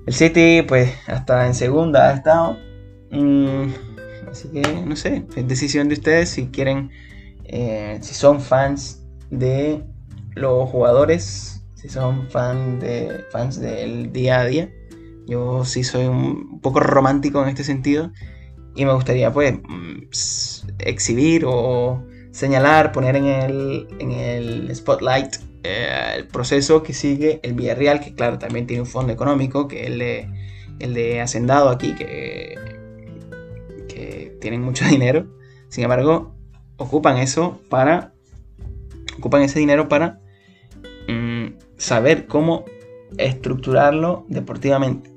El 0.07 0.13
City, 0.13 0.63
pues, 0.67 0.93
hasta 1.07 1.45
en 1.45 1.53
segunda 1.53 2.09
ha 2.09 2.13
estado. 2.13 2.57
Mm, 3.11 3.67
así 4.29 4.49
que, 4.49 4.61
no 4.85 4.95
sé, 4.95 5.25
es 5.35 5.47
decisión 5.47 5.89
de 5.89 5.95
ustedes 5.95 6.29
si 6.29 6.47
quieren, 6.47 6.89
eh, 7.45 7.99
si 8.01 8.15
son 8.15 8.41
fans 8.41 9.03
de 9.29 9.83
los 10.35 10.69
jugadores, 10.69 11.63
si 11.75 11.89
son 11.89 12.29
fan 12.29 12.79
de, 12.79 13.25
fans 13.31 13.59
del 13.59 14.11
día 14.11 14.39
a 14.39 14.45
día. 14.45 14.71
Yo 15.27 15.65
sí 15.65 15.83
soy 15.83 16.05
un 16.05 16.59
poco 16.61 16.79
romántico 16.79 17.43
en 17.43 17.49
este 17.49 17.63
sentido 17.63 18.11
y 18.75 18.85
me 18.85 18.93
gustaría, 18.93 19.31
pues, 19.31 19.53
mm, 19.53 20.07
exhibir 20.79 21.43
o 21.45 22.03
señalar, 22.31 22.91
poner 22.91 23.15
en 23.17 23.25
el, 23.25 23.87
en 23.99 24.11
el 24.11 24.75
spotlight 24.75 25.50
eh, 25.63 26.13
el 26.15 26.27
proceso 26.27 26.81
que 26.81 26.93
sigue 26.93 27.39
el 27.43 27.53
Villarreal, 27.53 27.99
que 27.99 28.15
claro, 28.15 28.39
también 28.39 28.67
tiene 28.67 28.81
un 28.81 28.87
fondo 28.87 29.13
económico, 29.13 29.67
que 29.67 29.81
es 29.81 29.87
el 29.87 29.99
de, 29.99 30.29
el 30.79 31.19
Hacendado 31.19 31.69
aquí, 31.69 31.93
que, 31.93 32.55
que 33.87 34.37
tienen 34.41 34.61
mucho 34.61 34.85
dinero. 34.89 35.27
Sin 35.69 35.83
embargo, 35.83 36.35
ocupan 36.77 37.17
eso 37.17 37.61
para. 37.69 38.13
Ocupan 39.17 39.43
ese 39.43 39.59
dinero 39.59 39.87
para 39.87 40.19
mm, 41.07 41.47
saber 41.77 42.25
cómo 42.25 42.65
estructurarlo 43.17 44.25
deportivamente. 44.29 45.11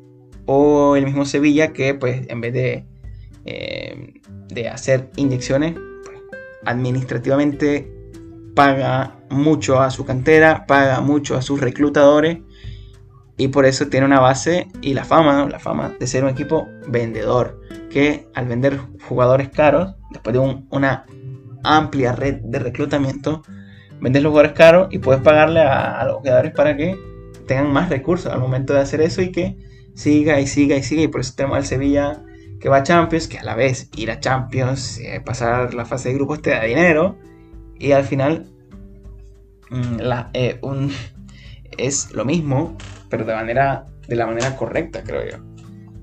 O 0.46 0.96
el 0.96 1.06
mismo 1.06 1.24
Sevilla 1.24 1.72
que 1.72 1.94
pues 1.94 2.28
en 2.28 2.40
vez 2.42 2.52
de, 2.52 2.84
eh, 3.46 4.20
de 4.48 4.68
hacer 4.68 5.08
inyecciones, 5.16 5.74
pues, 6.04 6.18
administrativamente 6.66 7.93
paga 8.54 9.16
mucho 9.30 9.80
a 9.80 9.90
su 9.90 10.04
cantera, 10.04 10.66
paga 10.66 11.00
mucho 11.00 11.36
a 11.36 11.42
sus 11.42 11.60
reclutadores 11.60 12.38
y 13.36 13.48
por 13.48 13.66
eso 13.66 13.88
tiene 13.88 14.06
una 14.06 14.20
base 14.20 14.68
y 14.80 14.94
la 14.94 15.04
fama, 15.04 15.46
la 15.46 15.58
fama 15.58 15.94
de 15.98 16.06
ser 16.06 16.24
un 16.24 16.30
equipo 16.30 16.68
vendedor, 16.86 17.60
que 17.90 18.28
al 18.34 18.46
vender 18.46 18.78
jugadores 19.08 19.48
caros, 19.48 19.94
después 20.10 20.34
de 20.34 20.38
una 20.70 21.04
amplia 21.64 22.12
red 22.12 22.36
de 22.42 22.58
reclutamiento, 22.60 23.42
vendes 24.00 24.22
los 24.22 24.30
jugadores 24.30 24.52
caros 24.52 24.88
y 24.90 24.98
puedes 24.98 25.22
pagarle 25.22 25.60
a, 25.60 26.04
los 26.04 26.16
jugadores 26.16 26.52
para 26.52 26.76
que 26.76 26.96
tengan 27.46 27.72
más 27.72 27.88
recursos 27.88 28.32
al 28.32 28.40
momento 28.40 28.72
de 28.72 28.80
hacer 28.80 29.00
eso 29.00 29.20
y 29.20 29.32
que 29.32 29.56
siga 29.94 30.40
y 30.40 30.46
siga 30.46 30.76
y 30.76 30.82
siga. 30.82 31.02
Y 31.02 31.08
por 31.08 31.22
eso 31.22 31.32
tenemos 31.36 31.56
al 31.56 31.66
Sevilla 31.66 32.22
que 32.60 32.68
va 32.68 32.78
a 32.78 32.82
Champions, 32.82 33.26
que 33.28 33.38
a 33.38 33.42
la 33.42 33.54
vez 33.54 33.90
ir 33.96 34.10
a 34.10 34.20
Champions, 34.20 34.98
eh, 34.98 35.20
pasar 35.20 35.74
la 35.74 35.84
fase 35.84 36.10
de 36.10 36.14
grupos 36.14 36.40
te 36.40 36.50
da 36.50 36.62
dinero 36.62 37.18
y 37.78 37.92
al 37.92 38.04
final 38.04 38.46
mm, 39.70 40.00
eh, 40.34 40.60
es 41.78 42.12
lo 42.12 42.24
mismo, 42.24 42.76
pero 43.08 43.24
de, 43.24 43.34
manera, 43.34 43.86
de 44.06 44.16
la 44.16 44.26
manera 44.26 44.56
correcta, 44.56 45.02
creo 45.02 45.22
yo. 45.28 45.38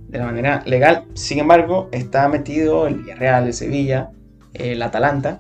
De 0.08 0.20
la 0.20 0.26
manera 0.26 0.62
legal. 0.66 1.06
Sin 1.14 1.40
embargo, 1.40 1.90
está 1.92 2.28
metido 2.28 2.88
el 2.88 2.96
Villarreal, 2.96 3.48
el 3.48 3.54
Sevilla, 3.54 4.12
el 4.54 4.82
Atalanta. 4.82 5.40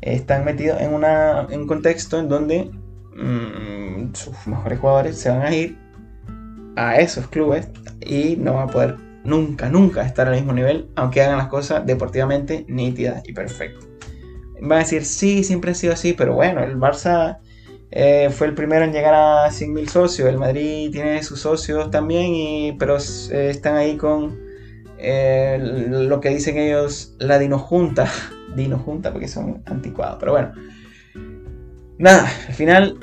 Están 0.00 0.44
metidos 0.44 0.80
en, 0.80 0.94
una, 0.94 1.46
un 1.52 1.66
contexto 1.66 2.18
en 2.18 2.28
donde 2.28 2.70
mm, 3.14 4.14
sus 4.14 4.46
mejores 4.46 4.78
jugadores 4.78 5.18
se 5.18 5.28
van 5.28 5.42
a 5.42 5.54
ir 5.54 5.78
a 6.76 6.96
esos 6.96 7.26
clubes 7.28 7.68
y 8.00 8.36
no 8.36 8.54
van 8.54 8.68
a 8.68 8.72
poder 8.72 8.96
nunca, 9.24 9.68
nunca 9.68 10.02
estar 10.02 10.28
al 10.28 10.34
mismo 10.34 10.52
nivel, 10.52 10.88
aunque 10.94 11.22
hagan 11.22 11.38
las 11.38 11.48
cosas 11.48 11.84
deportivamente 11.84 12.64
nítidas 12.68 13.22
y 13.26 13.32
perfectas. 13.32 13.85
Va 14.62 14.76
a 14.76 14.78
decir, 14.80 15.04
sí, 15.04 15.44
siempre 15.44 15.72
ha 15.72 15.74
sido 15.74 15.92
así, 15.92 16.12
pero 16.12 16.34
bueno, 16.34 16.62
el 16.62 16.76
Barça 16.76 17.38
eh, 17.90 18.30
fue 18.30 18.48
el 18.48 18.54
primero 18.54 18.84
en 18.84 18.92
llegar 18.92 19.14
a 19.14 19.50
100.000 19.50 19.88
socios, 19.88 20.28
el 20.28 20.38
Madrid 20.38 20.90
tiene 20.90 21.22
sus 21.22 21.40
socios 21.40 21.90
también, 21.90 22.34
y, 22.34 22.72
pero 22.78 22.96
eh, 22.96 23.50
están 23.50 23.76
ahí 23.76 23.96
con 23.96 24.38
eh, 24.98 25.58
lo 25.60 26.20
que 26.20 26.30
dicen 26.30 26.58
ellos, 26.58 27.14
la 27.18 27.38
Dino 27.38 27.58
Junta, 27.58 28.10
Dino 28.56 28.78
Junta 28.78 29.12
porque 29.12 29.28
son 29.28 29.62
anticuados, 29.66 30.16
pero 30.18 30.32
bueno. 30.32 30.52
Nada, 31.98 32.28
al 32.48 32.54
final, 32.54 32.98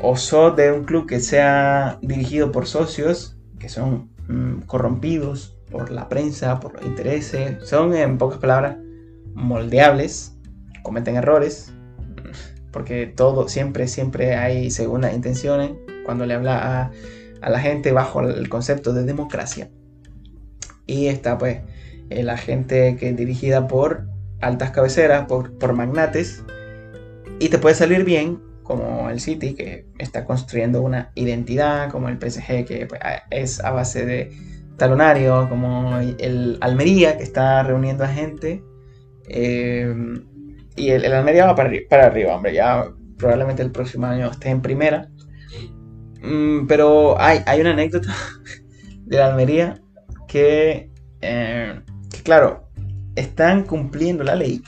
oso 0.00 0.52
de 0.52 0.70
un 0.70 0.84
club 0.84 1.08
que 1.08 1.18
sea 1.18 1.98
dirigido 2.02 2.52
por 2.52 2.66
socios, 2.66 3.36
que 3.58 3.68
son 3.68 4.10
mm, 4.28 4.60
corrompidos 4.66 5.56
por 5.70 5.90
la 5.90 6.08
prensa, 6.08 6.60
por 6.60 6.74
los 6.74 6.84
intereses, 6.84 7.56
son 7.68 7.94
en 7.94 8.18
pocas 8.18 8.38
palabras 8.38 8.76
moldeables 9.34 10.35
cometen 10.86 11.16
errores, 11.16 11.72
porque 12.70 13.06
todo, 13.06 13.48
siempre, 13.48 13.88
siempre 13.88 14.36
hay 14.36 14.70
segundas 14.70 15.12
intenciones 15.14 15.72
cuando 16.04 16.26
le 16.26 16.34
habla 16.34 16.92
a, 17.42 17.50
la 17.50 17.58
gente 17.58 17.90
bajo 17.90 18.20
el 18.20 18.48
concepto 18.48 18.92
de 18.92 19.02
democracia. 19.02 19.68
Y 20.86 21.08
está 21.08 21.38
pues 21.38 21.58
eh, 22.08 22.22
la 22.22 22.36
gente 22.36 22.94
que 22.94 23.08
es 23.08 23.16
dirigida 23.16 23.66
por 23.66 24.06
altas 24.40 24.70
cabeceras, 24.70 25.26
por, 25.26 25.58
por 25.58 25.72
magnates, 25.72 26.44
y 27.40 27.48
te 27.48 27.58
puede 27.58 27.74
salir 27.74 28.04
bien, 28.04 28.40
como 28.62 29.10
el 29.10 29.18
City, 29.18 29.54
que 29.54 29.86
está 29.98 30.24
construyendo 30.24 30.82
una 30.82 31.10
identidad, 31.16 31.90
como 31.90 32.08
el 32.08 32.16
PSG, 32.16 32.64
que 32.64 32.86
pues, 32.88 33.00
es 33.30 33.58
a 33.58 33.72
base 33.72 34.06
de 34.06 34.30
talonario, 34.76 35.48
como 35.48 35.98
el 35.98 36.58
Almería, 36.60 37.16
que 37.16 37.24
está 37.24 37.64
reuniendo 37.64 38.04
a 38.04 38.08
gente. 38.08 38.62
Eh, 39.28 39.92
y 40.76 40.90
el, 40.90 41.12
Almería 41.12 41.46
va 41.46 41.54
para, 41.54 41.70
para, 41.88 42.06
arriba, 42.06 42.36
hombre. 42.36 42.54
Ya 42.54 42.86
probablemente 43.18 43.62
el 43.62 43.72
próximo 43.72 44.06
año 44.06 44.30
esté 44.30 44.50
en 44.50 44.60
primera. 44.60 45.08
Mm, 46.22 46.66
pero 46.66 47.20
hay, 47.20 47.40
hay 47.46 47.60
una 47.60 47.70
anécdota 47.70 48.14
de 49.04 49.16
la 49.16 49.26
Almería 49.26 49.80
que, 50.28 50.90
eh, 51.22 51.80
que, 52.10 52.22
claro, 52.22 52.68
están 53.14 53.64
cumpliendo 53.64 54.24
la 54.24 54.34
ley. 54.34 54.62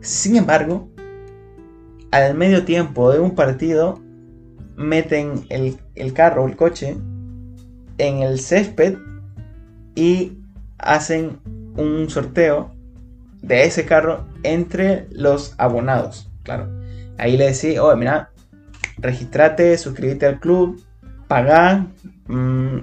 Sin 0.00 0.36
embargo, 0.36 0.90
al 2.10 2.34
medio 2.34 2.64
tiempo 2.64 3.12
de 3.12 3.20
un 3.20 3.34
partido, 3.34 4.00
meten 4.76 5.46
el, 5.48 5.78
el 5.94 6.12
carro 6.12 6.46
el 6.46 6.56
coche 6.56 6.96
en 7.98 8.18
el 8.18 8.38
césped 8.38 8.98
y 9.94 10.38
hacen 10.78 11.40
un 11.76 12.08
sorteo 12.08 12.75
de 13.46 13.64
ese 13.64 13.86
carro 13.86 14.26
entre 14.42 15.06
los 15.10 15.54
abonados. 15.58 16.28
Claro. 16.42 16.68
Ahí 17.16 17.36
le 17.36 17.46
decís, 17.52 17.78
oye, 17.78 17.96
mira, 17.96 18.30
registrate, 18.98 19.78
suscríbete 19.78 20.26
al 20.26 20.40
club, 20.40 20.82
paga 21.28 21.86
mm, 22.26 22.78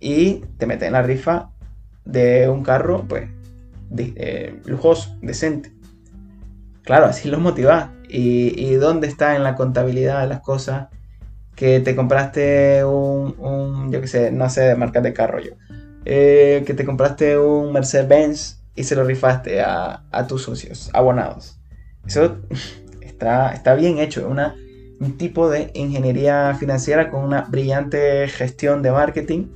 y 0.00 0.44
te 0.58 0.66
metes 0.66 0.86
en 0.86 0.92
la 0.92 1.02
rifa 1.02 1.50
de 2.04 2.48
un 2.48 2.62
carro, 2.62 3.04
pues, 3.08 3.28
eh, 3.96 4.60
lujoso, 4.66 5.16
decente. 5.22 5.72
Claro, 6.82 7.06
así 7.06 7.28
lo 7.28 7.38
motivás. 7.38 7.90
¿Y, 8.08 8.74
dónde 8.74 9.06
está 9.06 9.36
en 9.36 9.42
la 9.42 9.54
contabilidad 9.54 10.20
de 10.20 10.26
las 10.26 10.40
cosas 10.40 10.88
que 11.54 11.80
te 11.80 11.96
compraste 11.96 12.84
un, 12.84 13.90
yo 13.90 14.00
qué 14.02 14.06
sé, 14.06 14.30
no 14.30 14.50
sé 14.50 14.62
de 14.62 14.74
marcas 14.74 15.02
de 15.02 15.14
carro 15.14 15.40
yo, 15.40 15.52
eh, 16.04 16.62
que 16.66 16.74
te 16.74 16.84
compraste 16.84 17.38
un 17.38 17.72
Mercedes-Benz 17.72 18.61
y 18.74 18.84
se 18.84 18.96
lo 18.96 19.04
rifaste 19.04 19.60
a, 19.60 20.26
tus 20.28 20.42
socios, 20.42 20.90
abonados. 20.92 21.58
Eso 22.06 22.38
está, 23.00 23.52
está 23.52 23.74
bien 23.74 23.98
hecho, 23.98 24.28
una, 24.28 24.56
un 25.00 25.16
tipo 25.16 25.50
de 25.50 25.70
ingeniería 25.74 26.54
financiera 26.54 27.10
con 27.10 27.24
una 27.24 27.42
brillante 27.42 28.26
gestión 28.28 28.82
de 28.82 28.92
marketing 28.92 29.46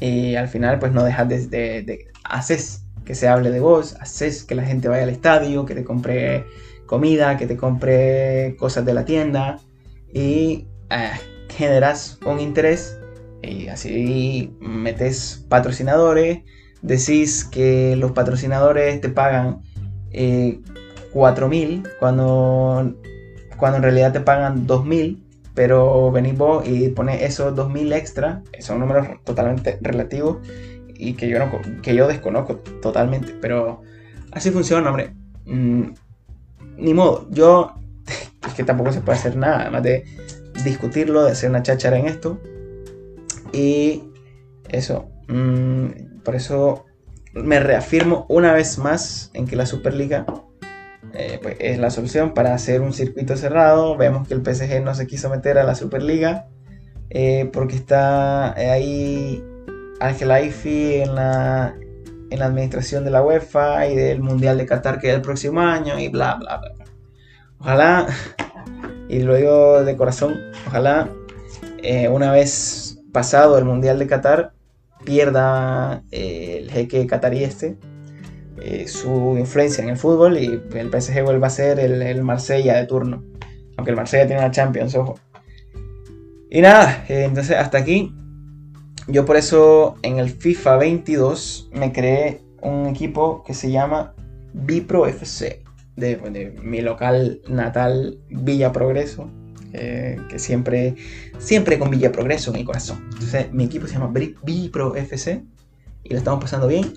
Y 0.00 0.34
al 0.36 0.48
final, 0.48 0.78
pues 0.78 0.92
no 0.92 1.02
dejas 1.04 1.28
de, 1.28 1.48
de, 1.48 2.08
haces 2.24 2.84
que 3.04 3.14
se 3.14 3.28
hable 3.28 3.50
de 3.50 3.60
vos, 3.60 3.96
haces 4.00 4.44
que 4.44 4.54
la 4.54 4.64
gente 4.64 4.88
vaya 4.88 5.04
al 5.04 5.10
estadio, 5.10 5.64
que 5.64 5.74
te 5.74 5.84
compre 5.84 6.44
comida, 6.86 7.36
que 7.36 7.46
te 7.46 7.56
compre 7.56 8.56
cosas 8.58 8.84
de 8.84 8.94
la 8.94 9.04
tienda 9.04 9.58
y 10.12 10.66
eh, 10.90 11.10
generas 11.48 12.18
un 12.24 12.40
interés 12.40 12.98
y 13.42 13.68
así 13.68 14.56
metes 14.60 15.44
patrocinadores, 15.48 16.40
decís 16.86 17.44
que 17.44 17.96
los 17.96 18.12
patrocinadores 18.12 19.00
te 19.00 19.08
pagan 19.08 19.62
eh, 20.12 20.60
4.000 21.12 21.88
cuando, 21.98 22.94
cuando 23.56 23.76
en 23.78 23.82
realidad 23.82 24.12
te 24.12 24.20
pagan 24.20 24.66
2.000, 24.66 25.18
pero 25.54 26.12
venís 26.12 26.38
vos 26.38 26.66
y 26.66 26.88
pones 26.90 27.22
esos 27.22 27.54
2.000 27.54 27.92
extra, 27.92 28.42
son 28.60 28.78
números 28.78 29.08
totalmente 29.24 29.78
relativos 29.80 30.38
y 30.88 31.14
que 31.14 31.28
yo, 31.28 31.38
no, 31.40 31.50
que 31.82 31.94
yo 31.94 32.06
desconozco 32.06 32.56
totalmente, 32.80 33.34
pero 33.40 33.82
así 34.30 34.50
funciona, 34.50 34.88
hombre. 34.88 35.12
Mm, 35.44 35.88
ni 36.78 36.94
modo, 36.94 37.26
yo 37.30 37.74
es 38.46 38.54
que 38.54 38.62
tampoco 38.62 38.92
se 38.92 39.00
puede 39.00 39.18
hacer 39.18 39.36
nada, 39.36 39.62
además 39.62 39.82
de 39.82 40.04
discutirlo, 40.64 41.24
de 41.24 41.32
hacer 41.32 41.50
una 41.50 41.64
cháchara 41.64 41.98
en 41.98 42.06
esto. 42.06 42.40
Y 43.52 44.04
eso, 44.68 45.08
mm, 45.28 46.15
por 46.26 46.34
eso 46.34 46.84
me 47.32 47.60
reafirmo 47.60 48.26
una 48.28 48.52
vez 48.52 48.78
más 48.78 49.30
en 49.32 49.46
que 49.46 49.54
la 49.54 49.64
Superliga 49.64 50.26
eh, 51.12 51.38
pues, 51.40 51.56
es 51.60 51.78
la 51.78 51.90
solución 51.90 52.34
para 52.34 52.52
hacer 52.52 52.80
un 52.80 52.92
circuito 52.92 53.36
cerrado. 53.36 53.96
Vemos 53.96 54.26
que 54.26 54.34
el 54.34 54.42
PSG 54.44 54.82
no 54.82 54.94
se 54.94 55.06
quiso 55.06 55.30
meter 55.30 55.56
a 55.56 55.64
la 55.64 55.76
Superliga 55.76 56.48
eh, 57.10 57.48
porque 57.52 57.76
está 57.76 58.54
ahí 58.54 59.42
Ángel 60.00 60.32
Aifi 60.32 60.96
en 60.96 61.14
la, 61.14 61.76
en 62.30 62.38
la 62.38 62.46
administración 62.46 63.04
de 63.04 63.12
la 63.12 63.22
UEFA 63.22 63.86
y 63.86 63.94
del 63.94 64.20
Mundial 64.20 64.58
de 64.58 64.66
Qatar 64.66 64.98
que 64.98 65.10
es 65.10 65.14
el 65.14 65.22
próximo 65.22 65.60
año 65.60 65.96
y 65.98 66.08
bla, 66.08 66.34
bla, 66.34 66.58
bla. 66.58 66.84
Ojalá, 67.60 68.08
y 69.08 69.20
lo 69.20 69.36
digo 69.36 69.84
de 69.84 69.96
corazón, 69.96 70.34
ojalá 70.66 71.08
eh, 71.84 72.08
una 72.08 72.32
vez 72.32 73.00
pasado 73.12 73.56
el 73.58 73.64
Mundial 73.64 74.00
de 74.00 74.08
Qatar 74.08 74.55
pierda 75.06 76.02
eh, 76.10 76.58
el 76.60 76.70
jeque 76.70 77.06
catarí 77.06 77.42
este 77.42 77.78
eh, 78.60 78.88
su 78.88 79.36
influencia 79.38 79.84
en 79.84 79.90
el 79.90 79.96
fútbol 79.96 80.38
y 80.38 80.60
el 80.74 80.90
PSG 80.90 81.22
vuelva 81.22 81.46
a 81.46 81.50
ser 81.50 81.78
el, 81.78 82.02
el 82.02 82.22
Marsella 82.22 82.76
de 82.76 82.86
turno. 82.86 83.22
Aunque 83.76 83.90
el 83.90 83.96
Marsella 83.96 84.26
tiene 84.26 84.42
una 84.42 84.50
Champions, 84.50 84.94
ojo. 84.94 85.18
Y 86.50 86.60
nada, 86.60 87.04
entonces 87.08 87.56
hasta 87.56 87.78
aquí. 87.78 88.14
Yo 89.08 89.24
por 89.24 89.36
eso 89.36 89.96
en 90.02 90.18
el 90.18 90.30
FIFA 90.30 90.78
22 90.78 91.70
me 91.72 91.92
creé 91.92 92.40
un 92.62 92.86
equipo 92.86 93.44
que 93.44 93.54
se 93.54 93.70
llama 93.70 94.14
Bipro 94.52 95.06
FC. 95.06 95.62
De, 95.96 96.52
mi 96.62 96.82
local 96.82 97.40
natal 97.48 98.18
Villa 98.28 98.70
Progreso, 98.70 99.30
que 99.76 100.38
siempre, 100.38 100.94
siempre 101.38 101.78
con 101.78 101.90
Villa 101.90 102.12
Progreso 102.12 102.50
en 102.50 102.56
el 102.60 102.64
corazón. 102.64 103.08
Entonces, 103.12 103.52
mi 103.52 103.64
equipo 103.64 103.86
se 103.86 103.94
llama 103.94 104.12
Bipro 104.44 104.94
FC 104.94 105.42
y 106.04 106.10
lo 106.10 106.18
estamos 106.18 106.40
pasando 106.40 106.68
bien. 106.68 106.92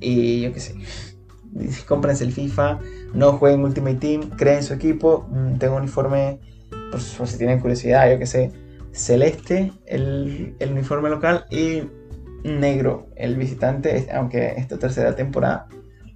Y 0.00 0.42
yo 0.42 0.52
qué 0.52 0.60
sé, 0.60 0.74
cómprense 1.86 2.24
el 2.24 2.32
FIFA, 2.32 2.78
no 3.14 3.32
jueguen 3.32 3.64
Ultimate 3.64 3.96
Team, 3.96 4.30
creen 4.36 4.62
su 4.62 4.74
equipo. 4.74 5.28
Mm, 5.30 5.58
tengo 5.58 5.76
un 5.76 5.82
uniforme, 5.82 6.38
por, 6.90 7.00
si 7.00 7.38
tienen 7.38 7.60
curiosidad, 7.60 8.10
yo 8.10 8.18
qué 8.18 8.26
sé, 8.26 8.52
celeste 8.92 9.72
el, 9.86 10.54
el 10.58 10.72
uniforme 10.72 11.10
local 11.10 11.46
y 11.50 11.82
negro 12.44 13.08
el 13.16 13.36
visitante, 13.36 14.08
aunque 14.12 14.54
esta 14.56 14.78
tercera 14.78 15.14
temporada 15.14 15.68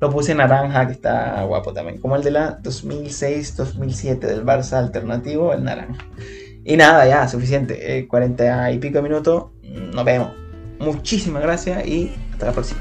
lo 0.04 0.10
puse 0.10 0.34
naranja, 0.34 0.86
que 0.86 0.92
está 0.92 1.42
guapo 1.44 1.72
también. 1.72 1.98
Como 1.98 2.14
el 2.16 2.22
de 2.22 2.30
la 2.30 2.58
2006-2007 2.62 4.18
del 4.18 4.44
Barça 4.44 4.74
alternativo, 4.74 5.54
el 5.54 5.64
naranja. 5.64 6.06
Y 6.62 6.76
nada, 6.76 7.06
ya, 7.06 7.26
suficiente. 7.26 8.06
40 8.06 8.70
eh, 8.70 8.74
y 8.74 8.78
pico 8.78 9.00
minutos. 9.00 9.46
Nos 9.62 10.04
vemos. 10.04 10.32
Muchísimas 10.78 11.42
gracias 11.42 11.86
y 11.86 12.14
hasta 12.32 12.46
la 12.46 12.52
próxima. 12.52 12.80